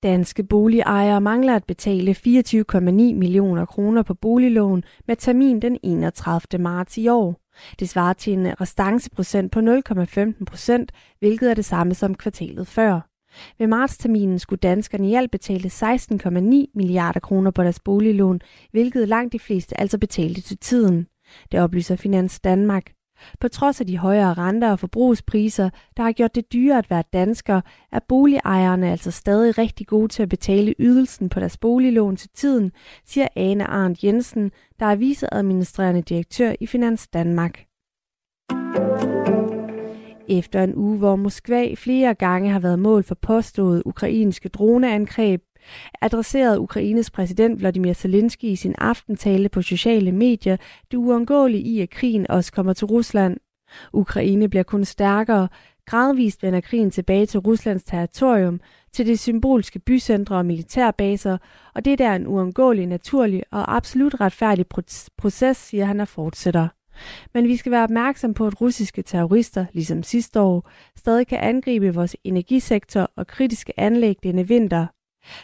Danske 0.03 0.43
boligejere 0.43 1.21
mangler 1.21 1.57
at 1.57 1.65
betale 1.65 2.17
24,9 2.27 2.81
millioner 3.15 3.65
kroner 3.65 4.03
på 4.03 4.15
boliglån 4.15 4.85
med 5.07 5.17
termin 5.17 5.63
den 5.63 5.79
31. 5.83 6.63
marts 6.63 6.99
i 6.99 7.09
år. 7.09 7.41
Det 7.79 7.89
svarer 7.89 8.13
til 8.13 8.33
en 8.33 8.61
restanceprocent 8.61 9.53
på 9.53 9.61
0,15 9.61 10.45
procent, 10.45 10.93
hvilket 11.19 11.51
er 11.51 11.55
det 11.55 11.65
samme 11.65 11.95
som 11.95 12.15
kvartalet 12.15 12.69
før. 12.69 13.14
Ved 13.59 13.67
martsterminen 13.67 14.39
skulle 14.39 14.61
danskerne 14.61 15.11
i 15.11 15.15
alt 15.15 15.31
betale 15.31 15.69
16,9 15.69 16.73
milliarder 16.75 17.21
kroner 17.21 17.51
på 17.51 17.63
deres 17.63 17.81
boliglån, 17.81 18.41
hvilket 18.71 19.09
langt 19.09 19.33
de 19.33 19.39
fleste 19.39 19.81
altså 19.81 19.99
betalte 19.99 20.41
til 20.41 20.59
tiden. 20.59 21.07
Det 21.53 21.61
oplyser 21.61 21.97
Finans 21.97 22.41
Danmark. 22.41 22.93
På 23.41 23.49
trods 23.49 23.81
af 23.81 23.87
de 23.87 23.99
højere 23.99 24.35
renter 24.35 24.71
og 24.71 24.79
forbrugspriser, 24.79 25.71
der 25.97 26.03
har 26.03 26.13
gjort 26.13 26.35
det 26.35 26.53
dyrere 26.53 26.79
at 26.79 26.91
være 26.91 27.03
dansker, 27.13 27.61
er 27.93 28.01
boligejerne 28.09 28.91
altså 28.91 29.11
stadig 29.11 29.59
rigtig 29.59 29.87
gode 29.87 30.09
til 30.09 30.23
at 30.23 30.29
betale 30.29 30.75
ydelsen 30.79 31.29
på 31.29 31.41
deres 31.41 31.57
boliglån 31.57 32.17
til 32.17 32.31
tiden, 32.35 32.73
siger 33.07 33.29
Ane 33.37 33.67
Arndt 33.67 34.05
Jensen, 34.05 34.51
der 34.81 34.87
er 34.87 34.97
viceadministrerende 34.97 36.03
direktør 36.03 36.53
i 36.61 36.67
Finans 36.67 37.09
Danmark. 37.09 37.65
Efter 40.29 40.63
en 40.63 40.75
uge, 40.75 40.99
hvor 40.99 41.17
Moskva 41.17 41.75
flere 41.75 42.15
gange 42.15 42.51
har 42.51 42.59
været 42.59 42.79
mål 42.79 43.03
for 43.03 43.15
påståede 43.15 43.87
ukrainske 43.87 44.49
droneangreb, 44.49 45.43
adresserede 46.01 46.61
Ukraines 46.61 47.11
præsident 47.11 47.61
Vladimir 47.61 47.93
Zelensky 47.93 48.45
i 48.45 48.57
sin 48.57 48.75
aftentale 48.79 49.49
på 49.49 49.63
sociale 49.63 50.13
medier 50.13 50.57
det 50.91 50.97
uundgåelige 50.97 51.63
i, 51.63 51.81
at 51.81 51.91
krigen 51.91 52.31
også 52.31 52.53
kommer 52.53 52.73
til 52.73 52.87
Rusland. 52.87 53.37
Ukraine 53.93 54.49
bliver 54.49 54.63
kun 54.63 54.85
stærkere. 54.85 55.49
Gradvist 55.87 56.43
vender 56.43 56.61
krigen 56.61 56.91
tilbage 56.91 57.27
til 57.27 57.41
Ruslands 57.41 57.85
territorium, 57.85 58.61
til 58.93 59.07
de 59.07 59.17
symbolske 59.17 59.79
bycentre 59.79 60.37
og 60.37 60.47
militærbaser, 60.47 61.39
og 61.75 61.85
det 61.85 62.01
er 62.01 62.15
en 62.15 62.27
uundgåelig, 62.27 62.87
naturlig 62.87 63.43
og 63.51 63.77
absolut 63.77 64.21
retfærdig 64.21 64.67
proces, 65.19 65.57
siger 65.57 65.85
han 65.85 66.01
og 66.01 66.09
fortsætter. 66.09 66.69
Men 67.35 67.49
vi 67.49 67.57
skal 67.57 67.73
være 67.73 67.85
opmærksom 67.85 68.35
på, 68.35 68.47
at 68.47 68.61
russiske 68.61 69.03
terrorister, 69.03 69.67
ligesom 69.73 70.03
sidste 70.03 70.41
år, 70.41 70.71
stadig 70.97 71.27
kan 71.27 71.39
angribe 71.39 71.95
vores 71.95 72.17
energisektor 72.25 73.11
og 73.17 73.27
kritiske 73.27 73.81
anlæg 73.81 74.17
denne 74.23 74.49
vinter. 74.49 74.87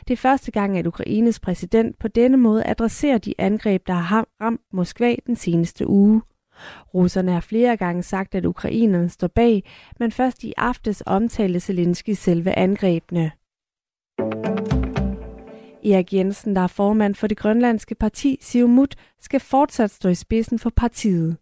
Det 0.08 0.12
er 0.12 0.16
første 0.16 0.50
gang, 0.50 0.78
at 0.78 0.86
Ukraines 0.86 1.40
præsident 1.40 1.98
på 1.98 2.08
denne 2.08 2.36
måde 2.36 2.66
adresserer 2.66 3.18
de 3.18 3.34
angreb, 3.38 3.86
der 3.86 3.92
har 3.92 4.26
ramt 4.40 4.60
Moskva 4.72 5.14
den 5.26 5.36
seneste 5.36 5.86
uge. 5.86 6.22
Russerne 6.94 7.32
har 7.32 7.40
flere 7.40 7.76
gange 7.76 8.02
sagt, 8.02 8.34
at 8.34 8.44
ukrainerne 8.44 9.08
står 9.08 9.28
bag, 9.28 9.64
men 9.98 10.12
først 10.12 10.44
i 10.44 10.52
aftes 10.56 11.02
omtalte 11.06 11.60
Zelensky 11.60 12.10
selve 12.10 12.58
angrebene. 12.58 13.32
Erik 15.84 16.12
Jensen, 16.12 16.56
der 16.56 16.62
er 16.62 16.66
formand 16.66 17.14
for 17.14 17.26
det 17.26 17.36
grønlandske 17.36 17.94
parti 17.94 18.38
Siumut, 18.40 18.94
skal 19.20 19.40
fortsat 19.40 19.90
stå 19.90 20.08
i 20.08 20.14
spidsen 20.14 20.58
for 20.58 20.70
partiet. 20.76 21.36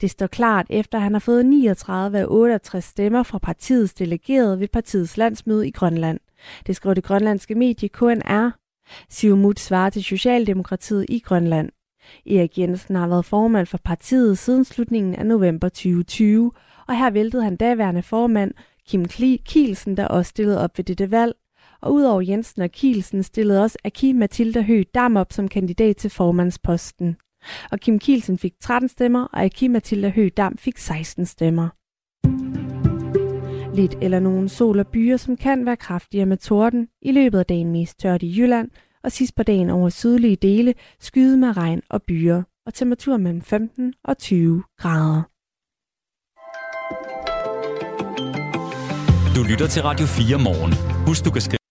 Det 0.00 0.10
står 0.10 0.26
klart, 0.26 0.66
efter 0.70 0.98
han 0.98 1.12
har 1.12 1.20
fået 1.20 1.46
39 1.46 2.18
af 2.18 2.26
68 2.28 2.84
stemmer 2.84 3.22
fra 3.22 3.38
partiets 3.38 3.94
delegerede 3.94 4.60
ved 4.60 4.68
partiets 4.68 5.16
landsmøde 5.16 5.68
i 5.68 5.70
Grønland. 5.70 6.20
Det 6.66 6.76
skriver 6.76 6.94
det 6.94 7.04
grønlandske 7.04 7.54
medie 7.54 7.88
KNR. 7.88 8.50
Siumut 9.08 9.60
svarer 9.60 9.90
til 9.90 10.04
Socialdemokratiet 10.04 11.06
i 11.08 11.18
Grønland. 11.18 11.70
Erik 12.26 12.58
Jensen 12.58 12.96
har 12.96 13.08
været 13.08 13.24
formand 13.24 13.66
for 13.66 13.78
partiet 13.84 14.38
siden 14.38 14.64
slutningen 14.64 15.14
af 15.14 15.26
november 15.26 15.68
2020, 15.68 16.52
og 16.88 16.98
her 16.98 17.10
væltede 17.10 17.44
han 17.44 17.56
daværende 17.56 18.02
formand 18.02 18.54
Kim 18.88 19.04
Kielsen, 19.44 19.96
der 19.96 20.08
også 20.08 20.28
stillede 20.28 20.60
op 20.60 20.78
ved 20.78 20.84
dette 20.84 21.10
valg, 21.10 21.34
og 21.84 21.94
udover 21.94 22.20
Jensen 22.20 22.62
og 22.62 22.70
Kielsen 22.70 23.22
stillede 23.22 23.62
også 23.62 23.78
Aki 23.84 24.12
Mathilda 24.12 24.60
Høgh 24.62 24.84
Dam 24.94 25.16
op 25.16 25.32
som 25.32 25.48
kandidat 25.48 25.96
til 25.96 26.10
formandsposten. 26.10 27.16
Og 27.72 27.80
Kim 27.80 27.98
Kielsen 27.98 28.38
fik 28.38 28.52
13 28.60 28.88
stemmer, 28.88 29.24
og 29.24 29.42
Aki 29.42 29.68
Mathilda 29.68 30.08
Høgh 30.08 30.30
Dam 30.36 30.58
fik 30.58 30.78
16 30.78 31.26
stemmer. 31.26 31.68
Lidt 33.76 33.94
eller 34.02 34.20
nogen 34.20 34.48
sol 34.48 34.78
og 34.78 34.86
byer, 34.86 35.16
som 35.16 35.36
kan 35.36 35.66
være 35.66 35.76
kraftigere 35.76 36.26
med 36.26 36.36
torden. 36.36 36.88
I 37.02 37.12
løbet 37.12 37.38
af 37.38 37.46
dagen 37.46 37.72
mest 37.72 37.98
tørt 37.98 38.22
i 38.22 38.40
Jylland, 38.40 38.70
og 39.04 39.12
sidst 39.12 39.34
på 39.36 39.42
dagen 39.42 39.70
over 39.70 39.88
sydlige 39.88 40.36
dele 40.36 40.74
skyde 41.00 41.36
med 41.36 41.56
regn 41.56 41.82
og 41.90 42.02
byer, 42.02 42.42
og 42.66 42.74
temperatur 42.74 43.16
mellem 43.16 43.42
15 43.42 43.94
og 44.04 44.18
20 44.18 44.62
grader. 44.78 45.22
Du 49.36 49.42
lytter 49.50 49.66
til 49.66 49.82
Radio 49.82 50.06
4 50.06 50.38
morgen. 50.38 50.72
Husk, 51.06 51.24
du 51.24 51.30
kan 51.30 51.40
skrive 51.40 51.63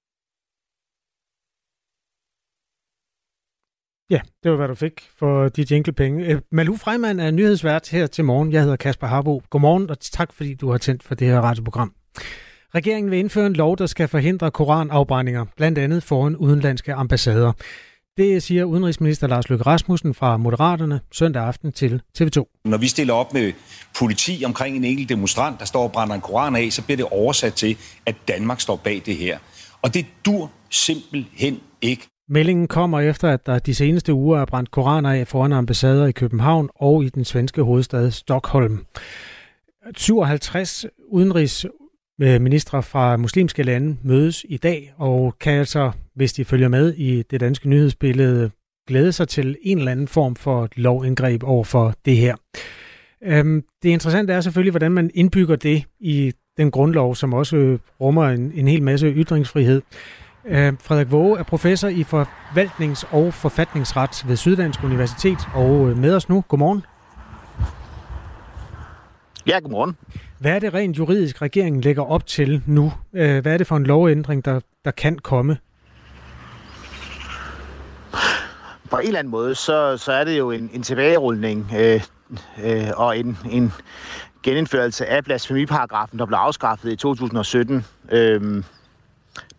Ja, 4.13 4.19
det 4.43 4.51
var, 4.51 4.57
hvad 4.57 4.67
du 4.67 4.75
fik 4.75 5.09
for 5.19 5.49
de 5.49 5.65
jinglepenge. 5.71 6.23
Øh, 6.23 6.27
penge. 6.27 6.41
Malu 6.51 6.77
Freimann 6.77 7.19
er 7.19 7.31
nyhedsvært 7.31 7.89
her 7.89 8.07
til 8.07 8.23
morgen. 8.23 8.51
Jeg 8.51 8.61
hedder 8.61 8.75
Kasper 8.75 9.07
Harbo. 9.07 9.41
Godmorgen, 9.49 9.89
og 9.89 9.99
tak 9.99 10.33
fordi 10.33 10.53
du 10.53 10.71
har 10.71 10.77
tændt 10.77 11.03
for 11.03 11.15
det 11.15 11.27
her 11.27 11.41
radioprogram. 11.41 11.93
Regeringen 12.75 13.11
vil 13.11 13.19
indføre 13.19 13.45
en 13.45 13.53
lov, 13.53 13.77
der 13.77 13.85
skal 13.85 14.07
forhindre 14.07 14.51
koranafbrændinger, 14.51 15.45
blandt 15.57 15.77
andet 15.77 16.03
foran 16.03 16.35
udenlandske 16.35 16.93
ambassader. 16.93 17.51
Det 18.17 18.43
siger 18.43 18.63
udenrigsminister 18.63 19.27
Lars 19.27 19.49
Løkke 19.49 19.65
Rasmussen 19.65 20.13
fra 20.13 20.37
Moderaterne 20.37 20.99
søndag 21.11 21.43
aften 21.43 21.71
til 21.71 22.01
TV2. 22.19 22.61
Når 22.65 22.77
vi 22.77 22.87
stiller 22.87 23.13
op 23.13 23.33
med 23.33 23.53
politi 23.99 24.43
omkring 24.45 24.77
en 24.77 24.83
enkelt 24.83 25.09
demonstrant, 25.09 25.59
der 25.59 25.65
står 25.65 25.83
og 25.83 25.91
brænder 25.91 26.15
en 26.15 26.21
koran 26.21 26.55
af, 26.55 26.71
så 26.71 26.81
bliver 26.83 26.97
det 26.97 27.05
oversat 27.05 27.53
til, 27.53 27.77
at 28.05 28.15
Danmark 28.27 28.59
står 28.59 28.75
bag 28.75 29.01
det 29.05 29.15
her. 29.15 29.37
Og 29.81 29.93
det 29.93 30.05
dur 30.25 30.51
simpelthen 30.69 31.59
ikke. 31.81 32.07
Meldingen 32.33 32.67
kommer 32.67 32.99
efter, 32.99 33.29
at 33.29 33.45
der 33.45 33.59
de 33.59 33.75
seneste 33.75 34.13
uger 34.13 34.39
er 34.39 34.45
brændt 34.45 34.71
koraner 34.71 35.11
af 35.11 35.27
foran 35.27 35.53
ambassader 35.53 36.05
i 36.05 36.11
København 36.11 36.69
og 36.75 37.03
i 37.03 37.09
den 37.09 37.25
svenske 37.25 37.61
hovedstad 37.61 38.11
Stockholm. 38.11 38.85
57 39.97 40.85
udenrigs 41.07 41.65
øh, 42.21 42.41
ministre 42.41 42.83
fra 42.83 43.17
muslimske 43.17 43.63
lande 43.63 43.97
mødes 44.03 44.45
i 44.49 44.57
dag, 44.57 44.93
og 44.97 45.35
kan 45.39 45.53
altså, 45.53 45.91
hvis 46.15 46.33
de 46.33 46.45
følger 46.45 46.67
med 46.67 46.93
i 46.93 47.21
det 47.21 47.39
danske 47.39 47.69
nyhedsbillede, 47.69 48.51
glæde 48.87 49.11
sig 49.11 49.27
til 49.27 49.57
en 49.61 49.77
eller 49.77 49.91
anden 49.91 50.07
form 50.07 50.35
for 50.35 50.69
lovindgreb 50.75 51.43
over 51.43 51.63
for 51.63 51.93
det 52.05 52.17
her. 52.17 52.35
Øhm, 53.23 53.63
det 53.83 53.89
interessante 53.89 54.33
er 54.33 54.41
selvfølgelig, 54.41 54.71
hvordan 54.71 54.91
man 54.91 55.11
indbygger 55.13 55.55
det 55.55 55.83
i 55.99 56.31
den 56.57 56.71
grundlov, 56.71 57.15
som 57.15 57.33
også 57.33 57.77
rummer 58.01 58.29
en, 58.29 58.51
en 58.55 58.67
hel 58.67 58.83
masse 58.83 59.07
ytringsfrihed. 59.07 59.81
Øh, 60.45 60.73
Frederik 60.81 61.11
Våge 61.11 61.39
er 61.39 61.43
professor 61.43 61.87
i 61.87 62.03
forvaltnings- 62.03 63.15
og 63.15 63.33
forfatningsret 63.33 64.23
ved 64.27 64.35
Syddansk 64.35 64.83
Universitet, 64.83 65.37
og 65.55 65.89
øh, 65.89 65.97
med 65.97 66.15
os 66.15 66.29
nu. 66.29 66.43
Godmorgen. 66.47 66.85
Ja, 69.47 69.59
godmorgen. 69.59 69.97
Hvad 70.39 70.51
er 70.51 70.59
det 70.59 70.73
rent 70.73 70.97
juridisk, 70.97 71.41
regeringen 71.41 71.81
lægger 71.81 72.03
op 72.03 72.25
til 72.27 72.61
nu? 72.65 72.93
Øh, 73.13 73.41
hvad 73.41 73.53
er 73.53 73.57
det 73.57 73.67
for 73.67 73.77
en 73.77 73.83
lovændring, 73.83 74.45
der, 74.45 74.59
der 74.85 74.91
kan 74.91 75.19
komme? 75.19 75.57
På 78.89 78.97
en 78.97 79.07
eller 79.07 79.19
anden 79.19 79.31
måde, 79.31 79.55
så, 79.55 79.97
så 79.97 80.11
er 80.11 80.23
det 80.23 80.37
jo 80.37 80.51
en, 80.51 80.69
en 80.73 80.83
tilbagerulning 80.83 81.71
øh, 81.77 82.01
øh, 82.63 82.87
og 82.95 83.17
en, 83.17 83.37
en 83.51 83.73
genindførelse 84.43 85.05
af 85.05 85.23
blasfemiparagrafen, 85.23 86.19
der 86.19 86.25
blev 86.25 86.37
afskaffet 86.37 86.91
i 86.91 86.95
2017. 86.95 87.85
Øh, 88.11 88.63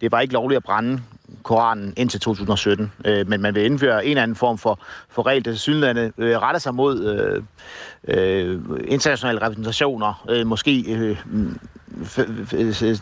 det 0.01 0.13
var 0.13 0.21
ikke 0.21 0.35
lovligt 0.35 0.57
at 0.57 0.65
brænde 0.65 1.03
Koranen 1.43 1.95
indtil 1.97 2.21
2017, 2.21 2.93
øh, 3.05 3.29
men 3.29 3.43
man 3.43 3.55
vil 3.55 3.65
indføre 3.65 4.05
en 4.05 4.11
eller 4.11 4.23
anden 4.23 4.37
form 4.37 4.59
for, 4.59 4.81
for 5.09 5.27
regel, 5.27 5.45
der 5.45 5.55
synligheden 5.55 6.13
øh, 6.19 6.39
retter 6.39 6.59
sig 6.59 6.75
mod 6.75 7.05
øh, 7.05 7.43
øh, 8.09 8.61
internationale 8.89 9.41
repræsentationer, 9.43 10.25
øh, 10.31 10.47
måske 10.47 10.85
øh, 10.93 11.17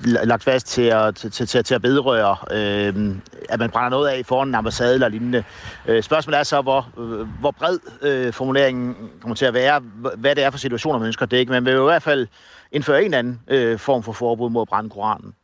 lagt 0.06 0.42
fast 0.42 0.66
til 0.66 0.82
at, 0.82 1.14
til, 1.14 1.30
til, 1.30 1.64
til 1.64 1.74
at 1.74 1.82
vedrøre, 1.82 2.37
øh, 2.50 3.16
at 3.48 3.58
man 3.58 3.70
brænder 3.70 3.88
noget 3.88 4.08
af 4.08 4.26
foran 4.26 4.48
en 4.48 4.54
ambassade 4.54 4.94
eller 4.94 5.08
lignende. 5.08 5.44
Øh, 5.87 6.02
spørgsmålet 6.02 6.38
er 6.38 6.42
så, 6.42 6.61
hvor, 6.61 6.88
øh, 6.98 7.28
hvor 7.40 7.50
bred 7.50 7.78
øh, 8.02 8.32
formuleringen 8.32 8.96
kommer 9.20 9.35
til 9.35 9.46
at 9.46 9.54
være, 9.54 9.80
hvad 10.16 10.35
det 10.35 10.44
er 10.44 10.50
for 10.50 10.58
situationer, 10.58 10.98
man 10.98 11.06
ønsker 11.06 11.26
det 11.26 11.37
ikke. 11.37 11.52
Man 11.52 11.64
vil 11.64 11.72
jo 11.72 11.88
i 11.88 11.90
hvert 11.90 12.02
fald 12.02 12.26
indføre 12.72 12.98
en 12.98 13.04
eller 13.04 13.18
anden 13.18 13.40
øh, 13.48 13.78
form 13.78 14.02
for 14.02 14.12
forbud 14.12 14.50
mod 14.50 14.62
at 14.62 14.68
brænde 14.68 14.90
Koranen. 14.90 15.35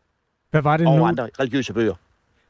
Hvad 0.50 0.62
var 0.62 0.76
det 0.76 0.86
og 0.86 0.96
nu? 0.96 1.04
andre 1.04 1.28
religiøse 1.40 1.72
bøger. 1.72 1.94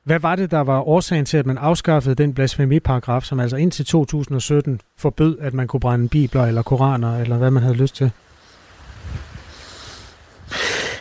Hvad 0.04 0.18
var 0.18 0.36
det, 0.36 0.50
der 0.50 0.60
var 0.60 0.88
årsagen 0.88 1.24
til, 1.24 1.36
at 1.36 1.46
man 1.46 1.58
afskaffede 1.58 2.14
den 2.14 2.34
blasfemiparagraf, 2.34 3.22
som 3.22 3.40
altså 3.40 3.56
indtil 3.56 3.84
2017 3.84 4.80
forbød, 4.96 5.38
at 5.40 5.54
man 5.54 5.66
kunne 5.66 5.80
brænde 5.80 6.08
bibler 6.08 6.46
eller 6.46 6.62
koraner, 6.62 7.20
eller 7.20 7.36
hvad 7.36 7.50
man 7.50 7.62
havde 7.62 7.76
lyst 7.76 7.94
til? 7.94 8.10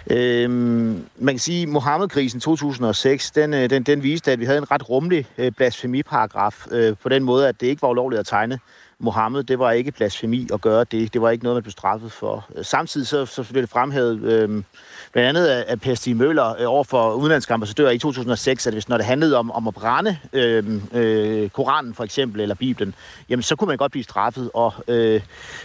Øhm, 0.10 1.06
man 1.18 1.34
kan 1.34 1.40
sige, 1.40 1.64
at 1.64 1.70
Mohammed-krisen 1.70 2.40
2006, 2.40 3.32
den, 3.32 3.54
øh, 3.54 3.70
den, 3.70 3.84
den 3.84 4.04
viste, 4.04 4.32
at 4.32 4.40
vi 4.40 4.46
havde 4.46 4.58
en 4.58 4.72
ret 4.72 4.90
rummelig 4.90 5.26
øh, 5.38 5.52
blasfemiparagraf, 5.52 6.68
øh, 6.72 6.96
på 7.04 7.10
den 7.10 7.24
måde, 7.24 7.48
at 7.48 7.62
det 7.62 7.68
ikke 7.68 7.82
var 7.82 7.90
ulovligt 7.90 8.20
at 8.20 8.26
tegne 8.26 8.60
Mohammed. 9.00 9.44
Det 9.44 9.60
var 9.60 9.72
ikke 9.72 9.92
blasfemi 9.92 10.48
at 10.54 10.62
gøre 10.62 10.84
det. 10.84 11.14
Det 11.14 11.22
var 11.22 11.30
ikke 11.30 11.44
noget, 11.44 11.56
man 11.56 11.64
blev 11.64 11.72
straffet 11.72 12.12
for. 12.12 12.48
Øh, 12.56 12.66
samtidig 12.66 13.08
så, 13.08 13.26
så 13.26 13.44
blev 13.52 13.62
det 13.62 13.70
fremhævet 13.70 14.22
øh, 14.22 14.64
blandt 15.12 15.30
andet 15.30 15.48
af, 15.48 15.66
af 15.68 15.82
Per 15.82 15.96
Stig 15.96 16.18
Møller 16.18 16.62
øh, 16.62 16.72
over 16.72 16.84
for 16.84 17.14
udenlandske 17.14 17.54
ambassadører 17.54 17.92
i 17.92 17.98
2006, 17.98 18.68
at 18.68 18.74
hvis 18.74 18.90
når 18.90 18.98
det 18.98 19.06
handlede 19.06 19.38
om, 19.38 19.52
om 19.52 19.68
at 19.68 19.74
brænde 19.74 20.18
øh, 20.34 20.82
øh, 20.94 21.50
Koranen 21.50 21.94
for 21.94 22.04
eksempel, 22.04 22.42
eller 22.42 22.56
Bibelen, 22.56 22.94
jamen 23.30 23.44
så 23.44 23.56
kunne 23.56 23.68
man 23.68 23.78
godt 23.78 23.92
blive 23.92 24.04
straffet. 24.04 24.52
Og 24.54 24.74
øh, 24.88 25.22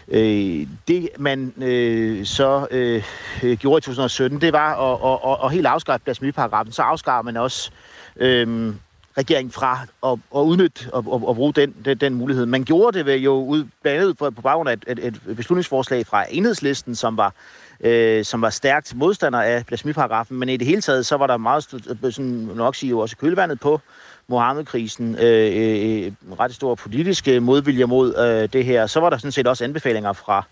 øh, 0.09 0.66
det 0.88 1.09
man 1.18 1.53
øh, 1.57 2.27
så 2.27 2.66
øh, 2.71 3.03
øh 3.42 3.57
gjorde 3.57 3.79
i 3.79 3.81
2017, 3.81 4.40
det 4.40 4.53
var 4.53 4.75
at, 4.75 5.12
at, 5.12 5.33
at, 5.33 5.47
at 5.47 5.53
helt 5.53 5.66
afskaffe 5.66 6.05
blasfemiparagrafen. 6.05 6.73
Så 6.73 6.83
afskaffer 6.83 7.23
man 7.23 7.37
også 7.37 7.71
øh, 8.16 8.75
regeringen 9.18 9.53
fra 9.53 9.81
at, 10.07 10.18
at 10.37 10.40
udnytte 10.40 10.81
og 10.92 10.98
at, 10.98 11.29
at 11.31 11.37
bruge 11.37 11.53
den, 11.53 11.75
den, 11.85 11.98
den 11.98 12.14
mulighed. 12.14 12.46
Man 12.46 12.64
gjorde 12.64 13.05
det 13.05 13.16
jo 13.16 13.44
ud, 13.44 13.64
blandt 13.83 14.01
andet 14.01 14.16
på 14.16 14.31
baggrund 14.31 14.68
af 14.68 14.72
et, 14.72 14.85
et, 14.88 15.20
et 15.29 15.37
beslutningsforslag 15.37 16.07
fra 16.07 16.25
enhedslisten, 16.31 16.94
som 16.94 17.16
var 17.16 17.35
øh, 17.83 18.25
som 18.25 18.42
var 18.42 18.51
stærkt 18.51 18.94
modstander 18.94 19.40
af 19.40 19.66
blasfemiparagrafen, 19.66 20.38
men 20.38 20.48
i 20.48 20.57
det 20.57 20.66
hele 20.66 20.81
taget, 20.81 21.07
så 21.07 21.16
var 21.16 21.27
der 21.27 21.37
meget, 21.37 21.75
øh, 22.05 22.12
sådan, 22.12 22.51
nok 22.55 22.75
sige 22.75 22.90
jo 22.90 22.98
også 22.98 23.16
kølvandet 23.16 23.61
på 23.61 23.81
Mohammed-krisen, 24.27 25.16
øh, 25.18 25.53
øh, 25.57 26.12
ret 26.40 26.55
stor 26.55 26.75
politisk 26.75 27.29
modvilje 27.40 27.85
mod 27.85 28.14
øh, 28.18 28.48
det 28.53 28.64
her. 28.64 28.87
Så 28.87 29.01
var 29.01 29.11
der 29.11 29.16
sådan 29.16 29.33
set 29.33 29.46
også 29.46 29.64
anbefalinger 29.64 30.12
fra 30.12 30.44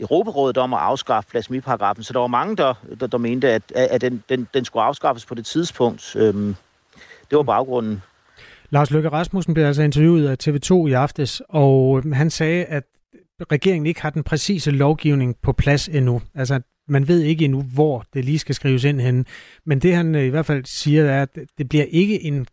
Europarådet 0.00 0.58
om 0.58 0.74
at 0.74 0.80
afskaffe 0.80 1.30
blasfemiparagrafen, 1.30 2.02
så 2.02 2.12
der 2.12 2.20
var 2.20 2.26
mange, 2.26 2.56
der, 2.56 2.74
der, 3.00 3.06
der 3.06 3.18
mente, 3.18 3.50
at, 3.50 3.62
at 3.74 4.00
den, 4.00 4.24
den, 4.28 4.48
den 4.54 4.64
skulle 4.64 4.82
afskaffes 4.82 5.26
på 5.26 5.34
det 5.34 5.46
tidspunkt. 5.46 6.16
Øh, 6.16 6.54
det 7.30 7.36
var 7.36 7.42
baggrunden. 7.42 8.02
Lars 8.70 8.90
Løkke 8.90 9.08
Rasmussen 9.08 9.54
blev 9.54 9.64
altså 9.66 9.82
interviewet 9.82 10.28
af 10.28 10.36
TV2 10.48 10.86
i 10.86 10.92
aftes, 10.92 11.42
og 11.48 12.02
han 12.12 12.30
sagde, 12.30 12.64
at 12.64 12.82
regeringen 13.52 13.86
ikke 13.86 14.02
har 14.02 14.10
den 14.10 14.22
præcise 14.22 14.70
lovgivning 14.70 15.36
på 15.42 15.52
plads 15.52 15.88
endnu. 15.88 16.22
Altså, 16.34 16.60
man 16.88 17.08
ved 17.08 17.20
ikke 17.20 17.44
endnu, 17.44 17.62
hvor 17.62 18.04
det 18.14 18.24
lige 18.24 18.38
skal 18.38 18.54
skrives 18.54 18.84
ind 18.84 19.00
henne. 19.00 19.24
Men 19.66 19.78
det 19.78 19.94
han 19.94 20.14
øh, 20.14 20.24
i 20.24 20.28
hvert 20.28 20.46
fald 20.46 20.64
siger, 20.64 21.04
er, 21.04 21.22
at 21.22 21.38
det 21.58 21.68
bliver 21.68 21.84
ikke 21.90 22.22
en, 22.22 22.46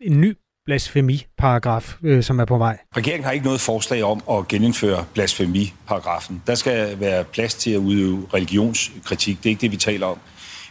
en 0.00 0.20
ny 0.20 0.36
blasfemiparagraf, 0.66 1.96
øh, 2.02 2.22
som 2.22 2.38
er 2.38 2.44
på 2.44 2.58
vej. 2.58 2.78
Regeringen 2.96 3.24
har 3.24 3.32
ikke 3.32 3.44
noget 3.44 3.60
forslag 3.60 4.02
om 4.02 4.22
at 4.30 4.48
genindføre 4.48 5.04
blasfemiparagrafen. 5.14 6.42
Der 6.46 6.54
skal 6.54 7.00
være 7.00 7.24
plads 7.24 7.54
til 7.54 7.70
at 7.70 7.78
udøve 7.78 8.26
religionskritik. 8.34 9.38
Det 9.38 9.46
er 9.46 9.50
ikke 9.50 9.60
det, 9.60 9.72
vi 9.72 9.76
taler 9.76 10.06
om. 10.06 10.18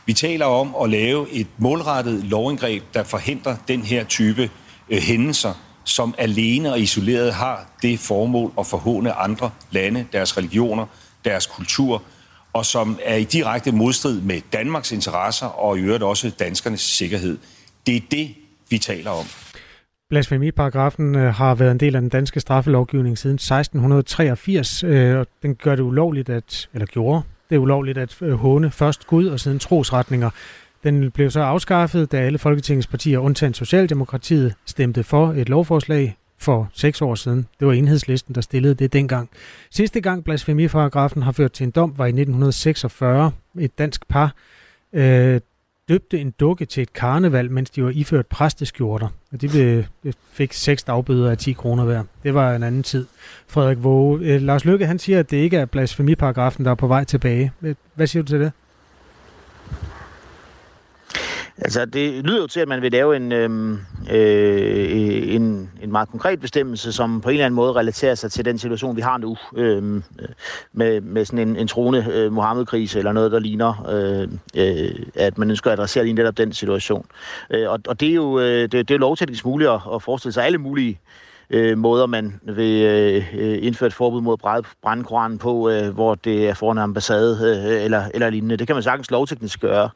Vi 0.06 0.13
taler 0.13 0.46
om 0.46 0.76
at 0.84 0.89
lave 0.89 1.32
et 1.32 1.48
målrettet 1.58 2.24
lovindgreb, 2.24 2.84
der 2.94 3.04
forhindrer 3.04 3.56
den 3.68 3.82
her 3.82 4.04
type 4.04 4.50
øh, 4.89 5.00
hændelser, 5.00 5.54
som 5.84 6.15
alene 6.18 6.72
og 6.72 6.80
isoleret 6.80 7.34
har 7.34 7.70
det 7.82 8.00
formål 8.00 8.52
at 8.60 8.68
forhåne 8.68 9.13
andre 9.13 9.52
lande, 9.72 10.06
deres 10.13 10.38
religioner, 10.38 10.86
deres 11.26 11.48
kultur, 11.48 12.04
og 12.54 12.65
som 12.65 13.00
er 13.04 13.15
i 13.15 13.24
direkte 13.24 13.72
modstrid 13.72 14.22
med 14.22 14.41
Danmarks 14.54 14.91
interesser 14.91 15.48
og 15.48 15.78
i 15.78 15.82
øvrigt 15.82 16.04
også 16.04 16.30
danskernes 16.30 16.82
sikkerhed. 16.82 17.38
Det 17.86 17.96
er 17.96 18.02
det, 18.12 18.36
vi 18.70 18.78
taler 18.78 19.12
om. 19.12 19.26
Blasfemiparagrafen 20.10 21.15
øh, 21.15 21.34
har 21.34 21.56
været 21.56 21.72
en 21.72 21.80
del 21.80 21.96
af 21.96 22.02
den 22.02 22.10
danske 22.10 22.39
straffelovgivning 22.39 23.18
siden 23.18 23.36
1683, 23.36 24.84
øh, 24.84 25.20
og 25.20 25.28
den 25.41 25.56
gør 25.56 25.76
det 25.76 25.84
ulovligt 25.84 26.30
at, 26.30 26.70
eller 26.74 26.86
gjorde 26.86 27.22
det 27.49 27.55
er 27.55 27.60
ulovligt 27.60 27.97
at 27.97 28.21
øh, 28.21 28.34
håne 28.34 28.71
først 28.71 29.08
Gud 29.08 29.27
og 29.27 29.39
siden 29.39 29.60
trosretninger. 29.60 30.29
Den 30.84 31.12
blev 31.12 31.31
så 31.31 31.39
afskaffet, 31.39 32.12
da 32.12 32.17
alle 32.17 32.38
Folketingets 32.38 32.88
partier, 32.88 33.19
undtagen 33.19 33.53
Socialdemokratiet, 33.53 34.53
stemte 34.65 35.03
for 35.03 35.34
et 35.34 35.49
lovforslag 35.49 36.17
for 36.38 36.69
seks 36.73 37.01
år 37.01 37.15
siden. 37.15 37.47
Det 37.60 37.67
var 37.67 37.73
enhedslisten, 37.73 38.36
der 38.36 38.41
stillede 38.41 38.75
det 38.75 38.93
dengang. 38.93 39.29
Sidste 39.71 40.01
gang 40.01 40.23
blasfemiparagrafen 40.23 41.21
har 41.21 41.31
ført 41.31 41.51
til 41.51 41.63
en 41.63 41.71
dom 41.71 41.93
var 41.97 42.05
i 42.05 42.10
1946. 42.10 43.31
Et 43.60 43.77
dansk 43.77 44.08
par 44.08 44.36
øh, 44.93 45.41
døbte 45.89 46.19
en 46.19 46.32
dukke 46.32 46.65
til 46.65 46.84
et 46.84 46.93
karneval, 46.93 47.52
mens 47.52 47.69
de 47.69 47.84
var 47.84 47.91
iført 47.93 48.28
præsteskjorter. 48.28 49.08
Og 49.34 49.41
de 49.41 49.48
blev, 49.50 49.84
øh, 50.04 50.13
fik 50.32 50.54
seks 50.54 50.84
dagbøder 50.84 51.32
af 51.32 51.38
10 51.38 51.54
kroner 51.54 51.84
hver. 51.86 52.04
Det 52.24 52.34
var 52.34 52.56
en 52.56 52.63
anden 52.63 52.84
tid. 52.84 53.06
Frederik 53.48 53.84
Våge. 53.84 54.19
Øh, 54.19 54.41
Lars 54.41 54.65
Lykke, 54.65 54.86
han 54.86 55.00
siger, 55.00 55.19
at 55.19 55.32
det 55.32 55.38
ikke 55.38 55.58
er 55.58 55.65
blasfemiparagrafen, 55.65 56.65
der 56.65 56.71
er 56.71 56.76
på 56.76 56.88
vej 56.88 57.04
tilbage. 57.04 57.52
Hvad 57.95 58.08
siger 58.08 58.24
du 58.24 58.28
til 58.28 58.39
det? 58.39 58.52
Altså, 61.58 61.86
det 61.86 62.26
lyder 62.26 62.41
jo 62.41 62.48
til, 62.48 62.60
at 62.60 62.68
man 62.68 62.82
vil 62.82 62.91
lave 62.91 63.15
en, 63.15 63.32
øhm, 63.32 63.80
øh, 64.12 65.36
en, 65.36 65.72
en 65.82 65.91
meget 65.91 66.10
konkret 66.10 66.39
bestemmelse, 66.39 66.94
som 66.94 67.22
på 67.22 67.30
en 67.30 67.34
eller 67.34 67.46
anden 67.46 67.56
måde 67.56 67.74
relaterer 67.74 68.15
sig 68.15 68.32
til 68.32 68.46
den 68.46 68.58
situation, 68.58 68.96
vi 68.96 69.02
har 69.02 69.18
nu, 69.18 69.38
øh, 69.56 69.84
med, 70.74 71.02
med 71.02 71.26
sådan 71.26 71.48
en, 71.48 71.56
en 71.56 71.68
troende 71.68 72.06
øh, 72.12 72.32
Mohammed-krise 72.32 73.00
eller 73.00 73.12
noget, 73.12 73.32
der 73.32 73.39
ligner, 73.39 73.86
øh, 73.89 74.28
øh, 74.56 75.06
at 75.15 75.38
man 75.38 75.50
ønsker 75.50 75.72
at 75.72 75.80
adressere 75.80 76.04
lige 76.04 76.13
netop 76.13 76.38
den 76.38 76.54
situation. 76.54 77.06
Øh, 77.50 77.70
og, 77.70 77.80
og 77.88 78.00
det 78.00 78.10
er 78.10 78.13
jo 78.13 78.39
øh, 78.39 78.62
det, 78.62 78.72
det 78.72 78.91
er 78.91 78.98
lovteknisk 78.98 79.46
muligt 79.46 79.70
at, 79.70 79.80
at 79.94 80.02
forestille 80.02 80.34
sig 80.34 80.46
alle 80.46 80.58
mulige 80.58 81.00
øh, 81.50 81.77
måder, 81.77 82.06
man 82.06 82.39
vil 82.43 82.83
øh, 82.83 83.33
øh 83.33 83.58
indføre 83.62 83.87
et 83.87 83.93
forbud 83.93 84.21
mod 84.21 84.37
at 84.43 84.65
brænde 84.81 85.04
Koranen 85.04 85.37
på, 85.37 85.69
øh, 85.69 85.93
hvor 85.93 86.15
det 86.15 86.50
er 86.50 86.54
foran 86.54 86.77
en 86.77 86.83
ambassade 86.83 87.39
øh, 87.67 87.83
eller, 87.83 88.04
eller 88.13 88.29
lignende. 88.29 88.58
Det 88.58 88.67
kan 88.67 88.75
man 88.75 88.83
sagtens 88.83 89.12
lovteknisk 89.12 89.62
gøre. 89.62 89.89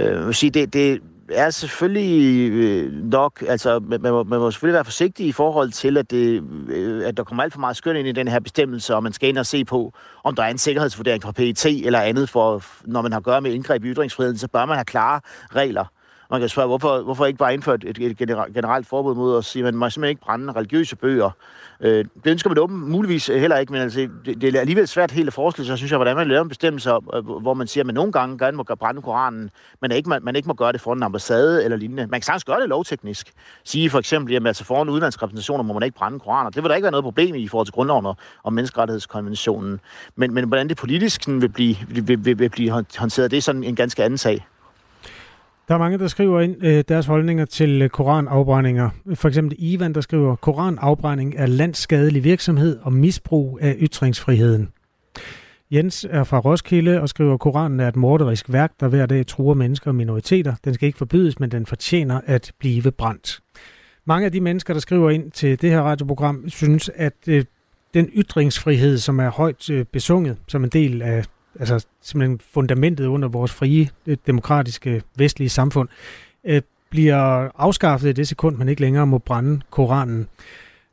Øh, 0.00 0.26
vil 0.26 0.34
sige, 0.34 0.50
det, 0.50 0.72
det 0.72 1.00
er 1.28 1.50
selvfølgelig 1.50 2.50
øh, 2.50 2.92
nok, 2.92 3.42
altså 3.48 3.78
man 3.78 4.00
må, 4.02 4.22
man 4.22 4.38
må 4.38 4.50
selvfølgelig 4.50 4.74
være 4.74 4.84
forsigtig 4.84 5.26
i 5.26 5.32
forhold 5.32 5.70
til, 5.70 5.96
at, 5.96 6.10
det, 6.10 6.42
øh, 6.68 7.08
at 7.08 7.16
der 7.16 7.24
kommer 7.24 7.42
alt 7.42 7.52
for 7.52 7.60
meget 7.60 7.76
skøn 7.76 7.96
ind 7.96 8.08
i 8.08 8.12
den 8.12 8.28
her 8.28 8.40
bestemmelse, 8.40 8.94
og 8.94 9.02
man 9.02 9.12
skal 9.12 9.28
ind 9.28 9.38
og 9.38 9.46
se 9.46 9.64
på, 9.64 9.92
om 10.24 10.34
der 10.34 10.42
er 10.42 10.48
en 10.48 10.58
sikkerhedsvurdering 10.58 11.22
fra 11.22 11.32
PET 11.32 11.66
eller 11.66 12.00
andet, 12.00 12.28
for 12.28 12.62
når 12.84 13.02
man 13.02 13.12
har 13.12 13.18
at 13.18 13.24
gøre 13.24 13.40
med 13.40 13.52
indgreb 13.52 13.84
i 13.84 13.88
ytringsfriheden, 13.88 14.38
så 14.38 14.48
bør 14.48 14.64
man 14.64 14.76
have 14.76 14.84
klare 14.84 15.20
regler 15.50 15.84
man 16.30 16.40
kan 16.40 16.48
spørge, 16.48 16.68
hvorfor, 16.68 17.02
hvorfor 17.02 17.26
ikke 17.26 17.38
bare 17.38 17.54
indføre 17.54 17.74
et, 17.74 17.98
et 17.98 18.16
generelt 18.54 18.86
forbud 18.86 19.14
mod 19.14 19.38
at 19.38 19.44
sige, 19.44 19.60
at 19.66 19.74
man 19.74 19.78
må 19.78 19.90
simpelthen 19.90 20.10
ikke 20.10 20.22
brænde 20.22 20.52
religiøse 20.52 20.96
bøger. 20.96 21.30
Øh, 21.80 22.04
det 22.24 22.30
ønsker 22.30 22.50
man 22.50 22.58
åben 22.58 22.90
muligvis 22.90 23.26
heller 23.26 23.56
ikke, 23.56 23.72
men 23.72 23.82
altså, 23.82 24.08
det, 24.24 24.40
det 24.40 24.54
er 24.54 24.60
alligevel 24.60 24.88
svært 24.88 25.10
helt 25.10 25.26
at 25.26 25.32
forestille 25.32 25.66
sig, 25.66 25.76
synes 25.78 25.90
jeg, 25.90 25.98
hvordan 25.98 26.16
man 26.16 26.28
laver 26.28 26.42
en 26.42 26.48
bestemmelse, 26.48 26.90
øh, 26.90 27.40
hvor 27.40 27.54
man 27.54 27.66
siger, 27.66 27.82
at 27.82 27.86
man 27.86 27.94
nogle 27.94 28.12
gange 28.12 28.38
gerne 28.38 28.56
må 28.56 28.62
brænde 28.62 29.02
Koranen, 29.02 29.50
men 29.82 29.92
ikke, 29.92 30.08
man, 30.08 30.24
man 30.24 30.36
ikke 30.36 30.48
må 30.48 30.54
gøre 30.54 30.72
det 30.72 30.80
foran 30.80 30.98
en 30.98 31.02
ambassade 31.02 31.64
eller 31.64 31.76
lignende. 31.76 32.06
Man 32.06 32.20
kan 32.20 32.22
sagtens 32.22 32.44
gøre 32.44 32.60
det 32.60 32.68
lovteknisk. 32.68 33.32
Sige 33.64 33.90
for 33.90 33.98
eksempel, 33.98 34.34
at 34.36 34.46
altså 34.46 34.64
foran 34.64 34.88
udenlandsrepræsentationer 34.88 35.64
må 35.64 35.72
man 35.72 35.82
ikke 35.82 35.98
brænde 35.98 36.20
Koraner. 36.20 36.50
Det 36.50 36.62
vil 36.62 36.68
der 36.68 36.74
ikke 36.76 36.84
være 36.84 36.92
noget 36.92 37.04
problem 37.04 37.34
i 37.34 37.38
i 37.38 37.48
forhold 37.48 37.66
til 37.66 37.74
grundloven 37.74 38.06
og, 38.06 38.16
og 38.42 38.52
menneskerettighedskonventionen. 38.52 39.80
Men, 40.16 40.34
men 40.34 40.48
hvordan 40.48 40.68
det 40.68 40.76
politisk 40.76 41.22
sådan, 41.22 41.42
vil, 41.42 41.48
blive, 41.48 41.76
vil, 41.88 42.24
vil, 42.24 42.38
vil 42.38 42.48
blive 42.48 42.70
håndteret, 42.70 43.30
det 43.30 43.36
er 43.36 43.42
sådan 43.42 43.64
en 43.64 43.76
ganske 43.76 44.04
anden 44.04 44.18
sag. 44.18 44.46
Der 45.68 45.74
er 45.74 45.78
mange, 45.78 45.98
der 45.98 46.08
skriver 46.08 46.40
ind 46.40 46.64
øh, 46.64 46.84
deres 46.88 47.06
holdninger 47.06 47.44
til 47.44 47.82
øh, 47.82 47.88
koranafbrændinger. 47.88 48.90
For 49.14 49.28
eksempel 49.28 49.56
Ivan, 49.58 49.92
der 49.92 50.00
skriver, 50.00 50.36
koranafbrænding 50.36 51.34
er 51.36 51.46
landsskadelig 51.46 52.24
virksomhed 52.24 52.78
og 52.82 52.92
misbrug 52.92 53.58
af 53.62 53.76
ytringsfriheden. 53.78 54.68
Jens 55.70 56.06
er 56.10 56.24
fra 56.24 56.38
Roskilde 56.38 57.00
og 57.00 57.08
skriver, 57.08 57.34
at 57.34 57.40
Koranen 57.40 57.80
er 57.80 57.88
et 57.88 57.96
morderisk 57.96 58.52
værk, 58.52 58.72
der 58.80 58.88
hver 58.88 59.06
dag 59.06 59.26
truer 59.26 59.54
mennesker 59.54 59.90
og 59.90 59.94
minoriteter. 59.94 60.54
Den 60.64 60.74
skal 60.74 60.86
ikke 60.86 60.98
forbydes, 60.98 61.40
men 61.40 61.50
den 61.50 61.66
fortjener 61.66 62.20
at 62.26 62.52
blive 62.58 62.90
brændt. 62.90 63.40
Mange 64.04 64.26
af 64.26 64.32
de 64.32 64.40
mennesker, 64.40 64.74
der 64.74 64.80
skriver 64.80 65.10
ind 65.10 65.30
til 65.30 65.62
det 65.62 65.70
her 65.70 65.80
radioprogram, 65.80 66.48
synes, 66.48 66.90
at 66.94 67.14
øh, 67.28 67.44
den 67.94 68.10
ytringsfrihed, 68.14 68.98
som 68.98 69.18
er 69.18 69.30
højt 69.30 69.70
øh, 69.70 69.84
besunget 69.84 70.36
som 70.48 70.64
en 70.64 70.70
del 70.70 71.02
af 71.02 71.24
altså 71.60 71.86
simpelthen 72.02 72.40
fundamentet 72.52 73.06
under 73.06 73.28
vores 73.28 73.52
frie, 73.52 73.88
øh, 74.06 74.16
demokratiske, 74.26 75.02
vestlige 75.16 75.48
samfund, 75.48 75.88
øh, 76.44 76.62
bliver 76.90 77.50
afskaffet 77.60 78.08
i 78.08 78.12
det 78.12 78.28
sekund, 78.28 78.56
man 78.56 78.68
ikke 78.68 78.80
længere 78.80 79.06
må 79.06 79.18
brænde 79.18 79.60
Koranen. 79.70 80.28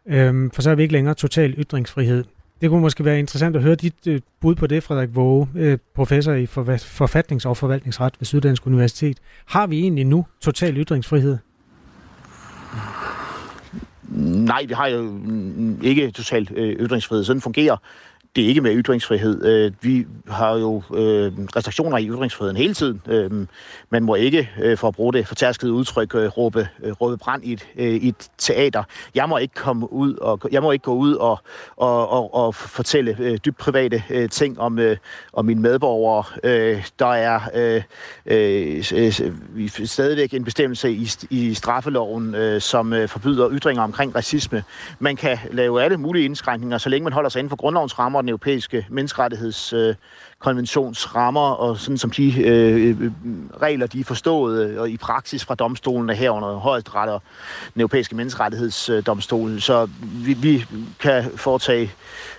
Øh, 0.06 0.52
for 0.54 0.62
så 0.62 0.72
er 0.72 0.76
vi 0.76 0.82
ikke 0.82 0.94
længere 0.94 1.16
total 1.16 1.52
ytringsfrihed. 1.52 2.24
Det 2.62 2.70
kunne 2.70 2.82
måske 2.82 3.06
være 3.06 3.20
interessant 3.20 3.56
at 3.56 3.62
høre 3.62 3.76
dit 3.76 4.08
øh, 4.08 4.22
bud 4.42 4.56
på 4.56 4.68
det, 4.68 4.84
Frederik 4.84 5.10
Våge, 5.16 5.48
øh, 5.56 5.78
professor 5.96 6.34
i 6.34 6.46
forfatnings- 6.78 7.46
og 7.46 7.58
forvaltningsret 7.58 8.14
ved 8.20 8.26
Syddansk 8.26 8.68
Universitet. 8.68 9.18
Har 9.46 9.68
vi 9.68 9.80
egentlig 9.80 10.06
nu 10.06 10.26
total 10.42 10.78
ytringsfrihed? 10.78 11.38
Nej, 14.10 14.66
vi 14.68 14.74
har 14.74 14.88
jo 14.88 15.20
ikke 15.82 16.12
total 16.12 16.48
øh, 16.56 16.76
ytringsfrihed. 16.76 17.24
Sådan 17.24 17.42
fungerer 17.42 17.78
det 18.36 18.44
er 18.44 18.48
ikke 18.48 18.62
med 18.62 18.76
ytringsfrihed. 18.76 19.46
Øh, 19.46 19.72
vi 19.82 20.06
har 20.28 20.54
jo 20.58 20.84
øh, 20.94 21.32
restriktioner 21.56 21.98
i 21.98 22.08
ytringsfriheden 22.08 22.58
hele 22.58 22.74
tiden. 22.74 23.02
Øh, 23.08 23.48
man 23.90 24.04
må 24.04 24.16
ikke, 24.16 24.50
øh, 24.62 24.78
for 24.78 24.88
at 24.88 24.96
bruge 24.96 25.14
det 25.14 25.28
fortærskede 25.28 25.74
udtryk, 25.74 26.16
øh, 26.16 26.28
råbe, 26.28 26.68
øh, 26.84 26.92
råbe 26.92 27.18
brand 27.18 27.44
i 27.44 27.54
et, 27.54 27.68
øh, 27.76 27.94
i 27.94 28.08
et 28.08 28.30
teater. 28.38 28.84
Jeg 29.16 29.30
må 29.30 29.38
ikke 29.38 29.54
komme 29.54 29.94
ud 29.94 30.16
og 30.16 30.40
jeg 30.52 30.62
må 30.62 30.72
ikke 30.72 30.84
gå 30.84 30.94
ud 30.94 31.14
og, 31.14 31.40
og, 31.78 32.10
og, 32.10 32.34
og 32.34 32.56
fortælle 32.56 33.18
øh, 33.20 33.38
dybt 33.46 33.58
private 33.58 34.04
øh, 34.10 34.30
ting 34.30 34.60
om, 34.60 34.80
øh, 34.80 34.98
om 35.34 35.46
mine 35.46 35.62
medborgere. 35.62 36.24
Øh, 36.44 36.86
der 37.00 37.14
er 37.14 37.40
øh, 37.56 37.82
øh, 38.26 38.84
øh 38.94 39.70
stadigvæk 39.86 40.34
en 40.34 40.44
bestemmelse 40.44 40.92
i, 40.92 41.10
i 41.30 41.54
straffeloven, 41.54 42.36
øh, 42.36 42.62
som 42.62 42.94
øh, 42.94 43.10
forbyder 43.10 43.50
ytringer 43.52 43.84
omkring 43.84 44.16
racisme. 44.16 44.64
Man 45.00 45.16
kan 45.16 45.38
lave 45.52 45.84
alle 45.84 45.98
mulige 45.98 46.26
indskrænkninger, 46.26 46.78
så 46.78 46.90
længe 46.90 47.04
man 47.04 47.14
holder 47.14 47.30
sig 47.30 47.40
inden 47.40 47.50
for 47.50 47.58
grundlovens 47.58 48.00
rammer 48.00 48.23
den 48.24 48.30
europæiske 48.30 48.86
menneskerettighedskonventions 48.90 51.06
øh, 51.06 51.16
rammer, 51.16 51.52
og 51.52 51.78
sådan 51.78 51.98
som 51.98 52.12
de 52.12 52.44
øh, 52.44 52.90
øh 52.90 53.12
regler, 53.62 53.88
de 53.88 54.00
er 54.00 54.04
forstået 54.04 54.70
øh, 54.70 54.82
og 54.82 54.90
i 54.90 54.98
praksis 54.98 55.46
fra 55.46 55.56
domstolen 55.56 56.10
herunder 56.10 56.56
højesteret 56.56 57.10
og 57.10 57.22
den 57.74 57.82
europæiske 57.82 58.16
menneskerettighedsdomstol. 58.16 59.62
Så 59.62 59.90
vi, 60.26 60.34
vi 60.34 60.66
kan 61.00 61.24
foretage 61.36 61.92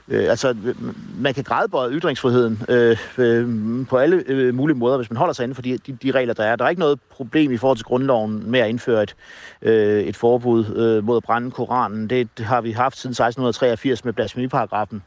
øh, 0.08 0.30
altså, 0.30 0.56
man 1.18 1.34
kan 1.34 1.44
grædebøje 1.44 1.90
ytringsfriheden 1.90 2.62
øh, 2.68 2.96
øh, 3.18 3.86
på 3.86 3.96
alle 3.96 4.22
øh, 4.26 4.54
mulige 4.54 4.76
måder, 4.76 4.96
hvis 4.96 5.10
man 5.10 5.16
holder 5.16 5.34
sig 5.34 5.44
inden 5.44 5.54
for 5.54 5.62
de, 5.62 5.78
de, 5.78 5.92
de 5.92 6.10
regler, 6.10 6.34
der 6.34 6.44
er. 6.44 6.56
Der 6.56 6.64
er 6.64 6.68
ikke 6.68 6.80
noget 6.80 7.00
problem 7.10 7.52
i 7.52 7.56
forhold 7.56 7.76
til 7.76 7.86
grundloven 7.86 8.50
med 8.50 8.60
at 8.60 8.68
indføre 8.68 9.02
et, 9.02 9.14
øh, 9.62 10.02
et 10.02 10.16
forbud 10.16 10.76
øh, 10.76 11.04
mod 11.04 11.16
at 11.16 11.22
brænde 11.22 11.50
Koranen. 11.50 12.10
Det 12.10 12.28
har 12.38 12.60
vi 12.60 12.70
haft 12.70 12.98
siden 12.98 13.10
1683 13.10 14.04
med 14.04 14.12
blasfemiparagrafen. 14.12 15.02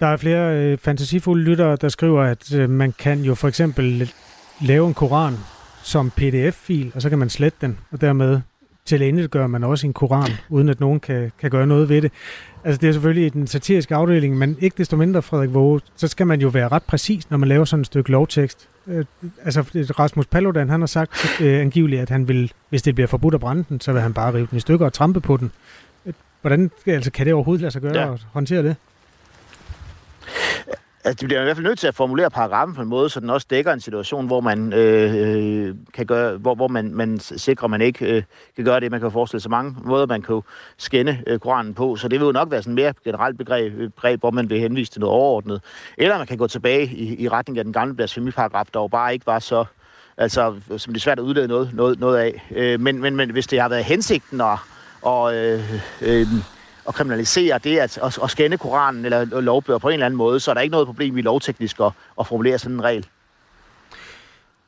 Der 0.00 0.06
er 0.06 0.16
flere 0.16 0.56
øh, 0.56 0.78
fantasifulde 0.78 1.44
lyttere, 1.44 1.76
der 1.76 1.88
skriver, 1.88 2.22
at 2.22 2.54
øh, 2.54 2.70
man 2.70 2.94
kan 2.98 3.20
jo 3.20 3.34
for 3.34 3.48
eksempel 3.48 4.12
lave 4.60 4.88
en 4.88 4.94
koran 4.94 5.34
som 5.82 6.10
pdf-fil, 6.10 6.92
og 6.94 7.02
så 7.02 7.08
kan 7.08 7.18
man 7.18 7.30
slette 7.30 7.58
den, 7.60 7.78
og 7.90 8.00
dermed 8.00 8.40
til 8.86 9.28
gør 9.28 9.46
man 9.46 9.64
også 9.64 9.86
en 9.86 9.92
koran, 9.92 10.30
uden 10.48 10.68
at 10.68 10.80
nogen 10.80 11.00
kan, 11.00 11.32
kan 11.40 11.50
gøre 11.50 11.66
noget 11.66 11.88
ved 11.88 12.02
det. 12.02 12.12
Altså 12.64 12.80
det 12.80 12.88
er 12.88 12.92
selvfølgelig 12.92 13.26
i 13.26 13.28
den 13.28 13.46
satiriske 13.46 13.94
afdeling, 13.94 14.38
men 14.38 14.56
ikke 14.60 14.74
desto 14.78 14.96
mindre, 14.96 15.22
Frederik 15.22 15.54
Våge, 15.54 15.80
så 15.96 16.08
skal 16.08 16.26
man 16.26 16.40
jo 16.40 16.48
være 16.48 16.68
ret 16.68 16.82
præcis, 16.82 17.30
når 17.30 17.36
man 17.36 17.48
laver 17.48 17.64
sådan 17.64 17.80
et 17.80 17.86
stykke 17.86 18.10
lovtekst. 18.10 18.68
Øh, 18.86 19.04
altså 19.44 19.60
Rasmus 19.98 20.26
Paludan, 20.26 20.68
han 20.68 20.80
har 20.80 20.86
sagt 20.86 21.40
øh, 21.40 21.60
angiveligt, 21.60 22.02
at 22.02 22.10
han 22.10 22.28
vil, 22.28 22.52
hvis 22.68 22.82
det 22.82 22.94
bliver 22.94 23.08
forbudt 23.08 23.34
at 23.34 23.40
brænde 23.40 23.64
den, 23.68 23.80
så 23.80 23.92
vil 23.92 24.02
han 24.02 24.14
bare 24.14 24.34
rive 24.34 24.46
den 24.50 24.56
i 24.56 24.60
stykker 24.60 24.86
og 24.86 24.92
trampe 24.92 25.20
på 25.20 25.36
den. 25.36 25.52
Hvordan 26.40 26.70
altså, 26.86 27.10
kan 27.10 27.26
det 27.26 27.34
overhovedet 27.34 27.60
lade 27.60 27.70
sig 27.70 27.82
gøre 27.82 27.96
ja. 27.96 28.12
at 28.12 28.26
håndtere 28.32 28.62
det? 28.62 28.76
Altså, 31.04 31.20
de 31.20 31.26
bliver 31.26 31.40
i 31.40 31.44
hvert 31.44 31.56
fald 31.56 31.66
nødt 31.66 31.78
til 31.78 31.86
at 31.86 31.94
formulere 31.94 32.30
paragrafen 32.30 32.74
på 32.74 32.82
en 32.82 32.88
måde, 32.88 33.10
så 33.10 33.20
den 33.20 33.30
også 33.30 33.46
dækker 33.50 33.72
en 33.72 33.80
situation, 33.80 34.26
hvor 34.26 34.40
man 34.40 34.72
øh, 34.72 35.74
kan 35.94 36.06
gøre, 36.06 36.36
hvor, 36.36 36.54
hvor 36.54 36.68
man, 36.68 36.94
man 36.94 37.18
sikrer, 37.20 37.64
at 37.64 37.70
man 37.70 37.80
ikke 37.80 38.16
øh, 38.16 38.22
kan 38.56 38.64
gøre 38.64 38.80
det. 38.80 38.90
Man 38.90 39.00
kan 39.00 39.10
forestille 39.10 39.40
sig 39.40 39.50
mange 39.50 39.76
måder, 39.84 40.06
man 40.06 40.22
kan 40.22 40.40
skænde 40.76 41.22
øh, 41.26 41.38
Koranen 41.38 41.74
på. 41.74 41.96
Så 41.96 42.08
det 42.08 42.20
vil 42.20 42.26
jo 42.26 42.32
nok 42.32 42.50
være 42.50 42.62
sådan 42.62 42.74
mere 42.74 42.94
generelt 43.04 43.38
begreb, 43.38 43.72
begreb, 43.94 44.20
hvor 44.20 44.30
man 44.30 44.50
vil 44.50 44.60
henvise 44.60 44.92
til 44.92 45.00
noget 45.00 45.14
overordnet. 45.14 45.62
Eller 45.98 46.18
man 46.18 46.26
kan 46.26 46.38
gå 46.38 46.46
tilbage 46.46 46.86
i, 46.86 47.22
i 47.22 47.28
retning 47.28 47.58
af 47.58 47.64
den 47.64 47.72
gamle 47.72 47.94
blasfemiparagraf, 47.94 48.66
der 48.74 48.80
jo 48.80 48.88
bare 48.88 49.12
ikke 49.12 49.26
var 49.26 49.38
så 49.38 49.64
altså, 50.16 50.54
som 50.76 50.92
det 50.92 51.00
er 51.00 51.02
svært 51.02 51.18
at 51.18 51.22
udlede 51.22 51.48
noget, 51.48 51.70
noget, 51.74 52.00
noget 52.00 52.18
af. 52.18 52.42
Øh, 52.50 52.80
men, 52.80 53.00
men, 53.00 53.16
men 53.16 53.30
hvis 53.30 53.46
det 53.46 53.60
har 53.60 53.68
været 53.68 53.84
hensigten 53.84 54.40
at 54.40 54.58
og, 55.06 55.34
øh, 55.36 55.60
øh, 56.02 56.26
og 56.84 56.94
kriminalisere 56.94 57.58
det 57.64 57.78
at, 57.78 57.98
at, 58.02 58.18
at 58.22 58.30
skænde 58.30 58.58
Koranen 58.58 59.04
eller 59.04 59.40
lovbøger 59.40 59.78
på 59.78 59.88
en 59.88 59.92
eller 59.92 60.06
anden 60.06 60.18
måde, 60.18 60.40
så 60.40 60.50
er 60.50 60.54
der 60.54 60.60
ikke 60.60 60.72
noget 60.72 60.86
problem 60.86 61.18
i 61.18 61.22
lovteknisk 61.22 61.80
at, 61.80 61.92
at 62.20 62.26
formulere 62.26 62.58
sådan 62.58 62.74
en 62.74 62.84
regel. 62.84 63.06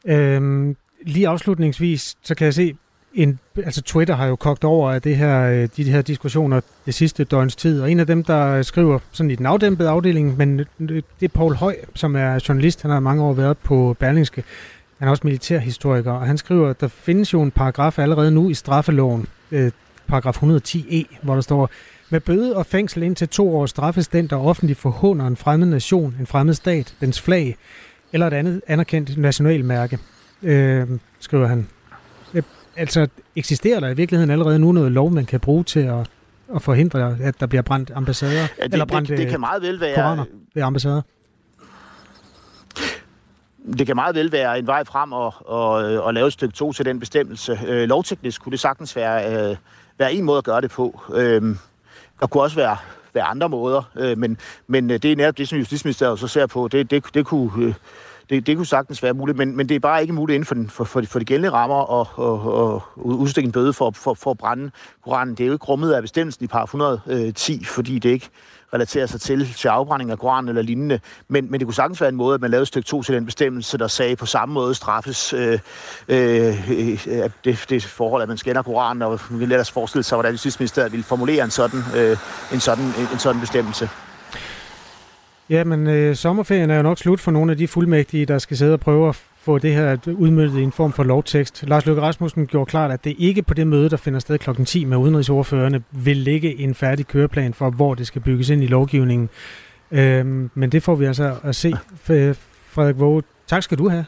Øhm, 0.04 0.76
lige 1.06 1.28
afslutningsvis, 1.28 2.16
så 2.22 2.34
kan 2.34 2.44
jeg 2.44 2.54
se, 2.54 2.76
en, 3.14 3.38
altså 3.56 3.82
Twitter 3.82 4.14
har 4.14 4.26
jo 4.26 4.36
kogt 4.36 4.64
over 4.64 4.92
af 4.92 5.02
det 5.02 5.16
her, 5.16 5.42
øh, 5.42 5.56
de, 5.56 5.68
de 5.84 5.90
her 5.90 6.02
diskussioner 6.02 6.60
det 6.86 6.94
sidste 6.94 7.24
døgns 7.24 7.56
tid, 7.56 7.82
og 7.82 7.90
en 7.90 8.00
af 8.00 8.06
dem, 8.06 8.24
der 8.24 8.62
skriver 8.62 8.98
sådan 9.12 9.30
i 9.30 9.34
den 9.34 9.46
afdæmpede 9.46 9.88
afdeling, 9.88 10.36
men 10.36 10.60
øh, 10.60 10.66
det 10.80 11.02
er 11.22 11.28
Paul 11.28 11.54
Høj, 11.54 11.76
som 11.94 12.16
er 12.16 12.44
journalist, 12.48 12.82
han 12.82 12.90
har 12.90 13.00
mange 13.00 13.22
år 13.22 13.32
været 13.32 13.58
på 13.58 13.96
Berlingske, 13.98 14.44
han 14.98 15.08
er 15.08 15.10
også 15.10 15.22
militærhistoriker, 15.24 16.12
og 16.12 16.26
han 16.26 16.38
skriver, 16.38 16.70
at 16.70 16.80
der 16.80 16.88
findes 16.88 17.32
jo 17.32 17.42
en 17.42 17.50
paragraf 17.50 17.98
allerede 17.98 18.30
nu 18.30 18.50
i 18.50 18.54
straffeloven, 18.54 19.26
øh, 19.52 19.70
paragraf 20.08 20.42
110e, 20.42 21.16
hvor 21.22 21.34
der 21.34 21.40
står, 21.40 21.70
med 22.10 22.20
bøde 22.20 22.56
og 22.56 22.66
fængsel 22.66 23.02
indtil 23.02 23.28
to 23.28 23.56
år 23.56 23.66
straffes 23.66 24.08
den, 24.08 24.26
der 24.26 24.36
offentligt 24.36 24.78
forhånder 24.78 25.26
en 25.26 25.36
fremmed 25.36 25.66
nation, 25.66 26.16
en 26.20 26.26
fremmed 26.26 26.54
stat, 26.54 26.94
dens 27.00 27.20
flag 27.20 27.56
eller 28.12 28.26
et 28.26 28.32
andet 28.32 28.62
anerkendt 28.66 29.18
nationalmærke, 29.18 29.98
øh, 30.42 30.86
skriver 31.20 31.46
han. 31.46 31.68
Øh, 32.34 32.42
altså, 32.76 33.08
eksisterer 33.36 33.80
der 33.80 33.88
i 33.88 33.94
virkeligheden 33.94 34.30
allerede 34.30 34.58
nu 34.58 34.72
noget 34.72 34.92
lov, 34.92 35.10
man 35.10 35.24
kan 35.24 35.40
bruge 35.40 35.64
til 35.64 35.80
at, 35.80 36.10
at 36.54 36.62
forhindre, 36.62 37.16
at 37.20 37.40
der 37.40 37.46
bliver 37.46 37.62
brændt 37.62 37.90
ambassader? 37.94 38.32
Ja, 38.32 38.64
det, 38.64 38.72
eller 38.72 38.86
brændt 38.86 39.08
det, 39.08 39.18
det 39.18 39.28
kan 39.28 39.40
meget 39.40 39.62
vel 39.62 39.80
være... 39.80 39.94
Koraner 39.94 40.24
ved 40.54 40.62
ambassader? 40.62 41.02
det 43.78 43.86
kan 43.86 43.96
meget 43.96 44.14
vel 44.14 44.32
være 44.32 44.58
en 44.58 44.66
vej 44.66 44.84
frem 44.84 45.12
at, 45.12 45.32
at, 45.52 46.08
at 46.08 46.14
lave 46.14 46.26
et 46.26 46.32
stykke 46.32 46.54
to 46.54 46.72
til 46.72 46.84
den 46.84 47.00
bestemmelse. 47.00 47.58
Øh, 47.66 47.88
lovteknisk 47.88 48.42
kunne 48.42 48.50
det 48.50 48.60
sagtens 48.60 48.96
være, 48.96 49.50
øh, 49.50 49.56
være 49.98 50.12
en 50.12 50.24
måde 50.24 50.38
at 50.38 50.44
gøre 50.44 50.60
det 50.60 50.70
på. 50.70 51.00
Øh, 51.14 51.56
der 52.20 52.26
kunne 52.26 52.42
også 52.42 52.56
være, 52.56 52.76
være 53.14 53.24
andre 53.24 53.48
måder, 53.48 53.82
øh, 53.96 54.18
men, 54.18 54.38
men 54.66 54.90
øh, 54.90 55.02
det 55.02 55.12
er 55.12 55.16
netop 55.16 55.38
det, 55.38 55.48
som 55.48 55.58
Justitsministeriet 55.58 56.18
så 56.18 56.28
ser 56.28 56.46
på. 56.46 56.68
Det, 56.68 56.90
det, 56.90 57.04
det 57.14 57.26
kunne... 57.26 57.64
Øh, 57.64 57.74
det, 58.30 58.46
det 58.46 58.56
kunne 58.56 58.66
sagtens 58.66 59.02
være 59.02 59.14
muligt, 59.14 59.38
men, 59.38 59.56
men 59.56 59.68
det 59.68 59.74
er 59.74 59.80
bare 59.80 60.02
ikke 60.02 60.14
muligt 60.14 60.34
inden 60.34 60.46
for, 60.46 60.54
den, 60.54 60.70
for, 60.70 60.84
for, 60.84 61.02
for 61.02 61.18
de 61.18 61.24
gældende 61.24 61.50
rammer 61.50 62.00
at, 62.00 62.06
at, 62.18 62.76
at 62.76 63.16
udstikke 63.16 63.46
en 63.46 63.52
bøde 63.52 63.72
for, 63.72 63.90
for, 63.90 64.14
for 64.14 64.30
at 64.30 64.38
brænde 64.38 64.70
Koranen. 65.04 65.34
Det 65.34 65.44
er 65.44 65.46
jo 65.46 65.52
ikke 65.52 65.64
rummet 65.64 65.92
af 65.92 66.02
bestemmelsen 66.02 66.44
i 66.44 66.46
par 66.46 66.62
110, 66.62 67.54
øh, 67.54 67.66
fordi 67.66 67.98
det 67.98 68.10
ikke 68.10 68.28
relaterer 68.74 69.06
sig 69.06 69.20
til, 69.20 69.54
til 69.54 69.68
afbrænding 69.68 70.10
af 70.10 70.18
Koranen 70.18 70.48
eller 70.48 70.62
lignende. 70.62 71.00
Men, 71.28 71.50
men 71.50 71.60
det 71.60 71.66
kunne 71.66 71.74
sagtens 71.74 72.00
være 72.00 72.08
en 72.08 72.16
måde, 72.16 72.34
at 72.34 72.40
man 72.40 72.50
lavede 72.50 72.62
et 72.62 72.68
stykke 72.68 72.86
2 72.86 73.02
til 73.02 73.14
den 73.14 73.24
bestemmelse, 73.24 73.78
der 73.78 73.88
sagde 73.88 74.16
på 74.16 74.26
samme 74.26 74.52
måde 74.52 74.74
straffes 74.74 75.32
øh, 75.32 75.58
øh, 76.08 76.70
øh, 76.70 76.98
at 77.06 77.32
det, 77.44 77.66
det 77.68 77.84
forhold, 77.84 78.22
at 78.22 78.28
man 78.28 78.38
skænder 78.38 78.62
Koranen, 78.62 79.02
og 79.02 79.20
vi 79.30 79.38
kan 79.38 79.42
ellers 79.42 79.68
os 79.68 79.72
forestille 79.72 80.02
sig, 80.02 80.16
hvordan 80.16 80.32
Justitsministeriet 80.32 80.92
ville 80.92 81.04
formulere 81.04 81.44
en 81.44 81.50
sådan, 81.50 81.80
øh, 81.96 82.16
en 82.52 82.60
sådan, 82.60 82.84
en, 82.84 83.08
en 83.12 83.18
sådan 83.18 83.40
bestemmelse. 83.40 83.88
Ja, 85.50 85.64
men 85.64 85.86
øh, 85.86 86.16
sommerferien 86.16 86.70
er 86.70 86.76
jo 86.76 86.82
nok 86.82 86.98
slut 86.98 87.20
for 87.20 87.30
nogle 87.30 87.52
af 87.52 87.58
de 87.58 87.68
fuldmægtige, 87.68 88.26
der 88.26 88.38
skal 88.38 88.56
sidde 88.56 88.72
og 88.72 88.80
prøve 88.80 89.08
at 89.08 89.22
få 89.48 89.58
det 89.58 89.74
her 89.74 89.96
udmøntet 90.16 90.58
i 90.58 90.62
en 90.62 90.72
form 90.72 90.92
for 90.92 91.02
lovtekst. 91.02 91.64
Lars 91.66 91.86
Løkke 91.86 92.02
Rasmussen 92.02 92.46
gjorde 92.46 92.70
klart, 92.70 92.90
at 92.90 93.04
det 93.04 93.14
ikke 93.18 93.42
på 93.42 93.54
det 93.54 93.66
møde, 93.66 93.90
der 93.90 93.96
finder 93.96 94.20
sted 94.20 94.38
kl. 94.38 94.64
10 94.64 94.84
med 94.84 94.96
udenrigsordførende, 94.96 95.82
vil 95.90 96.16
ligge 96.16 96.58
en 96.58 96.74
færdig 96.74 97.06
køreplan 97.06 97.54
for, 97.54 97.70
hvor 97.70 97.94
det 97.94 98.06
skal 98.06 98.22
bygges 98.22 98.50
ind 98.50 98.62
i 98.62 98.66
lovgivningen. 98.66 99.28
Øhm, 99.90 100.50
men 100.54 100.72
det 100.72 100.82
får 100.82 100.94
vi 100.94 101.04
altså 101.04 101.36
at 101.42 101.56
se. 101.56 101.74
Frederik 102.70 102.98
Våge, 102.98 103.22
tak 103.46 103.62
skal 103.62 103.78
du 103.78 103.88
have. 103.88 104.04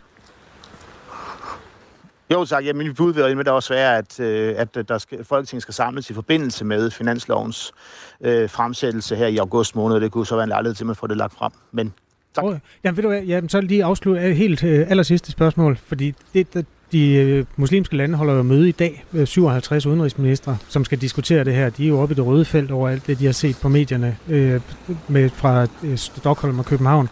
Jo 2.32 2.44
tak. 2.44 2.64
Ja, 2.64 2.72
min 2.72 2.94
bud 2.94 3.12
vil 3.12 3.46
da 3.46 3.50
også 3.50 3.74
være, 3.74 3.96
at, 3.96 4.20
øh, 4.20 4.54
at 4.56 4.88
der 4.88 4.98
skal, 4.98 5.24
Folketinget 5.24 5.62
skal 5.62 5.74
samles 5.74 6.10
i 6.10 6.14
forbindelse 6.14 6.64
med 6.64 6.90
finanslovens 6.90 7.72
øh, 8.20 8.50
fremsættelse 8.50 9.16
her 9.16 9.26
i 9.26 9.36
august 9.36 9.76
måned. 9.76 10.00
Det 10.00 10.12
kunne 10.12 10.26
så 10.26 10.34
være 10.34 10.44
en 10.44 10.48
lejlighed 10.48 10.74
til, 10.74 10.84
at 10.84 10.86
man 10.86 10.96
får 10.96 11.06
det 11.06 11.16
lagt 11.16 11.34
frem. 11.34 11.52
Men 11.72 11.92
tak. 12.34 12.44
Oh, 12.44 12.56
jamen, 12.84 12.96
ved 12.96 13.02
du 13.02 13.08
hvad, 13.08 13.22
jamen, 13.22 13.48
så 13.48 13.60
lige 13.60 13.84
afslutte 13.84 14.34
helt 14.34 14.64
øh, 14.64 14.90
aller 14.90 15.02
sidste 15.02 15.32
spørgsmål, 15.32 15.76
fordi 15.76 16.14
det, 16.34 16.54
det, 16.54 16.66
de 16.92 17.14
øh, 17.14 17.44
muslimske 17.56 17.96
lande 17.96 18.18
holder 18.18 18.34
jo 18.34 18.42
møde 18.42 18.68
i 18.68 18.72
dag, 18.72 19.04
57 19.24 19.86
øh, 19.86 19.92
udenrigsminister, 19.92 20.56
som 20.68 20.84
skal 20.84 20.98
diskutere 20.98 21.44
det 21.44 21.54
her. 21.54 21.70
De 21.70 21.84
er 21.84 21.88
jo 21.88 22.00
oppe 22.00 22.12
i 22.12 22.16
det 22.16 22.26
røde 22.26 22.44
felt 22.44 22.70
over 22.70 22.88
alt 22.88 23.06
det, 23.06 23.18
de 23.18 23.24
har 23.24 23.32
set 23.32 23.56
på 23.62 23.68
medierne 23.68 24.16
øh, 24.28 24.60
med, 25.08 25.30
fra 25.30 25.66
øh, 25.82 25.96
Stockholm 25.96 26.58
og 26.58 26.64
København. 26.64 27.08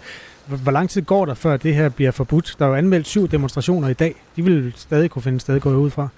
Hvor 0.47 0.73
lang 0.73 0.91
tid 0.91 1.03
går 1.03 1.25
der, 1.25 1.35
før 1.35 1.57
det 1.57 1.75
her 1.75 1.89
bliver 1.89 2.11
forbudt? 2.11 2.57
Der 2.59 2.65
er 2.65 2.69
jo 2.69 2.75
anmeldt 2.75 3.07
syv 3.07 3.29
demonstrationer 3.29 3.89
i 3.89 3.95
dag. 3.95 4.15
De 4.37 4.45
vil 4.45 4.73
stadig 4.77 5.11
kunne 5.11 5.23
finde 5.23 5.41
sted, 5.41 5.61
går 5.61 5.71
ud 5.71 5.91
fra. 5.91 6.09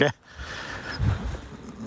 Ja. 0.00 0.10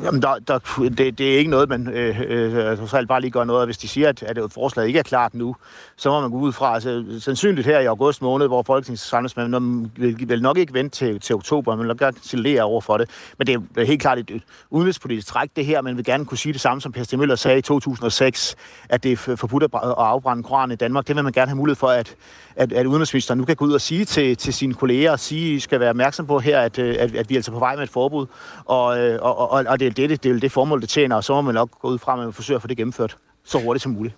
Jamen, 0.04 0.22
der, 0.22 0.36
der, 0.48 0.60
det, 0.98 1.18
det 1.18 1.34
er 1.34 1.38
ikke 1.38 1.52
noget, 1.52 1.70
man 1.70 1.88
øh, 1.88 2.22
øh, 2.28 2.78
så 2.88 3.06
bare 3.08 3.22
lige 3.22 3.32
gør 3.32 3.44
noget. 3.44 3.68
Hvis 3.68 3.78
de 3.78 3.88
siger, 3.88 4.10
at, 4.10 4.24
at 4.24 4.38
forslaget 4.52 4.88
ikke 4.88 5.00
er 5.00 5.04
klart 5.04 5.34
nu, 5.34 5.56
så 6.04 6.10
må 6.10 6.22
man 6.22 6.32
gå 6.32 6.38
ud 6.38 6.52
fra, 6.52 6.74
altså 6.74 7.06
sandsynligt 7.20 7.68
her 7.68 7.80
i 7.80 7.86
august 7.86 8.22
måned, 8.22 8.48
hvor 8.48 8.64
Folketinget 8.64 9.00
samles, 9.00 9.38
man 9.38 9.92
vil, 9.98 10.30
vil 10.30 10.42
nok 10.42 10.58
ikke 10.58 10.74
vente 10.74 10.98
til, 10.98 11.20
til 11.20 11.36
oktober, 11.36 11.76
man 11.76 11.88
vil 11.88 11.98
gerne 11.98 12.18
signalere 12.22 12.64
over 12.64 12.82
for 12.82 12.98
det. 12.98 13.10
Men 13.38 13.48
det 13.48 13.64
er 13.78 13.84
helt 13.84 14.02
klart 14.02 14.20
et 14.20 14.42
udenrigspolitisk 14.70 15.28
træk, 15.28 15.50
det 15.56 15.66
her. 15.66 15.82
Man 15.82 15.98
vil 15.98 16.06
gerne 16.06 16.26
kunne 16.26 16.38
sige 16.38 16.54
det 16.54 16.62
samme, 16.62 16.82
som 16.82 16.92
Per 16.92 17.04
Stig 17.04 17.20
Møller 17.20 17.36
sagde 17.36 17.60
i 17.60 17.62
2006, 17.62 18.56
at 18.90 19.04
det 19.04 19.12
er 19.12 19.36
forbudt 19.36 19.64
at 19.64 19.70
afbrænde 19.74 20.44
Koranen 20.44 20.74
i 20.74 20.76
Danmark. 20.76 21.08
Det 21.08 21.16
vil 21.16 21.24
man 21.24 21.34
gerne 21.34 21.50
have 21.50 21.58
mulighed 21.58 21.76
for, 21.76 21.88
at, 21.88 22.16
at, 22.56 22.74
at 22.74 22.86
udenrigsministeren 22.86 23.38
nu 23.38 23.46
kan 23.46 23.56
gå 23.56 23.66
ud 23.66 23.74
og 23.74 23.82
sige 23.82 24.06
til, 24.06 24.38
til 24.38 24.54
sine 24.54 24.74
kolleger, 24.74 25.12
og 25.12 25.20
sige, 25.20 25.52
at 25.52 25.58
I 25.58 25.60
skal 25.60 25.80
være 25.80 25.90
opmærksom 25.90 26.28
på 26.28 26.40
her, 26.40 26.60
at, 26.60 26.80
øh, 26.80 26.96
at, 27.00 27.16
at 27.16 27.30
vi 27.30 27.36
er 27.36 27.38
altså 27.38 27.52
på 27.52 27.60
vej 27.60 27.76
med 27.76 27.84
et 27.84 27.90
forbud. 27.90 28.26
Og, 28.66 29.00
øh, 29.00 29.20
og, 29.22 29.52
og, 29.52 29.66
og 29.68 29.80
det, 29.80 29.88
er 29.88 30.08
det, 30.08 30.24
det 30.24 30.36
er 30.36 30.40
det 30.40 30.52
formål, 30.52 30.82
det 30.82 30.90
tjener, 30.90 31.16
og 31.16 31.24
så 31.24 31.34
må 31.34 31.42
man 31.42 31.54
nok 31.54 31.70
gå 31.82 31.88
ud 31.88 31.98
fra, 31.98 32.14
at 32.14 32.20
man 32.20 32.34
forsøger 32.34 32.58
at 32.58 32.62
få 32.62 32.68
det 32.68 32.78
gennemført 32.78 33.18
så 33.44 33.60
hurtigt 33.60 33.84
som 33.84 33.92
muligt. 33.92 34.16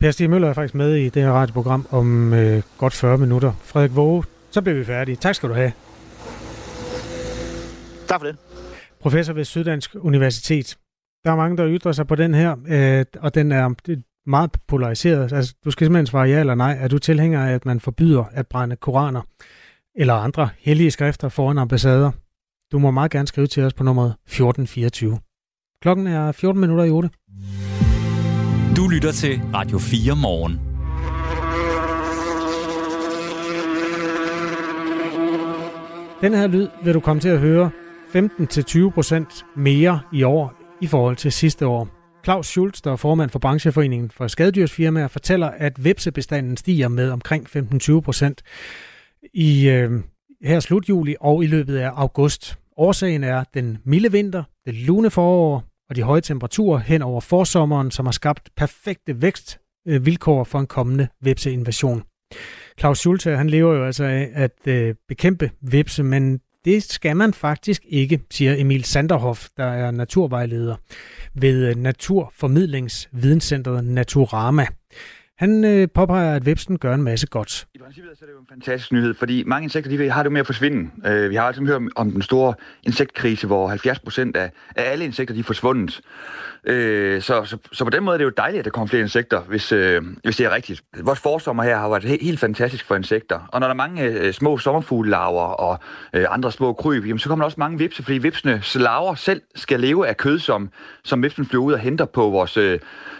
Per 0.00 0.10
Stig 0.10 0.30
Møller 0.30 0.48
er 0.48 0.52
faktisk 0.52 0.74
med 0.74 0.94
i 0.94 1.08
det 1.08 1.22
her 1.22 1.30
radioprogram 1.30 1.86
om 1.90 2.32
øh, 2.32 2.62
godt 2.78 2.92
40 2.92 3.18
minutter. 3.18 3.52
Frederik 3.64 3.96
Våge, 3.96 4.24
så 4.50 4.62
bliver 4.62 4.78
vi 4.78 4.84
færdige. 4.84 5.16
Tak 5.16 5.34
skal 5.34 5.48
du 5.48 5.54
have. 5.54 5.72
Tak 8.08 8.20
for 8.20 8.26
det. 8.26 8.36
Professor 9.00 9.32
ved 9.32 9.44
Syddansk 9.44 9.90
Universitet. 9.94 10.76
Der 11.24 11.32
er 11.32 11.36
mange, 11.36 11.56
der 11.56 11.68
ytrer 11.68 11.92
sig 11.92 12.06
på 12.06 12.14
den 12.14 12.34
her, 12.34 12.56
øh, 12.68 13.04
og 13.20 13.34
den 13.34 13.52
er 13.52 13.74
meget 14.26 14.50
polariseret. 14.68 15.32
Altså, 15.32 15.54
du 15.64 15.70
skal 15.70 15.84
simpelthen 15.84 16.06
svare 16.06 16.28
ja 16.28 16.40
eller 16.40 16.54
nej. 16.54 16.76
Er 16.80 16.88
du 16.88 16.98
tilhænger 16.98 17.44
af, 17.46 17.52
at 17.52 17.66
man 17.66 17.80
forbyder 17.80 18.24
at 18.32 18.46
brænde 18.46 18.76
koraner 18.76 19.22
eller 19.94 20.14
andre 20.14 20.48
hellige 20.58 20.90
skrifter 20.90 21.28
foran 21.28 21.58
ambassader? 21.58 22.10
Du 22.72 22.78
må 22.78 22.90
meget 22.90 23.10
gerne 23.10 23.28
skrive 23.28 23.46
til 23.46 23.62
os 23.62 23.74
på 23.74 23.84
nummeret 23.84 24.10
1424. 24.10 25.18
Klokken 25.82 26.06
er 26.06 26.32
14 26.32 26.60
minutter 26.60 26.84
i 26.84 26.90
8. 26.90 27.10
Du 28.86 28.90
lytter 28.90 29.12
til 29.12 29.40
Radio 29.54 29.78
4 29.78 30.16
morgen. 30.16 30.52
Den 36.20 36.34
her 36.34 36.46
lyd 36.46 36.68
vil 36.84 36.94
du 36.94 37.00
komme 37.00 37.20
til 37.20 37.28
at 37.28 37.38
høre 37.38 37.70
15-20% 38.16 39.44
mere 39.56 40.00
i 40.12 40.22
år 40.22 40.54
i 40.80 40.86
forhold 40.86 41.16
til 41.16 41.32
sidste 41.32 41.66
år. 41.66 41.88
Claus 42.24 42.46
Schultz, 42.46 42.80
der 42.80 42.92
er 42.92 42.96
formand 42.96 43.30
for 43.30 43.38
brancheforeningen 43.38 44.10
for 44.10 44.26
skadedyrsfirmaer, 44.26 45.08
fortæller, 45.08 45.46
at 45.46 45.84
vepsebestanden 45.84 46.56
stiger 46.56 46.88
med 46.88 47.10
omkring 47.10 47.46
15-20% 47.56 48.32
i 49.34 49.68
øh, 49.68 49.90
her 50.42 50.60
slut 50.60 50.88
juli 50.88 51.14
og 51.20 51.44
i 51.44 51.46
løbet 51.46 51.76
af 51.76 51.90
august. 51.94 52.58
Årsagen 52.76 53.24
er 53.24 53.44
den 53.54 53.78
milde 53.84 54.12
vinter, 54.12 54.42
det 54.66 54.74
lune 54.74 55.10
forår 55.10 55.75
og 55.90 55.96
de 55.96 56.02
høje 56.02 56.20
temperaturer 56.20 56.78
hen 56.78 57.02
over 57.02 57.20
forsommeren, 57.20 57.90
som 57.90 58.06
har 58.06 58.12
skabt 58.12 58.50
perfekte 58.56 59.22
vækstvilkår 59.22 60.44
for 60.44 60.58
en 60.58 60.66
kommende 60.66 61.08
vepseinvasion. 61.22 62.02
Claus 62.80 62.98
Schulte, 62.98 63.36
han 63.36 63.50
lever 63.50 63.74
jo 63.74 63.84
altså 63.84 64.04
af 64.04 64.30
at 64.34 64.52
øh, 64.66 64.94
bekæmpe 65.08 65.50
vepse, 65.60 66.02
men 66.02 66.40
det 66.64 66.82
skal 66.82 67.16
man 67.16 67.34
faktisk 67.34 67.82
ikke, 67.88 68.20
siger 68.30 68.54
Emil 68.58 68.84
Sanderhoff, 68.84 69.48
der 69.56 69.64
er 69.64 69.90
naturvejleder 69.90 70.76
ved 71.34 71.68
øh, 71.68 71.76
Naturformidlingsvidenscenteret 71.76 73.84
Naturama. 73.84 74.66
Han 75.38 75.64
øh, 75.64 75.88
påpeger, 75.94 76.34
at 76.34 76.46
vepsen 76.46 76.78
gør 76.78 76.94
en 76.94 77.02
masse 77.02 77.26
godt. 77.26 77.66
I 77.74 77.78
princippet 77.78 78.12
er 78.20 78.26
det 78.26 78.32
jo 78.32 78.38
en 78.38 78.46
fantastisk 78.48 78.92
nyhed, 78.92 79.14
fordi 79.14 79.44
mange 79.44 79.64
insekter 79.64 79.96
de 79.96 80.10
har 80.10 80.22
det 80.22 80.32
med 80.32 80.40
at 80.40 80.46
forsvinde. 80.46 80.90
Øh, 81.06 81.30
vi 81.30 81.34
har 81.34 81.42
altid 81.42 81.66
hørt 81.66 81.82
om 81.96 82.10
den 82.10 82.22
store 82.22 82.54
insektkrise, 82.82 83.46
hvor 83.46 83.68
70 83.68 83.98
procent 83.98 84.36
af, 84.36 84.50
af 84.76 84.90
alle 84.92 85.04
insekter 85.04 85.34
de 85.34 85.40
er 85.40 85.44
forsvundet. 85.44 86.00
Øh, 86.64 87.22
så, 87.22 87.44
så, 87.44 87.56
så 87.72 87.84
på 87.84 87.90
den 87.90 88.04
måde 88.04 88.14
er 88.14 88.18
det 88.18 88.24
jo 88.24 88.32
dejligt, 88.36 88.58
at 88.58 88.64
der 88.64 88.70
kommer 88.70 88.86
flere 88.86 89.02
insekter, 89.02 89.40
hvis, 89.40 89.72
øh, 89.72 90.02
hvis 90.24 90.36
det 90.36 90.46
er 90.46 90.54
rigtigt. 90.54 90.82
Vores 91.02 91.20
forsommer 91.20 91.62
her 91.62 91.78
har 91.78 91.88
været 91.88 92.04
helt, 92.04 92.22
helt 92.22 92.40
fantastisk 92.40 92.84
for 92.84 92.96
insekter. 92.96 93.48
Og 93.48 93.60
når 93.60 93.66
der 93.66 93.74
er 93.74 93.76
mange 93.76 94.02
øh, 94.02 94.32
små 94.32 94.58
sommerfuglelarver 94.58 95.42
og 95.42 95.78
øh, 96.12 96.26
andre 96.30 96.52
små 96.52 96.72
kryb, 96.72 97.06
jamen, 97.06 97.18
så 97.18 97.28
kommer 97.28 97.42
der 97.42 97.46
også 97.46 97.60
mange 97.60 97.78
vipse, 97.78 98.02
fordi 98.02 98.18
vipsene 98.18 98.62
larver 98.74 99.14
selv 99.14 99.42
skal 99.54 99.80
leve 99.80 100.08
af 100.08 100.16
kød, 100.16 100.38
som, 100.38 100.70
som 101.04 101.22
vipsen 101.22 101.46
flyver 101.46 101.64
ud 101.64 101.72
og 101.72 101.78
henter 101.78 102.04
på 102.04 102.30
vores... 102.30 102.56
Øh, 102.56 102.78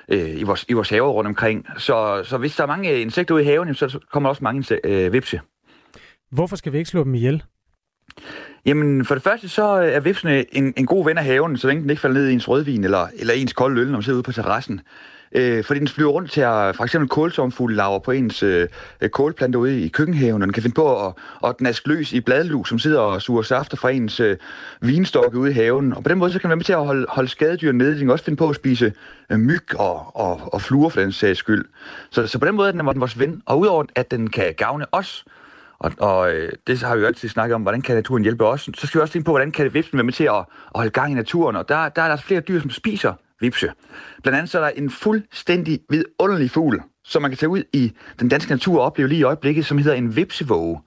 øh 0.09 0.41
i, 0.41 0.43
vores, 0.43 0.65
i 0.69 0.73
vores 0.73 0.91
haver 0.91 1.09
rundt 1.09 1.29
omkring. 1.29 1.67
Så, 1.79 2.06
så 2.25 2.39
hvis 2.39 2.57
der 2.57 2.63
er 2.63 2.67
mange 2.67 3.01
insekter 3.01 3.35
ude 3.35 3.43
i 3.43 3.47
haven, 3.47 3.75
så 3.75 3.99
kommer 4.13 4.29
der 4.29 4.31
også 4.31 4.45
mange 4.45 4.81
øh, 4.85 5.13
vipse. 5.13 5.41
Hvorfor 6.31 6.57
skal 6.57 6.73
vi 6.73 6.79
ikke 6.79 6.91
slå 6.91 7.05
dem 7.05 7.15
ihjel? 7.15 7.43
Jamen, 8.67 9.05
for 9.05 9.15
det 9.15 9.23
første 9.23 9.49
så 9.49 9.65
er 9.65 10.01
vipsene 10.01 10.57
en, 10.57 10.75
en 10.77 10.87
god 10.87 11.05
ven 11.05 11.19
af 11.19 11.25
haven, 11.25 11.57
så 11.57 11.67
længe 11.67 11.83
den 11.83 11.91
ikke 11.91 12.01
falder 12.01 12.21
ned 12.21 12.29
i 12.29 12.33
ens 12.33 12.49
rødvin 12.49 12.85
eller, 12.85 13.09
eller 13.15 13.35
ens 13.35 13.53
kolde 13.53 13.81
øl, 13.81 13.87
når 13.87 13.93
man 13.93 14.03
sidder 14.03 14.17
ude 14.17 14.23
på 14.23 14.33
terrassen. 14.33 14.81
Øh, 15.37 15.65
fordi 15.65 15.81
den 15.81 15.89
flyver 15.89 16.11
rundt 16.11 16.31
til 16.31 16.41
at 16.41 16.77
for 16.77 16.85
eksempel 16.85 17.09
kålsomfugle 17.09 17.83
på 18.05 18.11
ens 18.11 18.43
øh, 18.43 18.69
kålplanter 19.09 19.59
ude 19.59 19.81
i 19.81 19.89
køkkenhaven, 19.89 20.43
og 20.43 20.47
den 20.47 20.53
kan 20.53 20.63
finde 20.63 20.75
på 20.75 21.07
at, 21.07 21.13
at 21.45 21.61
naske 21.61 21.89
løs 21.89 22.13
i 22.13 22.21
bladlus, 22.21 22.69
som 22.69 22.79
sidder 22.79 23.01
og 23.01 23.23
suger 23.23 23.43
safter 23.43 23.77
fra 23.77 23.91
ens 23.91 24.21
øh, 24.21 24.37
vinstokke 24.81 25.39
ude 25.39 25.51
i 25.51 25.55
haven. 25.55 25.95
Og 25.95 26.03
på 26.03 26.09
den 26.09 26.19
måde 26.19 26.33
så 26.33 26.39
kan 26.39 26.49
man 26.49 26.51
være 26.51 26.57
med 26.57 26.65
til 26.65 26.73
at 26.73 26.87
holde, 26.87 27.07
holde 27.09 27.29
skadedyr 27.29 27.73
nede. 27.73 27.91
Den 27.91 27.99
kan 27.99 28.11
også 28.11 28.25
finde 28.25 28.37
på 28.37 28.49
at 28.49 28.57
spise 28.57 28.93
øh, 29.31 29.39
myg 29.39 29.79
og, 29.79 30.17
og, 30.17 30.41
og 30.53 30.63
fluer 30.63 30.89
for 30.89 31.01
den 31.01 31.13
sags 31.13 31.39
skyld. 31.39 31.65
Så, 32.11 32.27
så 32.27 32.39
på 32.39 32.47
den 32.47 32.55
måde 32.55 32.69
er 32.69 32.73
den 32.73 33.01
vores 33.01 33.19
ven. 33.19 33.43
Og 33.47 33.59
udover 33.59 33.85
at 33.95 34.11
den 34.11 34.31
kan 34.31 34.55
gavne 34.57 34.87
os, 34.93 35.25
og, 35.79 35.93
og 35.99 36.33
øh, 36.33 36.53
det 36.67 36.83
har 36.83 36.95
vi 36.95 37.01
jo 37.01 37.07
altid 37.07 37.29
snakket 37.29 37.55
om, 37.55 37.63
hvordan 37.63 37.83
kan 37.83 37.95
naturen 37.95 38.23
hjælpe 38.23 38.47
os, 38.47 38.71
så 38.75 38.87
skal 38.87 38.99
vi 38.99 39.03
også 39.03 39.13
tænke 39.13 39.27
på, 39.27 39.33
hvordan 39.33 39.53
kan 39.53 39.75
vipsen 39.75 39.99
være 39.99 40.05
med 40.05 40.13
til 40.13 40.25
at, 40.25 40.37
at 40.37 40.45
holde 40.75 40.91
gang 40.91 41.13
i 41.13 41.15
naturen. 41.15 41.57
Og 41.57 41.69
der, 41.69 41.89
der 41.89 42.03
er 42.03 42.09
der 42.09 42.17
flere 42.17 42.41
dyr, 42.41 42.61
som 42.61 42.71
spiser 42.71 43.13
vipse. 43.41 43.73
Blandt 44.23 44.37
andet 44.37 44.51
så 44.51 44.59
er 44.59 44.63
der 44.63 44.71
en 44.71 44.91
fuldstændig 44.91 45.81
vidunderlig 45.91 46.51
fugl, 46.51 46.83
som 47.05 47.23
man 47.23 47.31
kan 47.31 47.39
tage 47.39 47.51
ud 47.51 47.63
i 47.73 47.93
den 48.21 48.29
danske 48.29 48.51
natur 48.51 48.79
og 48.79 48.87
opleve 48.87 49.09
lige 49.09 49.19
i 49.19 49.23
øjeblikket, 49.23 49.67
som 49.67 49.79
hedder 49.79 49.95
en 49.95 50.17
vipsevåge. 50.17 50.81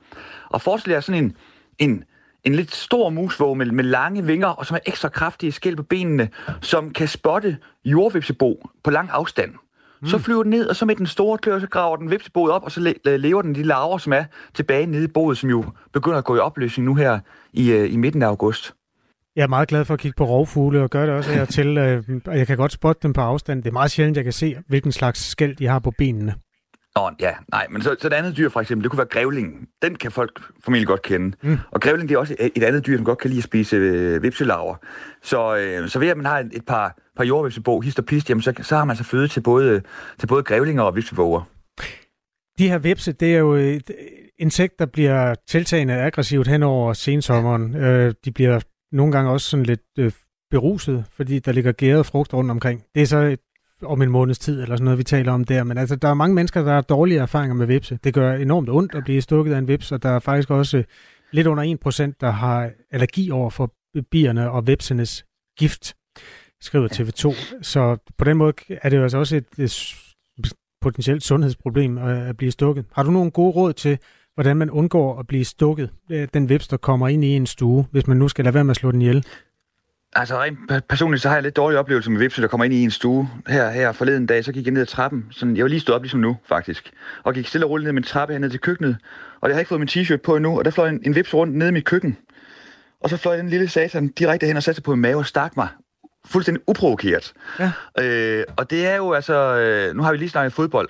Og 0.50 0.62
forestil 0.62 0.92
jer 0.92 1.00
sådan 1.00 1.24
en, 1.24 1.36
en, 1.80 2.04
en 2.44 2.56
lidt 2.56 2.76
stor 2.76 3.10
musvåge 3.10 3.56
med, 3.56 3.66
med 3.66 3.84
lange 3.84 4.26
vinger, 4.26 4.48
og 4.48 4.66
som 4.66 4.76
er 4.76 4.80
ekstra 4.86 5.10
kraftige 5.10 5.52
skæld 5.52 5.76
på 5.76 5.84
benene, 5.84 6.30
som 6.62 6.92
kan 6.92 7.08
spotte 7.08 7.58
jordvipsebo 7.86 8.70
på 8.84 8.92
lang 8.92 9.10
afstand. 9.12 9.52
Mm. 10.02 10.08
Så 10.08 10.18
flyver 10.18 10.44
den 10.44 10.50
ned, 10.50 10.68
og 10.68 10.76
så 10.76 10.86
med 10.86 10.96
den 10.96 11.08
store 11.08 11.38
klør, 11.38 11.60
så 11.60 11.68
graver 11.68 11.96
den 11.96 12.12
vipseboet 12.12 12.52
op, 12.52 12.64
og 12.64 12.72
så 12.72 12.94
lever 13.06 13.42
den 13.42 13.56
de 13.56 13.64
larver, 13.64 13.98
som 13.98 14.14
er 14.14 14.24
tilbage 14.54 14.86
nede 14.86 15.04
i 15.04 15.08
boet, 15.08 15.38
som 15.38 15.50
jo 15.50 15.64
begynder 15.94 16.18
at 16.18 16.26
gå 16.26 16.36
i 16.36 16.40
opløsning 16.40 16.86
nu 16.86 16.96
her 16.96 17.20
i, 17.54 17.74
uh, 17.74 17.94
i 17.94 17.98
midten 17.98 18.22
af 18.22 18.28
august. 18.28 18.74
Jeg 19.40 19.46
er 19.46 19.50
meget 19.50 19.68
glad 19.68 19.86
for 19.86 19.94
at 19.94 20.00
kigge 20.00 20.16
på 20.18 20.26
rovfugle, 20.26 20.82
og 20.82 20.90
gøre 20.90 21.08
det 21.08 21.14
også 21.14 21.32
her 21.32 21.46
til. 21.58 21.78
Øh, 21.78 22.04
jeg 22.26 22.48
kan 22.48 22.58
godt 22.58 22.72
spotte 22.72 23.00
dem 23.04 23.14
på 23.14 23.22
afstand. 23.22 23.64
Det 23.64 23.70
er 23.70 23.74
meget 23.74 23.92
sjældent, 23.92 24.18
jeg 24.18 24.24
kan 24.24 24.34
se, 24.34 24.58
hvilken 24.68 24.92
slags 24.92 25.30
skæld 25.30 25.56
de 25.56 25.68
har 25.68 25.80
på 25.80 25.92
benene. 25.92 26.36
Nå, 26.96 27.10
ja, 27.20 27.32
nej, 27.52 27.68
men 27.70 27.82
så, 27.82 27.96
så 28.00 28.08
et 28.08 28.14
andet 28.14 28.38
dyr 28.38 28.50
for 28.50 28.60
eksempel, 28.62 28.84
det 28.84 28.92
kunne 28.92 28.98
være 28.98 29.08
grævlingen. 29.08 29.68
Den 29.82 29.96
kan 29.96 30.12
folk 30.12 30.42
formentlig 30.64 30.88
godt 30.88 31.02
kende. 31.02 31.38
Mm. 31.44 31.58
Og 31.72 31.82
grævling 31.82 32.10
det 32.10 32.16
er 32.16 32.20
også 32.20 32.36
et, 32.40 32.52
et 32.56 32.64
andet 32.64 32.86
dyr, 32.86 32.98
som 32.98 33.06
godt 33.06 33.18
kan 33.18 33.30
lide 33.30 33.40
at 33.40 33.44
spise 33.44 33.76
øh, 33.76 34.24
vipselarver. 34.24 34.76
Så, 35.24 35.58
øh, 35.58 35.90
så 35.90 36.00
ved 36.00 36.08
at 36.08 36.18
man 36.18 36.26
har 36.26 36.40
et, 36.40 36.50
et 36.54 36.66
par, 36.66 36.96
par 37.18 37.24
jordvipsebo, 37.24 37.80
hist 37.80 38.00
og 38.00 38.06
pist, 38.06 38.30
jamen, 38.30 38.42
så, 38.42 38.54
så 38.62 38.76
har 38.76 38.86
man 38.86 38.96
så 38.96 39.04
føde 39.04 39.28
til 39.28 39.42
både, 39.42 39.82
til 40.20 40.28
både 40.28 40.44
grævlinger 40.44 40.84
og 40.84 40.96
vipsevåger. 40.96 41.42
De 42.58 42.70
her 42.70 42.78
vipse, 42.78 43.12
det 43.12 43.36
er 43.36 43.40
jo 43.40 43.54
et 43.54 43.92
insekt, 44.40 44.80
der 44.80 44.86
bliver 44.86 45.36
tiltagende 45.48 45.94
aggressivt 45.94 46.48
hen 46.48 46.64
over 46.64 46.94
sensommeren. 46.94 47.76
Øh, 47.76 48.14
de 48.26 48.32
bliver 48.32 48.60
nogle 48.92 49.12
gange 49.12 49.32
også 49.32 49.50
sådan 49.50 49.66
lidt 49.66 49.82
øh, 50.00 50.12
beruset, 50.52 51.06
fordi 51.12 51.40
der 51.40 51.52
ligger 51.52 51.72
gæret 51.72 52.06
frugt 52.06 52.34
rundt 52.34 52.52
omkring. 52.52 52.84
Det 52.96 53.02
er 53.02 53.06
så 53.06 53.18
et 53.18 53.40
om 53.82 54.02
en 54.02 54.10
måneds 54.10 54.40
tid, 54.40 54.62
eller 54.62 54.76
sådan 54.76 54.86
noget, 54.86 54.98
vi 54.98 55.04
taler 55.04 55.32
om 55.32 55.44
der. 55.44 55.64
Men 55.64 55.78
altså, 55.78 55.96
der 55.96 56.08
er 56.08 56.14
mange 56.14 56.36
mennesker, 56.36 56.64
der 56.64 56.74
har 56.74 56.82
dårlige 56.82 57.20
erfaringer 57.20 57.56
med 57.56 57.66
vipse. 57.66 58.00
Det 58.04 58.14
gør 58.14 58.34
enormt 58.34 58.70
ondt 58.70 58.96
at 58.96 59.04
blive 59.04 59.22
stukket 59.22 59.54
af 59.54 59.58
en 59.58 59.68
vips, 59.68 59.92
og 59.92 60.04
der 60.04 60.10
er 60.10 60.20
faktisk 60.20 60.50
også 60.50 60.84
lidt 61.32 61.48
under 61.48 61.64
1%, 62.12 62.18
der 62.22 62.32
har 62.32 62.72
allergi 62.92 63.32
over 63.32 63.50
for 63.50 63.74
bierne 64.12 64.52
og 64.52 64.68
vipsenes 64.68 65.26
gift, 65.58 65.96
skriver 66.62 66.88
TV2. 66.88 67.36
Så 67.62 67.98
på 68.18 68.26
den 68.26 68.38
måde 68.38 68.54
er 68.70 68.90
det 68.90 68.98
jo 68.98 69.04
altså 69.04 69.18
også 69.18 69.36
et, 69.36 69.46
et 69.58 70.54
potentielt 70.82 71.24
sundhedsproblem 71.24 71.98
at 71.98 72.38
blive 72.38 72.52
stukket. 72.52 72.86
Har 72.94 73.04
du 73.04 73.12
nogle 73.12 73.32
gode 73.32 73.52
råd 73.52 73.74
til, 73.74 74.00
hvordan 74.40 74.58
man 74.58 74.70
undgår 74.70 75.20
at 75.20 75.28
blive 75.28 75.46
stukket, 75.46 75.90
øh, 76.12 76.28
den 76.34 76.50
vips, 76.50 76.68
der 76.68 76.78
kommer 76.78 77.08
ind 77.08 77.24
i 77.24 77.28
en 77.28 77.46
stue, 77.46 77.86
hvis 77.92 78.08
man 78.08 78.18
nu 78.18 78.28
skal 78.28 78.46
lade 78.46 78.54
være 78.54 78.64
med 78.64 78.72
at 78.72 78.76
slå 78.76 78.92
den 78.92 79.02
ihjel? 79.02 79.26
Altså 80.16 80.42
rent 80.42 80.88
personligt, 80.90 81.22
så 81.22 81.28
har 81.28 81.36
jeg 81.36 81.44
lidt 81.44 81.56
dårlig 81.56 81.80
oplevelse 81.80 82.12
med 82.12 82.20
vipse, 82.20 82.42
der 82.42 82.48
kommer 82.48 82.66
ind 82.66 82.74
i 82.74 82.84
en 82.84 82.92
stue. 82.92 83.30
Her, 83.48 83.70
her 83.70 83.92
forleden 83.92 84.26
dag, 84.26 84.46
så 84.46 84.52
gik 84.52 84.66
jeg 84.66 84.74
ned 84.74 84.82
ad 84.82 84.86
trappen. 84.86 85.26
Sådan, 85.32 85.56
jeg 85.56 85.64
var 85.64 85.70
lige 85.70 85.80
stået 85.80 85.96
op 85.96 86.02
ligesom 86.02 86.20
nu, 86.20 86.38
faktisk. 86.46 86.92
Og 87.24 87.34
gik 87.34 87.48
stille 87.48 87.66
og 87.66 87.70
roligt 87.70 87.86
ned 87.86 87.94
med 87.94 88.02
en 88.02 88.08
trappe 88.08 88.34
herned 88.34 88.50
til 88.50 88.60
køkkenet. 88.60 88.98
Og 89.42 89.50
jeg 89.50 89.56
har 89.56 89.60
ikke 89.60 89.70
fået 89.70 89.82
min 89.82 89.90
t-shirt 89.90 90.22
på 90.24 90.36
endnu, 90.36 90.58
og 90.58 90.66
der 90.66 90.72
fløj 90.72 90.90
en, 90.90 91.02
en 91.06 91.16
vips 91.16 91.34
rundt 91.34 91.56
nede 91.56 91.70
i 91.70 91.74
mit 91.74 91.86
køkken. 91.86 92.18
Og 93.02 93.10
så 93.10 93.18
fløj 93.18 93.38
den 93.38 93.50
lille 93.50 93.68
satan 93.68 94.08
direkte 94.08 94.48
hen 94.48 94.58
og 94.58 94.64
satte 94.64 94.76
sig 94.76 94.84
på 94.84 94.92
min 94.92 95.02
mave 95.02 95.18
og 95.18 95.26
stak 95.26 95.58
mig 95.58 95.68
fuldstændig 96.26 96.64
uprovokeret. 96.68 97.34
Ja. 97.60 97.72
Øh, 98.00 98.44
og 98.58 98.70
det 98.70 98.88
er 98.88 98.96
jo 98.96 99.14
altså... 99.14 99.58
Øh, 99.58 99.96
nu 99.96 100.04
har 100.04 100.12
vi 100.12 100.18
lige 100.18 100.30
snakket 100.30 100.54
fodbold. 100.54 100.90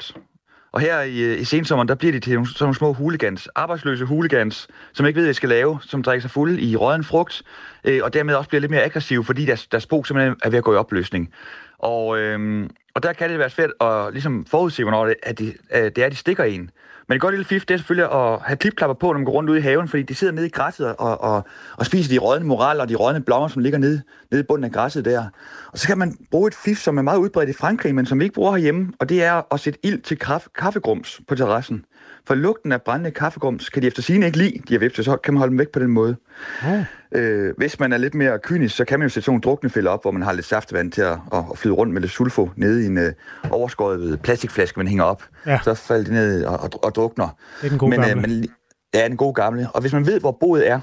Og 0.72 0.82
her 0.82 1.02
i, 1.02 1.20
øh, 1.20 1.42
i 1.42 1.44
sensommeren, 1.44 1.88
der 1.88 1.96
bliver 1.96 2.12
de 2.12 2.20
til 2.20 2.32
sådan 2.32 2.46
nogle 2.60 2.76
små 2.76 2.94
hooligans, 2.94 3.48
arbejdsløse 3.56 4.06
hooligans, 4.06 4.68
som 4.94 5.06
ikke 5.06 5.18
ved, 5.18 5.24
hvad 5.24 5.30
de 5.30 5.34
skal 5.34 5.50
lave, 5.50 5.80
som 5.82 6.04
drikker 6.04 6.22
sig 6.22 6.32
fuld 6.32 6.60
i 6.60 6.76
røden 6.76 7.04
frugt, 7.04 7.42
øh, 7.84 8.00
og 8.04 8.14
dermed 8.14 8.36
også 8.36 8.50
bliver 8.50 8.60
lidt 8.60 8.72
mere 8.72 8.84
aggressive, 8.84 9.26
fordi 9.26 9.46
deres, 9.46 9.68
deres 9.68 9.86
bo 9.86 10.04
simpelthen 10.04 10.36
er 10.44 10.50
ved 10.50 10.58
at 10.58 10.64
gå 10.64 10.74
i 10.74 10.78
opløsning. 10.78 11.34
Og, 11.80 12.20
øh, 12.20 12.70
og 12.94 13.04
der 13.04 13.14
kan 13.14 13.30
det 13.30 13.40
være 13.40 13.50
svært 13.50 13.72
at 13.82 14.14
ligesom 14.14 14.46
forudse, 14.46 14.84
hvornår 14.84 15.06
det, 15.06 15.16
at 15.24 15.40
de, 15.40 15.54
at 15.70 15.96
det 15.96 16.04
er, 16.04 16.10
de 16.10 16.16
stikker 16.16 16.44
en. 16.44 16.72
Men 17.10 17.16
et 17.16 17.22
godt 17.22 17.34
lille 17.34 17.46
fif, 17.46 17.66
det 17.66 17.74
er 17.74 17.78
selvfølgelig 17.78 18.12
at 18.12 18.40
have 18.42 18.58
klipklapper 18.58 18.94
på, 18.94 19.08
når 19.08 19.14
man 19.14 19.26
går 19.26 19.32
rundt 19.32 19.50
ude 19.50 19.60
i 19.60 19.62
haven, 19.62 19.88
fordi 19.88 20.04
de 20.04 20.16
sidder 20.16 20.34
nede 20.34 20.46
i 20.46 20.50
græsset 20.50 20.96
og, 20.96 21.22
og, 21.22 21.44
og 21.78 21.86
spiser 21.86 22.10
de 22.10 22.18
rådne 22.18 22.46
moraler 22.46 22.82
og 22.82 22.90
de 22.90 22.96
rådne 22.96 23.22
blommer, 23.22 23.48
som 23.48 23.62
ligger 23.62 23.80
nede, 23.80 24.02
nede 24.32 24.44
i 24.44 24.46
bunden 24.46 24.64
af 24.64 24.72
græsset 24.72 25.06
der. 25.06 25.26
Og 25.72 25.80
så 25.80 25.88
kan 25.88 25.98
man 25.98 26.18
bruge 26.32 26.48
et 26.48 26.56
fif, 26.56 26.78
som 26.78 26.98
er 26.98 27.02
meget 27.02 27.18
udbredt 27.18 27.50
i 27.50 27.54
Frankrig, 27.54 27.96
men 27.96 28.06
som 28.06 28.20
vi 28.20 28.24
ikke 28.24 28.34
bruger 28.34 28.52
herhjemme, 28.52 28.94
og 29.00 29.10
det 29.10 29.24
er 29.24 29.54
at 29.54 29.60
sætte 29.60 29.80
ild 29.84 30.02
til 30.02 30.20
kaffe, 30.20 30.50
kaffegrums 30.56 31.22
på 31.28 31.36
terrassen. 31.36 31.86
For 32.30 32.36
lugten 32.36 32.72
af 32.72 32.82
brændende 32.82 33.12
kaffegrums 33.12 33.70
kan 33.70 33.82
de 33.82 33.88
efter 33.88 34.02
sigende 34.02 34.28
ikke 34.28 34.38
lide, 34.38 34.54
de 34.68 34.74
her 34.74 34.80
vipse, 34.80 35.04
så 35.04 35.18
kan 35.18 35.34
man 35.34 35.40
holde 35.40 35.52
dem 35.52 35.60
væk 35.60 35.70
på 35.70 35.80
den 35.80 35.88
måde. 35.88 36.16
Ja. 36.64 36.86
Øh, 37.12 37.54
hvis 37.58 37.80
man 37.80 37.94
er 37.94 37.98
lidt 37.98 38.16
mere 38.16 38.40
kynisk, 38.40 38.76
så 38.76 38.86
kan 38.86 39.00
man 39.00 39.06
jo 39.06 39.10
sætte 39.10 39.26
sådan 39.26 39.32
nogle 39.32 39.42
druknefælder 39.42 39.92
op, 39.92 40.02
hvor 40.02 40.12
man 40.12 40.22
har 40.22 40.34
lidt 40.34 40.46
saftevand 40.46 40.92
til 40.92 41.02
at, 41.02 41.18
at, 41.34 41.44
flyde 41.56 41.74
rundt 41.74 41.94
med 41.94 42.02
lidt 42.02 42.12
sulfo 42.12 42.50
nede 42.56 42.84
i 42.84 42.86
en 42.86 42.98
uh, 42.98 43.04
overskåret 43.52 44.22
plastikflaske, 44.22 44.80
man 44.80 44.88
hænger 44.88 45.04
op. 45.04 45.24
Ja. 45.46 45.60
Så 45.64 45.74
falder 45.74 46.04
de 46.06 46.12
ned 46.12 46.46
og, 46.46 46.60
og, 46.60 46.84
og 46.84 46.96
drukner. 46.96 47.38
Det 47.62 47.66
er 47.66 47.70
den 47.70 47.78
gode 47.78 47.90
men, 47.90 48.00
gamle. 48.00 48.16
Uh, 48.16 48.30
men, 48.30 48.48
ja, 48.94 49.08
den 49.08 49.18
gode 49.18 49.34
gamle. 49.34 49.68
Og 49.74 49.82
hvis 49.82 49.94
man 49.94 50.06
ved, 50.06 50.20
hvor 50.20 50.32
boet 50.32 50.70
er, 50.70 50.80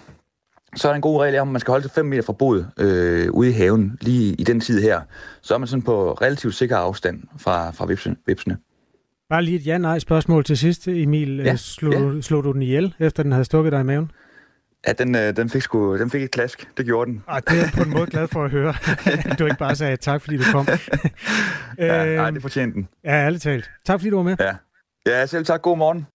så 0.77 0.89
er 0.89 0.93
der 0.93 0.97
en 0.97 1.03
god 1.03 1.23
regel 1.23 1.39
om, 1.39 1.49
at 1.49 1.53
man 1.53 1.61
skal 1.61 1.73
holde 1.73 1.83
sig 1.83 1.93
5 1.93 2.07
meter 2.07 2.23
fra 2.23 2.33
boet 2.33 2.71
øh, 2.79 3.31
ude 3.31 3.49
i 3.49 3.53
haven, 3.53 3.99
lige 4.01 4.35
i 4.35 4.45
den 4.45 4.61
tid 4.61 4.83
her. 4.83 5.01
Så 5.43 5.55
er 5.55 5.59
man 5.59 5.69
sådan 5.69 5.83
på 5.83 6.13
relativt 6.13 6.55
sikker 6.55 6.77
afstand 6.77 7.23
fra, 7.39 7.71
fra 7.71 7.87
vipsene. 8.27 8.57
Bare 9.31 9.43
lige 9.43 9.57
et 9.57 9.66
ja-nej 9.66 9.99
spørgsmål 9.99 10.45
til 10.45 10.59
sidst, 10.59 10.89
Emil. 10.89 11.37
Ja, 11.37 11.57
slog, 11.57 12.14
ja. 12.14 12.20
slog 12.20 12.45
du 12.45 12.53
den 12.53 12.62
ihjel, 12.62 12.95
efter 12.99 13.22
den 13.22 13.33
havde 13.33 13.45
stukket 13.45 13.72
dig 13.72 13.81
i 13.81 13.85
maven? 13.85 14.11
Ja, 14.87 14.93
den, 14.93 15.14
øh, 15.14 15.37
den, 15.37 15.51
fik 15.51 15.62
sgu, 15.62 15.99
den 15.99 16.11
fik 16.11 16.22
et 16.22 16.31
klask. 16.31 16.68
Det 16.77 16.87
gjorde 16.87 17.11
den. 17.11 17.22
Ah, 17.29 17.43
det 17.49 17.61
er 17.61 17.70
på 17.74 17.83
en 17.83 17.91
måde 17.91 18.07
glad 18.07 18.29
for 18.29 18.45
at 18.45 18.51
høre. 18.51 18.74
du 19.39 19.45
ikke 19.45 19.59
bare 19.59 19.77
sagde 19.77 19.97
tak, 19.97 20.20
fordi 20.22 20.37
du 20.37 20.43
kom. 20.53 20.68
ja, 21.79 22.16
nej, 22.16 22.31
det 22.31 22.43
fortjente 22.43 22.74
den. 22.74 22.89
Ja, 23.05 23.11
ærligt 23.11 23.43
talt. 23.43 23.70
Tak, 23.85 24.01
fordi 24.01 24.11
du 24.11 24.16
var 24.16 24.22
med. 24.22 24.37
Ja, 24.41 24.57
ja 25.07 25.27
selv 25.27 25.45
tak. 25.45 25.62
God 25.62 25.77
morgen. 25.77 26.07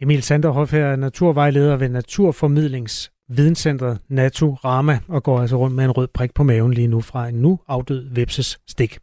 Emil 0.00 0.22
Sanderhoff 0.22 0.72
her 0.72 0.86
er 0.86 0.96
naturvejleder 0.96 1.76
ved 1.76 1.88
Naturformidlings 1.88 3.12
Videnscentret 3.28 3.98
Naturama 4.08 4.98
og 5.08 5.22
går 5.22 5.40
altså 5.40 5.56
rundt 5.56 5.76
med 5.76 5.84
en 5.84 5.90
rød 5.90 6.08
prik 6.14 6.34
på 6.34 6.42
maven 6.42 6.74
lige 6.74 6.88
nu 6.88 7.00
fra 7.00 7.28
en 7.28 7.34
nu 7.34 7.60
afdød 7.68 8.14
vepses 8.14 8.58
stik. 8.68 8.98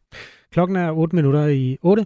Klokken 0.52 0.76
er 0.76 0.92
8 0.92 1.16
minutter 1.16 1.48
i 1.48 1.78
8. 1.82 2.06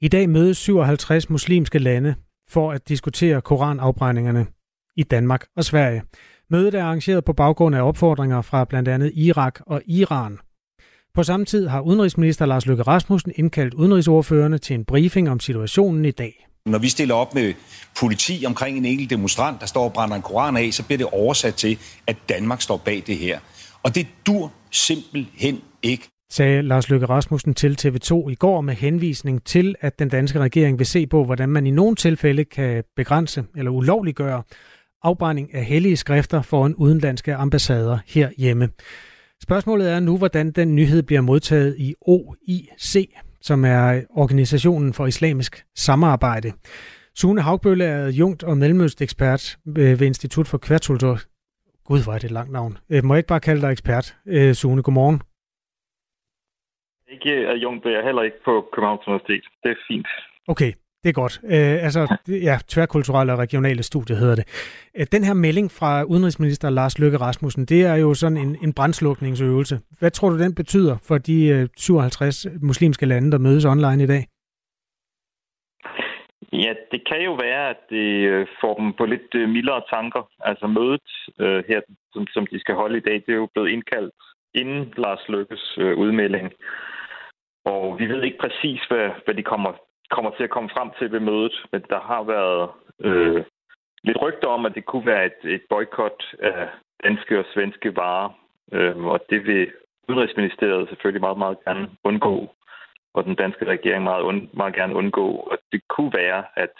I 0.00 0.08
dag 0.08 0.28
mødes 0.28 0.58
57 0.58 1.30
muslimske 1.30 1.78
lande 1.78 2.14
for 2.48 2.72
at 2.72 2.88
diskutere 2.88 3.40
koranafbrændingerne 3.40 4.46
i 4.96 5.02
Danmark 5.02 5.46
og 5.56 5.64
Sverige. 5.64 6.02
Mødet 6.50 6.74
er 6.74 6.84
arrangeret 6.84 7.24
på 7.24 7.32
baggrund 7.32 7.76
af 7.76 7.82
opfordringer 7.82 8.42
fra 8.42 8.64
blandt 8.64 8.88
andet 8.88 9.12
Irak 9.14 9.60
og 9.66 9.82
Iran. 9.86 10.38
På 11.14 11.22
samme 11.22 11.46
tid 11.46 11.68
har 11.68 11.80
udenrigsminister 11.80 12.46
Lars 12.46 12.66
Løkke 12.66 12.82
Rasmussen 12.82 13.32
indkaldt 13.36 13.74
udenrigsordførende 13.74 14.58
til 14.58 14.74
en 14.74 14.84
briefing 14.84 15.30
om 15.30 15.40
situationen 15.40 16.04
i 16.04 16.10
dag. 16.10 16.46
Når 16.66 16.78
vi 16.78 16.88
stiller 16.88 17.14
op 17.14 17.34
med 17.34 17.54
politi 18.00 18.44
omkring 18.46 18.78
en 18.78 18.84
enkelt 18.84 19.10
demonstrant, 19.10 19.60
der 19.60 19.66
står 19.66 19.84
og 19.84 19.92
brænder 19.92 20.16
en 20.16 20.22
koran 20.22 20.56
af, 20.56 20.72
så 20.72 20.82
bliver 20.82 20.98
det 20.98 21.06
oversat 21.06 21.54
til, 21.54 21.78
at 22.06 22.16
Danmark 22.28 22.62
står 22.62 22.76
bag 22.76 23.02
det 23.06 23.16
her. 23.16 23.38
Og 23.82 23.94
det 23.94 24.06
dur 24.26 24.52
simpelthen 24.70 25.60
ikke 25.82 26.08
sagde 26.30 26.62
Lars 26.62 26.90
Løkke 26.90 27.06
Rasmussen 27.06 27.54
til 27.54 27.76
TV2 27.80 28.28
i 28.28 28.34
går 28.34 28.60
med 28.60 28.74
henvisning 28.74 29.44
til, 29.44 29.74
at 29.80 29.98
den 29.98 30.08
danske 30.08 30.38
regering 30.38 30.78
vil 30.78 30.86
se 30.86 31.06
på, 31.06 31.24
hvordan 31.24 31.48
man 31.48 31.66
i 31.66 31.70
nogle 31.70 31.96
tilfælde 31.96 32.44
kan 32.44 32.84
begrænse 32.96 33.44
eller 33.56 33.70
ulovliggøre 33.70 34.42
afbrænding 35.02 35.54
af 35.54 35.64
hellige 35.64 35.96
skrifter 35.96 36.42
foran 36.42 36.74
udenlandske 36.74 37.34
ambassader 37.34 37.98
herhjemme. 38.06 38.68
Spørgsmålet 39.42 39.90
er 39.90 40.00
nu, 40.00 40.18
hvordan 40.18 40.50
den 40.50 40.74
nyhed 40.74 41.02
bliver 41.02 41.20
modtaget 41.20 41.76
i 41.78 41.94
OIC, 42.00 43.10
som 43.40 43.64
er 43.64 44.02
Organisationen 44.10 44.92
for 44.92 45.06
Islamisk 45.06 45.64
Samarbejde. 45.76 46.52
Sune 47.14 47.40
Haugbølle 47.40 47.84
er 47.84 48.08
jungt 48.08 48.42
og 48.42 48.58
mellemøstekspert 48.58 49.58
ved 49.64 50.00
Institut 50.00 50.48
for 50.48 50.58
Kvartultur. 50.58 51.20
Gud, 51.84 52.02
hvor 52.02 52.12
er 52.12 52.18
det 52.18 52.24
et 52.24 52.30
langt 52.30 52.52
navn. 52.52 52.78
Øh, 52.90 53.04
må 53.04 53.14
jeg 53.14 53.18
ikke 53.18 53.26
bare 53.26 53.40
kalde 53.40 53.60
dig 53.60 53.72
ekspert? 53.72 54.16
Øh, 54.26 54.54
Sune, 54.54 54.82
godmorgen. 54.82 55.20
Ikke 57.08 57.48
adjunkt, 57.48 57.84
det 57.84 57.92
er 57.96 58.02
heller 58.02 58.22
ikke 58.22 58.44
på 58.44 58.68
Københavns 58.72 59.06
Universitet. 59.06 59.44
Det 59.62 59.70
er 59.70 59.80
fint. 59.88 60.06
Okay, 60.48 60.72
det 61.02 61.08
er 61.08 61.20
godt. 61.22 61.40
Øh, 61.44 61.84
altså, 61.86 62.16
ja, 62.28 62.56
tværkulturelle 62.68 63.32
og 63.32 63.38
regionale 63.38 63.82
studier 63.82 64.16
hedder 64.16 64.34
det. 64.34 64.46
Øh, 64.98 65.06
den 65.12 65.24
her 65.24 65.34
melding 65.34 65.70
fra 65.70 66.02
udenrigsminister 66.02 66.70
Lars 66.70 66.98
Løkke 66.98 67.18
Rasmussen, 67.18 67.64
det 67.64 67.82
er 67.82 67.96
jo 67.96 68.14
sådan 68.14 68.38
en, 68.38 68.56
en 68.64 68.72
brændslukningsøvelse. 68.72 69.80
Hvad 69.98 70.10
tror 70.10 70.30
du, 70.30 70.38
den 70.38 70.54
betyder 70.54 70.96
for 71.08 71.18
de 71.18 71.46
øh, 71.46 71.68
57 71.76 72.46
muslimske 72.62 73.06
lande, 73.06 73.32
der 73.32 73.38
mødes 73.38 73.64
online 73.64 74.02
i 74.02 74.06
dag? 74.06 74.22
Ja, 76.52 76.72
det 76.92 77.00
kan 77.08 77.20
jo 77.24 77.32
være, 77.34 77.70
at 77.70 77.80
det 77.90 78.08
øh, 78.32 78.46
får 78.60 78.74
dem 78.80 78.92
på 78.92 79.04
lidt 79.04 79.34
øh, 79.34 79.48
mildere 79.48 79.82
tanker. 79.94 80.22
Altså 80.40 80.66
mødet 80.66 81.08
øh, 81.40 81.64
her, 81.68 81.80
som, 82.12 82.26
som 82.26 82.46
de 82.46 82.60
skal 82.60 82.74
holde 82.74 82.96
i 82.98 83.06
dag, 83.08 83.14
det 83.14 83.32
er 83.32 83.42
jo 83.44 83.48
blevet 83.54 83.70
indkaldt 83.70 84.14
inden 84.56 84.94
Lars 84.96 85.28
Lykkes 85.28 85.78
øh, 85.78 85.98
udmelding. 85.98 86.52
Og 87.64 87.98
vi 87.98 88.06
ved 88.08 88.22
ikke 88.22 88.38
præcis, 88.38 88.80
hvad, 88.88 89.10
hvad 89.24 89.34
de 89.34 89.42
kommer, 89.42 89.72
kommer 90.10 90.30
til 90.30 90.44
at 90.44 90.50
komme 90.50 90.70
frem 90.76 90.90
til 90.98 91.12
ved 91.12 91.20
mødet, 91.20 91.66
men 91.72 91.82
der 91.90 92.00
har 92.00 92.22
været 92.22 92.70
øh, 93.00 93.44
lidt 94.04 94.22
rygter 94.22 94.48
om, 94.48 94.66
at 94.66 94.74
det 94.74 94.84
kunne 94.84 95.06
være 95.06 95.26
et, 95.26 95.40
et 95.54 95.62
boykot 95.70 96.34
af 96.38 96.68
danske 97.04 97.38
og 97.38 97.44
svenske 97.54 97.96
varer, 97.96 98.28
øh, 98.72 98.96
og 98.96 99.20
det 99.30 99.46
vil 99.46 99.72
Udenrigsministeriet 100.08 100.88
selvfølgelig 100.88 101.20
meget, 101.20 101.38
meget 101.38 101.64
gerne 101.64 101.90
undgå, 102.04 102.54
og 103.14 103.24
den 103.24 103.34
danske 103.34 103.64
regering 103.64 104.04
meget, 104.04 104.22
und, 104.22 104.48
meget 104.52 104.74
gerne 104.74 104.94
undgå. 104.94 105.28
Og 105.36 105.58
det 105.72 105.80
kunne 105.88 106.12
være, 106.12 106.44
at 106.56 106.74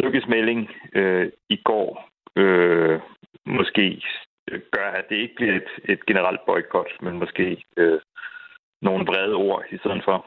Lykkes 0.00 0.26
melding 0.28 0.70
øh, 0.94 1.32
i 1.48 1.56
går 1.64 2.08
øh, 2.36 3.00
måske 3.46 4.02
gør, 4.72 4.88
at 4.98 5.04
det 5.08 5.16
ikke 5.16 5.34
bliver 5.36 5.54
et, 5.54 5.70
et 5.84 6.06
generelt 6.06 6.40
boykot, 6.46 6.90
men 7.02 7.18
måske 7.18 7.64
øh, 7.76 8.00
nogle 8.82 9.06
brede 9.06 9.34
ord 9.34 9.62
i 9.70 9.78
stedet 9.78 10.02
for. 10.04 10.26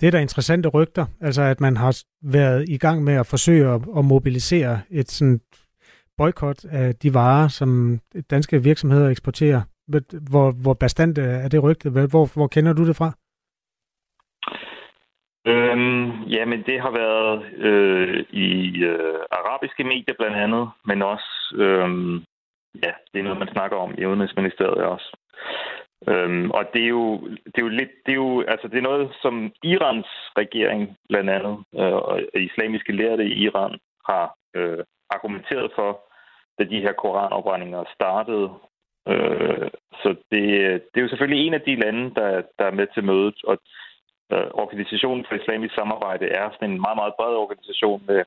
Det 0.00 0.06
er 0.06 0.10
da 0.10 0.18
interessante 0.18 0.68
rygter, 0.68 1.06
altså 1.20 1.42
at 1.42 1.60
man 1.60 1.76
har 1.76 2.02
været 2.22 2.68
i 2.68 2.78
gang 2.78 3.04
med 3.04 3.14
at 3.14 3.26
forsøge 3.26 3.68
at, 3.74 3.80
at 3.98 4.04
mobilisere 4.04 4.80
et 4.90 5.10
sådan 5.10 5.40
boykot 6.16 6.64
af 6.64 6.94
de 6.94 7.14
varer, 7.14 7.48
som 7.48 7.98
danske 8.30 8.62
virksomheder 8.62 9.10
eksporterer. 9.10 9.60
Hvor, 10.30 10.62
hvor 10.62 10.74
bestandt 10.74 11.18
er 11.18 11.48
det 11.48 11.62
rygte? 11.62 11.90
Hvor, 11.90 12.34
hvor 12.38 12.46
kender 12.46 12.72
du 12.72 12.86
det 12.86 12.96
fra? 12.96 13.10
Øhm, 15.52 16.22
jamen, 16.36 16.60
det 16.68 16.80
har 16.80 16.92
været 17.02 17.36
øh, 17.68 18.24
i 18.30 18.78
øh, 18.84 19.20
arabiske 19.38 19.84
medier 19.84 20.14
blandt 20.18 20.36
andet, 20.36 20.70
men 20.86 21.02
også, 21.02 21.54
øh, 21.64 21.88
ja, 22.82 22.92
det 23.12 23.18
er 23.18 23.22
noget, 23.22 23.38
man 23.38 23.52
snakker 23.52 23.76
om 23.76 23.94
i 23.98 24.06
Udenrigsministeriet 24.06 24.84
også. 24.84 25.16
Øhm, 26.08 26.50
og 26.50 26.64
det 26.74 26.82
er 26.82 26.88
jo, 26.88 27.18
det 27.26 27.58
er 27.58 27.62
jo 27.62 27.68
lidt, 27.68 27.90
det 28.06 28.12
er 28.12 28.16
jo, 28.16 28.44
altså 28.48 28.68
det 28.68 28.78
er 28.78 28.88
noget, 28.90 29.10
som 29.22 29.52
Irans 29.62 30.06
regering 30.38 30.96
blandt 31.08 31.30
andet, 31.30 31.64
øh, 31.74 31.94
og 32.08 32.20
islamiske 32.34 32.92
lærte 32.92 33.24
i 33.24 33.38
Iran 33.46 33.78
har 34.08 34.34
øh, 34.54 34.84
argumenteret 35.10 35.72
for, 35.74 36.00
da 36.58 36.64
de 36.64 36.80
her 36.80 36.92
koranopbrændinger 36.92 37.84
startede. 37.94 38.50
Øh, 39.08 39.70
så 40.02 40.08
det, 40.30 40.42
det 40.90 40.96
er 40.96 41.04
jo 41.06 41.08
selvfølgelig 41.08 41.46
en 41.46 41.54
af 41.54 41.60
de 41.60 41.74
lande, 41.74 42.14
der, 42.14 42.42
der 42.58 42.64
er 42.64 42.78
med 42.78 42.86
til 42.94 43.04
mødet, 43.04 43.38
og 43.44 43.58
øh, 44.32 44.48
Organisationen 44.62 45.24
for 45.28 45.34
Islamisk 45.34 45.74
Samarbejde 45.74 46.26
er 46.26 46.50
sådan 46.50 46.70
en 46.70 46.80
meget, 46.80 46.96
meget 46.96 47.14
bred 47.18 47.34
organisation 47.34 48.02
med, 48.06 48.24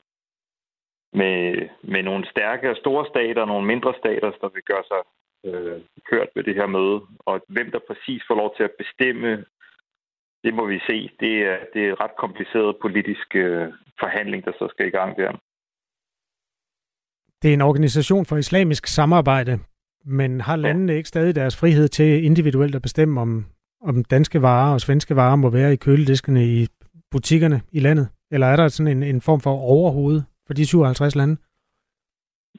med, 1.14 1.70
med 1.84 2.04
nogle 2.04 2.26
stærke 2.30 2.70
og 2.70 2.78
store 2.78 3.06
stater 3.12 3.42
og 3.42 3.48
nogle 3.48 3.68
mindre 3.68 3.94
stater, 4.02 4.32
der 4.42 4.50
vil 4.50 4.64
gøre 4.64 4.84
sig 4.92 5.02
øh, 5.46 5.82
hørt 6.12 6.30
ved 6.36 6.44
det 6.44 6.56
her 6.56 6.68
møde. 6.68 7.02
Og 7.20 7.42
hvem 7.48 7.72
der 7.72 7.80
præcis 7.88 8.22
får 8.28 8.36
lov 8.36 8.56
til 8.58 8.64
at 8.64 8.78
bestemme, 8.78 9.46
det 10.44 10.54
må 10.54 10.66
vi 10.66 10.80
se. 10.90 11.10
Det 11.20 11.34
er, 11.52 11.58
det 11.74 11.82
er 11.90 12.02
ret 12.04 12.16
kompliceret 12.18 12.78
politisk 12.82 13.36
øh, 13.36 13.68
forhandling, 14.00 14.46
der 14.46 14.52
så 14.52 14.68
skal 14.72 14.88
i 14.88 14.90
gang 14.90 15.18
der. 15.18 15.32
Det 17.42 17.50
er 17.50 17.54
en 17.54 17.62
organisation 17.62 18.26
for 18.26 18.38
islamisk 18.38 18.88
samarbejde, 18.88 19.60
men 20.06 20.42
har 20.42 20.56
landene 20.56 20.96
ikke 20.96 21.10
stadig 21.10 21.36
deres 21.36 21.58
frihed 21.60 21.88
til 21.88 22.24
individuelt 22.24 22.76
at 22.76 22.82
bestemme, 22.82 23.22
om, 23.22 23.46
om 23.82 24.04
danske 24.04 24.42
varer 24.42 24.74
og 24.74 24.82
svenske 24.82 25.16
varer 25.16 25.36
må 25.36 25.50
være 25.50 25.74
i 25.74 25.76
kølediskene 25.76 26.46
i 26.46 26.68
butikkerne 27.12 27.62
i 27.72 27.80
landet? 27.80 28.10
Eller 28.32 28.48
er 28.48 28.56
der 28.56 28.68
sådan 28.68 28.98
en, 28.98 29.04
en 29.04 29.22
form 29.22 29.40
for 29.40 29.52
overhoved 29.52 30.22
for 30.50 30.54
de 30.54 30.66
57 30.66 31.16
lande? 31.16 31.36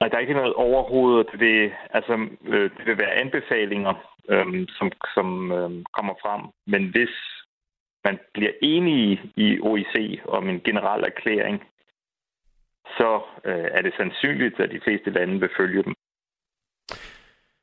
Nej, 0.00 0.08
der 0.08 0.16
er 0.16 0.20
ikke 0.20 0.40
noget 0.40 0.54
overhovedet. 0.54 1.26
Det 1.32 1.40
vil, 1.40 1.72
altså, 1.90 2.14
øh, 2.52 2.70
det 2.76 2.86
vil 2.86 2.98
være 2.98 3.20
anbefalinger, 3.22 3.94
øh, 4.32 4.66
som, 4.68 4.92
som 5.14 5.52
øh, 5.52 5.70
kommer 5.96 6.14
frem. 6.22 6.42
Men 6.66 6.82
hvis 6.94 7.14
man 8.04 8.18
bliver 8.34 8.52
enige 8.62 9.20
i 9.36 9.60
OIC 9.60 10.20
om 10.28 10.48
en 10.48 10.60
generel 10.60 11.04
erklæring, 11.04 11.56
så 12.98 13.10
øh, 13.44 13.68
er 13.76 13.82
det 13.82 13.94
sandsynligt, 13.96 14.60
at 14.60 14.70
de 14.70 14.80
fleste 14.84 15.10
lande 15.10 15.40
vil 15.40 15.56
følge 15.56 15.82
dem. 15.82 15.94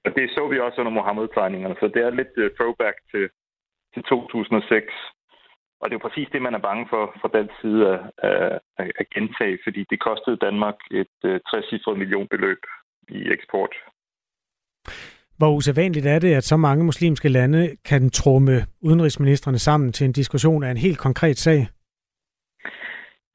Og 0.05 0.09
det 0.15 0.29
så 0.29 0.47
vi 0.47 0.59
også 0.59 0.79
under 0.81 0.91
Mohammed-tegningerne, 0.91 1.75
så 1.79 1.87
det 1.87 2.01
er 2.03 2.09
lidt 2.09 2.35
øh, 2.37 2.51
throwback 2.57 2.97
til, 3.11 3.29
til 3.93 4.03
2006. 4.03 4.93
Og 5.79 5.83
det 5.85 5.93
er 5.93 5.99
jo 5.99 6.07
præcis 6.07 6.27
det, 6.31 6.41
man 6.41 6.53
er 6.53 6.67
bange 6.69 6.85
for 6.89 7.03
fra 7.21 7.29
den 7.37 7.49
side 7.61 7.81
af, 7.93 7.99
af, 8.77 8.91
af 8.99 9.05
gentage, 9.13 9.57
fordi 9.65 9.85
det 9.89 9.99
kostede 9.99 10.37
Danmark 10.37 10.75
et 10.91 11.15
uh, 11.23 11.37
60 11.51 11.87
millionbeløb 11.97 12.61
i 13.09 13.19
eksport. 13.35 13.73
Hvor 15.37 15.51
usædvanligt 15.55 16.05
er 16.05 16.19
det, 16.19 16.33
at 16.33 16.43
så 16.43 16.57
mange 16.57 16.85
muslimske 16.85 17.29
lande 17.29 17.77
kan 17.85 18.09
trumme 18.09 18.65
udenrigsministerne 18.81 19.59
sammen 19.59 19.91
til 19.93 20.05
en 20.05 20.11
diskussion 20.11 20.63
af 20.63 20.71
en 20.71 20.77
helt 20.77 20.99
konkret 20.99 21.37
sag? 21.37 21.67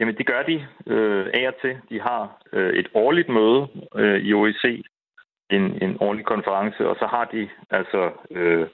Jamen, 0.00 0.16
det 0.16 0.26
gør 0.26 0.42
de 0.42 0.66
øh, 0.86 1.26
af 1.34 1.48
og 1.48 1.54
til. 1.60 1.76
De 1.90 2.00
har 2.00 2.42
øh, 2.52 2.72
et 2.74 2.88
årligt 2.94 3.28
møde 3.28 3.68
øh, 3.96 4.20
i 4.20 4.32
OEC, 4.32 4.64
en, 5.50 5.82
en 5.82 5.96
årlig 6.00 6.24
konference, 6.24 6.88
og 6.88 6.96
så 6.96 7.06
har 7.06 7.24
de 7.24 7.48
altså 7.70 8.10
øh, 8.30 8.66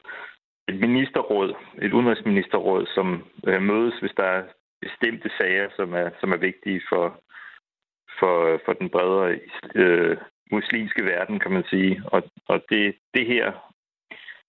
et 0.68 0.80
ministerråd, 0.80 1.54
et 1.82 1.92
udenrigsministerråd, 1.92 2.86
som 2.94 3.24
øh, 3.46 3.62
mødes, 3.62 3.94
hvis 4.00 4.12
der 4.16 4.24
er 4.24 4.42
bestemte 4.80 5.30
sager, 5.38 5.68
som 5.76 5.94
er, 5.94 6.10
som 6.20 6.32
er 6.32 6.36
vigtige 6.36 6.82
for, 6.88 7.20
for, 8.18 8.60
for 8.64 8.72
den 8.72 8.90
bredere 8.90 9.38
øh, 9.74 10.16
muslimske 10.50 11.04
verden, 11.04 11.38
kan 11.40 11.52
man 11.52 11.64
sige. 11.70 12.02
Og, 12.06 12.22
og 12.48 12.64
det, 12.70 12.94
det 13.14 13.26
her, 13.26 13.52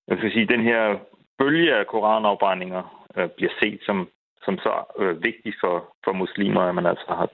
jeg 0.07 0.17
skal 0.17 0.32
sige, 0.32 0.53
den 0.55 0.61
her 0.61 0.99
bølge 1.38 1.76
af 1.76 1.88
koranafbrændinger 1.88 3.07
øh, 3.17 3.30
bliver 3.30 3.51
set 3.59 3.80
som, 3.86 4.09
som 4.45 4.57
så 4.57 4.74
øh, 4.99 5.24
vigtig 5.24 5.53
for, 5.59 5.95
for 6.03 6.13
muslimer, 6.13 6.61
at 6.61 6.76
man 6.76 6.86
altså 6.86 7.05
har 7.07 7.30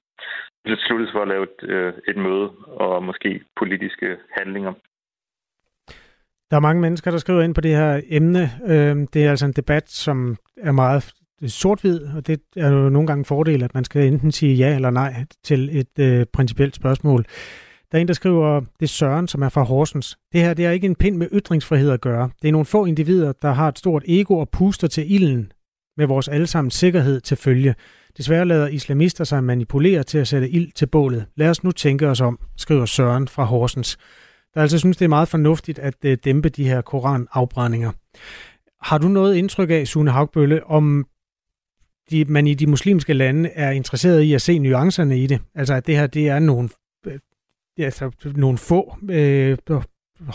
besluttet 0.63 1.09
for 1.11 1.21
at 1.21 1.27
lave 1.27 1.43
et, 1.43 1.69
øh, 1.69 1.93
et 2.07 2.17
møde 2.17 2.51
og 2.67 3.03
måske 3.03 3.41
politiske 3.55 4.17
handlinger. 4.37 4.73
Der 6.51 6.55
er 6.57 6.61
mange 6.61 6.81
mennesker, 6.81 7.11
der 7.11 7.17
skriver 7.17 7.41
ind 7.41 7.55
på 7.55 7.61
det 7.61 7.71
her 7.71 8.01
emne. 8.09 8.51
Øhm, 8.67 9.07
det 9.07 9.25
er 9.25 9.29
altså 9.29 9.45
en 9.45 9.53
debat, 9.53 9.89
som 9.89 10.37
er 10.57 10.71
meget 10.71 11.11
sort-hvid, 11.47 12.01
og 12.15 12.27
det 12.27 12.39
er 12.55 12.69
jo 12.69 12.89
nogle 12.89 13.07
gange 13.07 13.19
en 13.19 13.25
fordel, 13.25 13.63
at 13.63 13.73
man 13.73 13.83
skal 13.83 14.07
enten 14.07 14.31
sige 14.31 14.55
ja 14.55 14.75
eller 14.75 14.89
nej 14.89 15.25
til 15.43 15.79
et 15.79 15.99
øh, 15.99 16.25
principielt 16.33 16.75
spørgsmål. 16.75 17.25
Der 17.91 17.97
er 17.97 18.01
en, 18.01 18.07
der 18.07 18.13
skriver, 18.13 18.59
det 18.59 18.85
er 18.85 18.87
Søren, 18.87 19.27
som 19.27 19.41
er 19.41 19.49
fra 19.49 19.63
Horsens. 19.63 20.17
Det 20.33 20.41
her 20.41 20.53
det 20.53 20.65
er 20.65 20.71
ikke 20.71 20.87
en 20.87 20.95
pind 20.95 21.17
med 21.17 21.27
ytringsfrihed 21.33 21.91
at 21.91 22.01
gøre. 22.01 22.29
Det 22.41 22.47
er 22.47 22.51
nogle 22.51 22.65
få 22.65 22.85
individer, 22.85 23.31
der 23.41 23.51
har 23.51 23.67
et 23.67 23.79
stort 23.79 24.03
ego 24.07 24.37
og 24.37 24.49
puster 24.49 24.87
til 24.87 25.11
ilden 25.13 25.51
med 25.97 26.07
vores 26.07 26.27
allesammens 26.27 26.73
sikkerhed 26.73 27.21
til 27.21 27.37
følge. 27.37 27.75
Desværre 28.17 28.45
lader 28.45 28.67
islamister 28.67 29.23
sig 29.23 29.43
manipulere 29.43 30.03
til 30.03 30.17
at 30.17 30.27
sætte 30.27 30.49
ild 30.49 30.71
til 30.71 30.85
bålet. 30.85 31.25
Lad 31.35 31.49
os 31.49 31.63
nu 31.63 31.71
tænke 31.71 32.07
os 32.07 32.21
om, 32.21 32.39
skriver 32.57 32.85
Søren 32.85 33.27
fra 33.27 33.43
Horsens 33.43 33.97
der 34.55 34.61
altså 34.61 34.79
synes, 34.79 34.97
det 34.97 35.05
er 35.05 35.09
meget 35.09 35.27
fornuftigt 35.27 35.79
at 35.79 36.05
øh, 36.05 36.17
dæmpe 36.25 36.49
de 36.49 36.67
her 36.67 36.81
koranafbrændinger. 36.81 37.91
Har 38.81 38.97
du 38.97 39.07
noget 39.07 39.35
indtryk 39.35 39.69
af, 39.69 39.87
Sune 39.87 40.11
Haugbølle, 40.11 40.63
om 40.63 41.05
de, 42.11 42.25
man 42.25 42.47
i 42.47 42.53
de 42.53 42.67
muslimske 42.67 43.13
lande 43.13 43.49
er 43.49 43.71
interesseret 43.71 44.21
i 44.21 44.33
at 44.33 44.41
se 44.41 44.59
nuancerne 44.59 45.17
i 45.17 45.27
det? 45.27 45.41
Altså 45.55 45.73
at 45.73 45.87
det 45.87 45.97
her 45.97 46.07
det 46.07 46.29
er 46.29 46.39
nogle, 46.39 46.69
øh, 47.07 47.19
altså, 47.77 48.31
nogle 48.35 48.57
få 48.57 48.97
øh, 49.11 49.57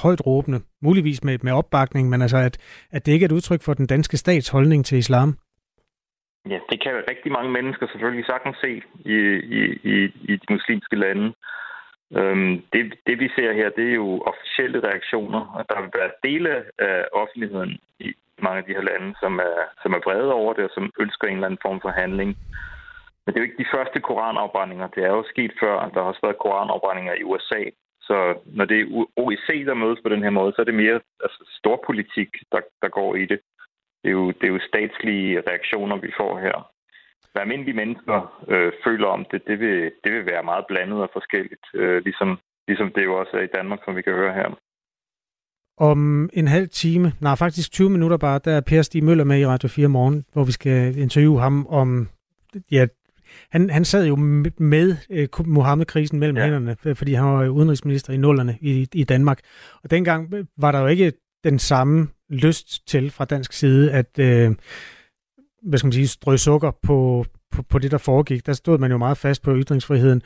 højt 0.03 0.27
råbende, 0.27 0.61
muligvis 0.83 1.25
med, 1.25 1.39
med 1.43 1.53
opbakning, 1.53 2.09
men 2.09 2.23
altså 2.23 2.37
at, 2.37 2.59
at 2.91 3.07
det 3.07 3.12
ikke 3.12 3.25
er 3.25 3.29
et 3.29 3.33
udtryk 3.33 3.62
for 3.62 3.75
den 3.75 3.87
danske 3.87 4.16
stats 4.16 4.49
holdning 4.49 4.85
til 4.85 4.99
islam? 4.99 5.39
Ja, 6.49 6.59
det 6.71 6.83
kan 6.83 6.93
rigtig 7.11 7.33
mange 7.33 7.51
mennesker 7.51 7.87
selvfølgelig 7.93 8.27
sagtens 8.27 8.57
se 8.64 8.83
i, 9.05 9.16
i, 9.59 9.61
i, 9.93 9.97
i 10.31 10.37
de 10.37 10.47
muslimske 10.51 10.97
lande. 10.97 11.35
Øhm, 12.18 12.62
det, 12.72 12.94
det 13.06 13.18
vi 13.20 13.28
ser 13.36 13.52
her, 13.52 13.68
det 13.70 13.86
er 13.90 13.94
jo 13.94 14.20
officielle 14.20 14.80
reaktioner, 14.88 15.42
og 15.56 15.64
der 15.68 15.80
vil 15.80 15.90
være 15.94 16.11
dele 16.22 16.64
af 16.78 17.04
offentligheden 17.12 17.78
i 17.98 18.12
mange 18.42 18.58
af 18.58 18.64
de 18.64 18.74
her 18.74 18.82
lande, 18.82 19.14
som 19.20 19.38
er, 19.38 19.56
som 19.82 19.92
er 19.92 20.00
brede 20.00 20.32
over 20.32 20.52
det, 20.52 20.64
og 20.64 20.70
som 20.74 20.92
ønsker 21.00 21.28
en 21.28 21.34
eller 21.34 21.46
anden 21.46 21.64
form 21.66 21.80
for 21.80 21.88
handling. 21.88 22.30
Men 23.22 23.28
det 23.28 23.36
er 23.36 23.44
jo 23.44 23.48
ikke 23.48 23.64
de 23.64 23.74
første 23.74 24.00
koranafbrændinger. 24.00 24.86
Det 24.86 25.04
er 25.04 25.12
jo 25.18 25.24
sket 25.32 25.52
før. 25.61 25.88
Der 25.88 26.00
har 26.00 26.08
også 26.11 26.20
været 26.22 26.42
koranafbrændinger 26.44 27.14
i 27.14 27.24
USA. 27.24 27.62
Så 28.00 28.16
når 28.46 28.64
det 28.64 28.80
er 28.80 29.06
OEC, 29.16 29.48
der 29.66 29.74
mødes 29.74 30.00
på 30.02 30.08
den 30.08 30.22
her 30.22 30.30
måde, 30.30 30.52
så 30.52 30.61
er 30.62 30.64
det 30.64 30.74
mere 30.74 31.00
altså, 31.24 31.40
storpolitik, 31.58 32.30
der, 32.52 32.61
der 32.82 32.88
går 32.88 33.14
i 33.14 33.24
det. 33.26 33.40
Det 34.02 34.08
er, 34.08 34.16
jo, 34.20 34.26
det 34.30 34.44
er 34.44 34.52
jo 34.52 34.68
statslige 34.68 35.42
reaktioner, 35.50 35.96
vi 35.96 36.12
får 36.16 36.38
her 36.38 36.70
hvad 37.33 37.43
almindelige 37.43 37.77
mennesker 37.77 38.45
øh, 38.49 38.73
føler 38.85 39.07
om 39.07 39.27
det, 39.31 39.41
det 39.47 39.61
vil, 39.61 39.93
det 40.05 40.12
vil 40.12 40.27
være 40.27 40.43
meget 40.43 40.64
blandet 40.68 40.99
og 41.03 41.11
forskelligt, 41.12 41.66
øh, 41.75 42.03
ligesom, 42.05 42.39
ligesom 42.68 42.93
det 42.95 43.05
jo 43.05 43.18
også 43.21 43.37
er 43.37 43.43
i 43.43 43.55
Danmark, 43.57 43.81
som 43.85 43.97
vi 43.97 44.03
kan 44.03 44.12
høre 44.12 44.35
her. 44.35 44.49
Om 45.79 46.31
en 46.33 46.49
halv 46.49 46.68
time, 46.68 47.12
nej 47.21 47.35
faktisk 47.37 47.73
20 47.73 47.91
minutter 47.91 48.16
bare, 48.16 48.41
der 48.45 48.53
er 48.53 48.61
Per 48.61 48.83
Stig 48.83 49.05
Møller 49.05 49.25
med 49.25 49.41
i 49.41 49.47
Radio 49.47 49.68
4 49.68 49.89
morgen, 49.89 50.25
hvor 50.33 50.45
vi 50.45 50.53
skal 50.53 50.99
interviewe 50.99 51.41
ham 51.41 51.66
om, 51.66 52.09
ja, 52.71 52.87
han, 53.51 53.71
han 53.71 53.85
sad 53.85 54.07
jo 54.07 54.16
med 54.59 54.97
eh, 55.11 55.29
Mohammed-krisen 55.47 56.18
mellem 56.18 56.37
ja. 56.37 56.43
hænderne, 56.43 56.95
fordi 56.95 57.14
han 57.14 57.27
var 57.27 57.49
udenrigsminister 57.49 58.12
i 58.12 58.16
nullerne 58.16 58.59
i, 58.61 58.87
i 58.95 59.05
Danmark. 59.05 59.39
Og 59.83 59.91
dengang 59.91 60.33
var 60.57 60.73
der 60.73 60.81
jo 60.81 60.87
ikke 60.87 61.12
den 61.45 61.59
samme 61.59 62.09
lyst 62.29 62.89
til 62.89 63.11
fra 63.11 63.25
dansk 63.25 63.53
side, 63.53 63.93
at 63.93 64.18
øh, 64.18 64.51
hvad 65.62 65.78
skal 65.78 65.86
man 65.86 65.92
sige, 65.92 66.08
strø 66.08 66.36
sukker 66.36 66.70
på, 66.86 67.24
på, 67.52 67.62
på 67.70 67.78
det, 67.78 67.90
der 67.90 67.98
foregik. 67.98 68.46
Der 68.46 68.52
stod 68.52 68.78
man 68.78 68.90
jo 68.90 68.98
meget 68.98 69.18
fast 69.18 69.44
på 69.44 69.50
ytringsfriheden. 69.56 70.22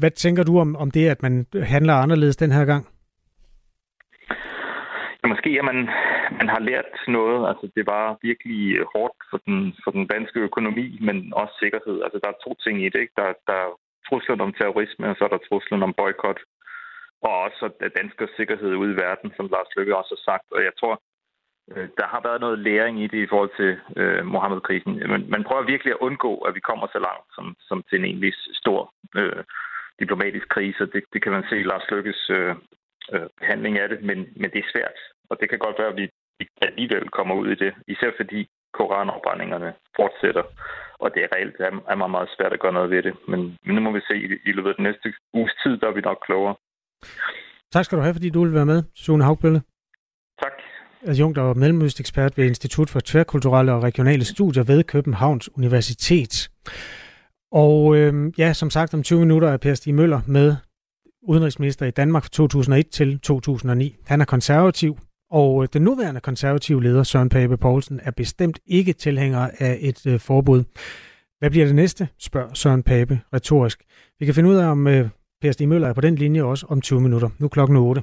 Hvad 0.00 0.10
tænker 0.10 0.42
du 0.42 0.58
om, 0.58 0.76
om 0.76 0.90
det, 0.90 1.08
at 1.08 1.22
man 1.22 1.46
handler 1.62 1.94
anderledes 1.94 2.36
den 2.36 2.52
her 2.52 2.64
gang? 2.64 2.86
Ja, 5.22 5.28
måske 5.28 5.50
at 5.60 5.64
man, 5.70 5.78
man 6.40 6.48
har 6.54 6.60
lært 6.70 6.92
noget. 7.08 7.48
Altså, 7.50 7.64
det 7.76 7.84
var 7.86 8.18
virkelig 8.22 8.62
hårdt 8.94 9.18
for 9.30 9.38
den, 9.46 9.58
for 9.84 9.90
den 9.90 10.06
danske 10.06 10.40
økonomi, 10.40 10.98
men 11.06 11.16
også 11.42 11.54
sikkerhed. 11.62 11.96
Altså, 12.04 12.18
der 12.22 12.28
er 12.30 12.42
to 12.44 12.54
ting 12.64 12.76
i 12.84 12.88
det. 12.92 13.00
Ikke? 13.04 13.16
Der, 13.20 13.28
der 13.48 13.56
er 13.64 13.70
truslen 14.08 14.40
om 14.40 14.52
terrorisme, 14.52 15.04
og 15.10 15.16
så 15.16 15.24
er 15.24 15.32
der 15.32 15.46
truslen 15.48 15.82
om 15.82 15.94
boykot. 16.00 16.40
Og 17.26 17.32
også 17.46 17.62
danskers 18.00 18.32
sikkerhed 18.36 18.72
ude 18.82 18.92
i 18.92 19.00
verden, 19.04 19.28
som 19.36 19.50
Lars 19.52 19.70
Løkke 19.76 19.96
også 20.00 20.12
har 20.16 20.22
sagt. 20.30 20.46
Og 20.56 20.60
jeg 20.68 20.74
tror, 20.80 20.94
Øh, 21.74 21.88
der 21.98 22.06
har 22.12 22.20
været 22.28 22.40
noget 22.40 22.58
læring 22.58 23.02
i 23.02 23.06
det 23.06 23.20
i 23.22 23.30
forhold 23.32 23.52
til 23.56 23.70
øh, 23.96 24.26
Mohammed-krisen. 24.26 24.92
Men 25.12 25.30
man 25.30 25.44
prøver 25.44 25.62
virkelig 25.72 25.92
at 25.92 26.02
undgå, 26.06 26.32
at 26.46 26.54
vi 26.54 26.60
kommer 26.60 26.86
så 26.86 26.98
langt 27.08 27.26
som, 27.36 27.56
som 27.68 27.82
til 27.88 27.98
en 27.98 28.04
egentlig 28.04 28.32
stor 28.62 28.94
øh, 29.16 29.42
diplomatisk 30.00 30.48
krise. 30.48 30.86
Det, 30.94 31.02
det 31.12 31.22
kan 31.22 31.32
man 31.32 31.44
se 31.48 31.56
i 31.60 31.68
Lars 31.70 31.90
Lykkes 31.90 32.30
øh, 32.30 32.54
øh, 33.14 33.28
behandling 33.40 33.78
af 33.78 33.88
det, 33.88 34.02
men, 34.02 34.18
men 34.40 34.50
det 34.52 34.58
er 34.60 34.72
svært. 34.72 34.98
Og 35.30 35.36
det 35.40 35.48
kan 35.48 35.58
godt 35.58 35.78
være, 35.78 35.92
at 35.92 35.96
vi 35.96 36.06
alligevel 36.62 37.08
kommer 37.08 37.34
ud 37.34 37.48
i 37.50 37.60
det, 37.64 37.72
især 37.88 38.10
fordi 38.16 38.48
koranopbrændingerne 38.78 39.70
fortsætter. 39.96 40.42
og 41.02 41.08
det 41.14 41.20
er 41.24 41.28
reelt 41.34 41.56
er, 41.58 41.72
er 41.92 41.94
meget, 41.94 42.10
meget 42.10 42.28
svært 42.36 42.52
at 42.52 42.60
gøre 42.60 42.72
noget 42.72 42.90
ved 42.90 43.02
det. 43.02 43.14
Men, 43.28 43.40
men 43.64 43.74
nu 43.74 43.80
må 43.80 43.90
vi 43.92 44.00
se 44.00 44.16
i, 44.48 44.52
løbet 44.52 44.70
af 44.70 44.76
den 44.76 44.84
næste 44.84 45.12
uges 45.34 45.54
tid, 45.62 45.76
der 45.76 45.86
er 45.88 45.92
vi 45.92 46.00
nok 46.00 46.18
klogere. 46.26 46.54
Tak 47.72 47.84
skal 47.84 47.98
du 47.98 48.02
have, 48.02 48.14
fordi 48.14 48.30
du 48.30 48.44
vil 48.44 48.54
være 48.54 48.66
med, 48.66 48.82
Sune 48.94 49.24
Haugbølle. 49.24 49.60
Adjunkt 51.06 51.38
og 51.38 51.58
mellemøstekspert 51.58 52.38
ved 52.38 52.46
Institut 52.46 52.90
for 52.90 53.00
Tværkulturelle 53.00 53.72
og 53.72 53.82
Regionale 53.82 54.24
Studier 54.24 54.62
ved 54.62 54.84
Københavns 54.84 55.56
Universitet. 55.56 56.50
Og 57.52 57.96
øh, 57.96 58.32
ja, 58.38 58.52
som 58.52 58.70
sagt, 58.70 58.94
om 58.94 59.02
20 59.02 59.20
minutter 59.20 59.48
er 59.48 59.56
Per 59.56 59.74
Stig 59.74 59.94
Møller 59.94 60.20
med 60.26 60.56
udenrigsminister 61.22 61.86
i 61.86 61.90
Danmark 61.90 62.22
fra 62.22 62.30
2001 62.32 62.88
til 62.90 63.20
2009. 63.20 63.96
Han 64.06 64.20
er 64.20 64.24
konservativ, 64.24 64.98
og 65.30 65.62
øh, 65.62 65.68
den 65.72 65.82
nuværende 65.82 66.20
konservative 66.20 66.82
leder, 66.82 67.02
Søren 67.02 67.28
Pape 67.28 67.56
Poulsen, 67.56 68.00
er 68.02 68.10
bestemt 68.10 68.58
ikke 68.66 68.92
tilhænger 68.92 69.48
af 69.58 69.78
et 69.80 70.06
øh, 70.06 70.20
forbud. 70.20 70.64
Hvad 71.38 71.50
bliver 71.50 71.66
det 71.66 71.74
næste, 71.74 72.08
spørger 72.18 72.54
Søren 72.54 72.82
Pape 72.82 73.20
retorisk. 73.34 73.82
Vi 74.18 74.24
kan 74.24 74.34
finde 74.34 74.50
ud 74.50 74.56
af, 74.56 74.66
om 74.66 74.86
øh, 74.86 75.08
Per 75.42 75.52
Stig 75.52 75.68
Møller 75.68 75.88
er 75.88 75.92
på 75.92 76.00
den 76.00 76.14
linje 76.14 76.42
også 76.42 76.66
om 76.68 76.80
20 76.80 77.00
minutter. 77.00 77.28
Nu 77.38 77.48
klokken 77.48 77.76
8. 77.76 78.02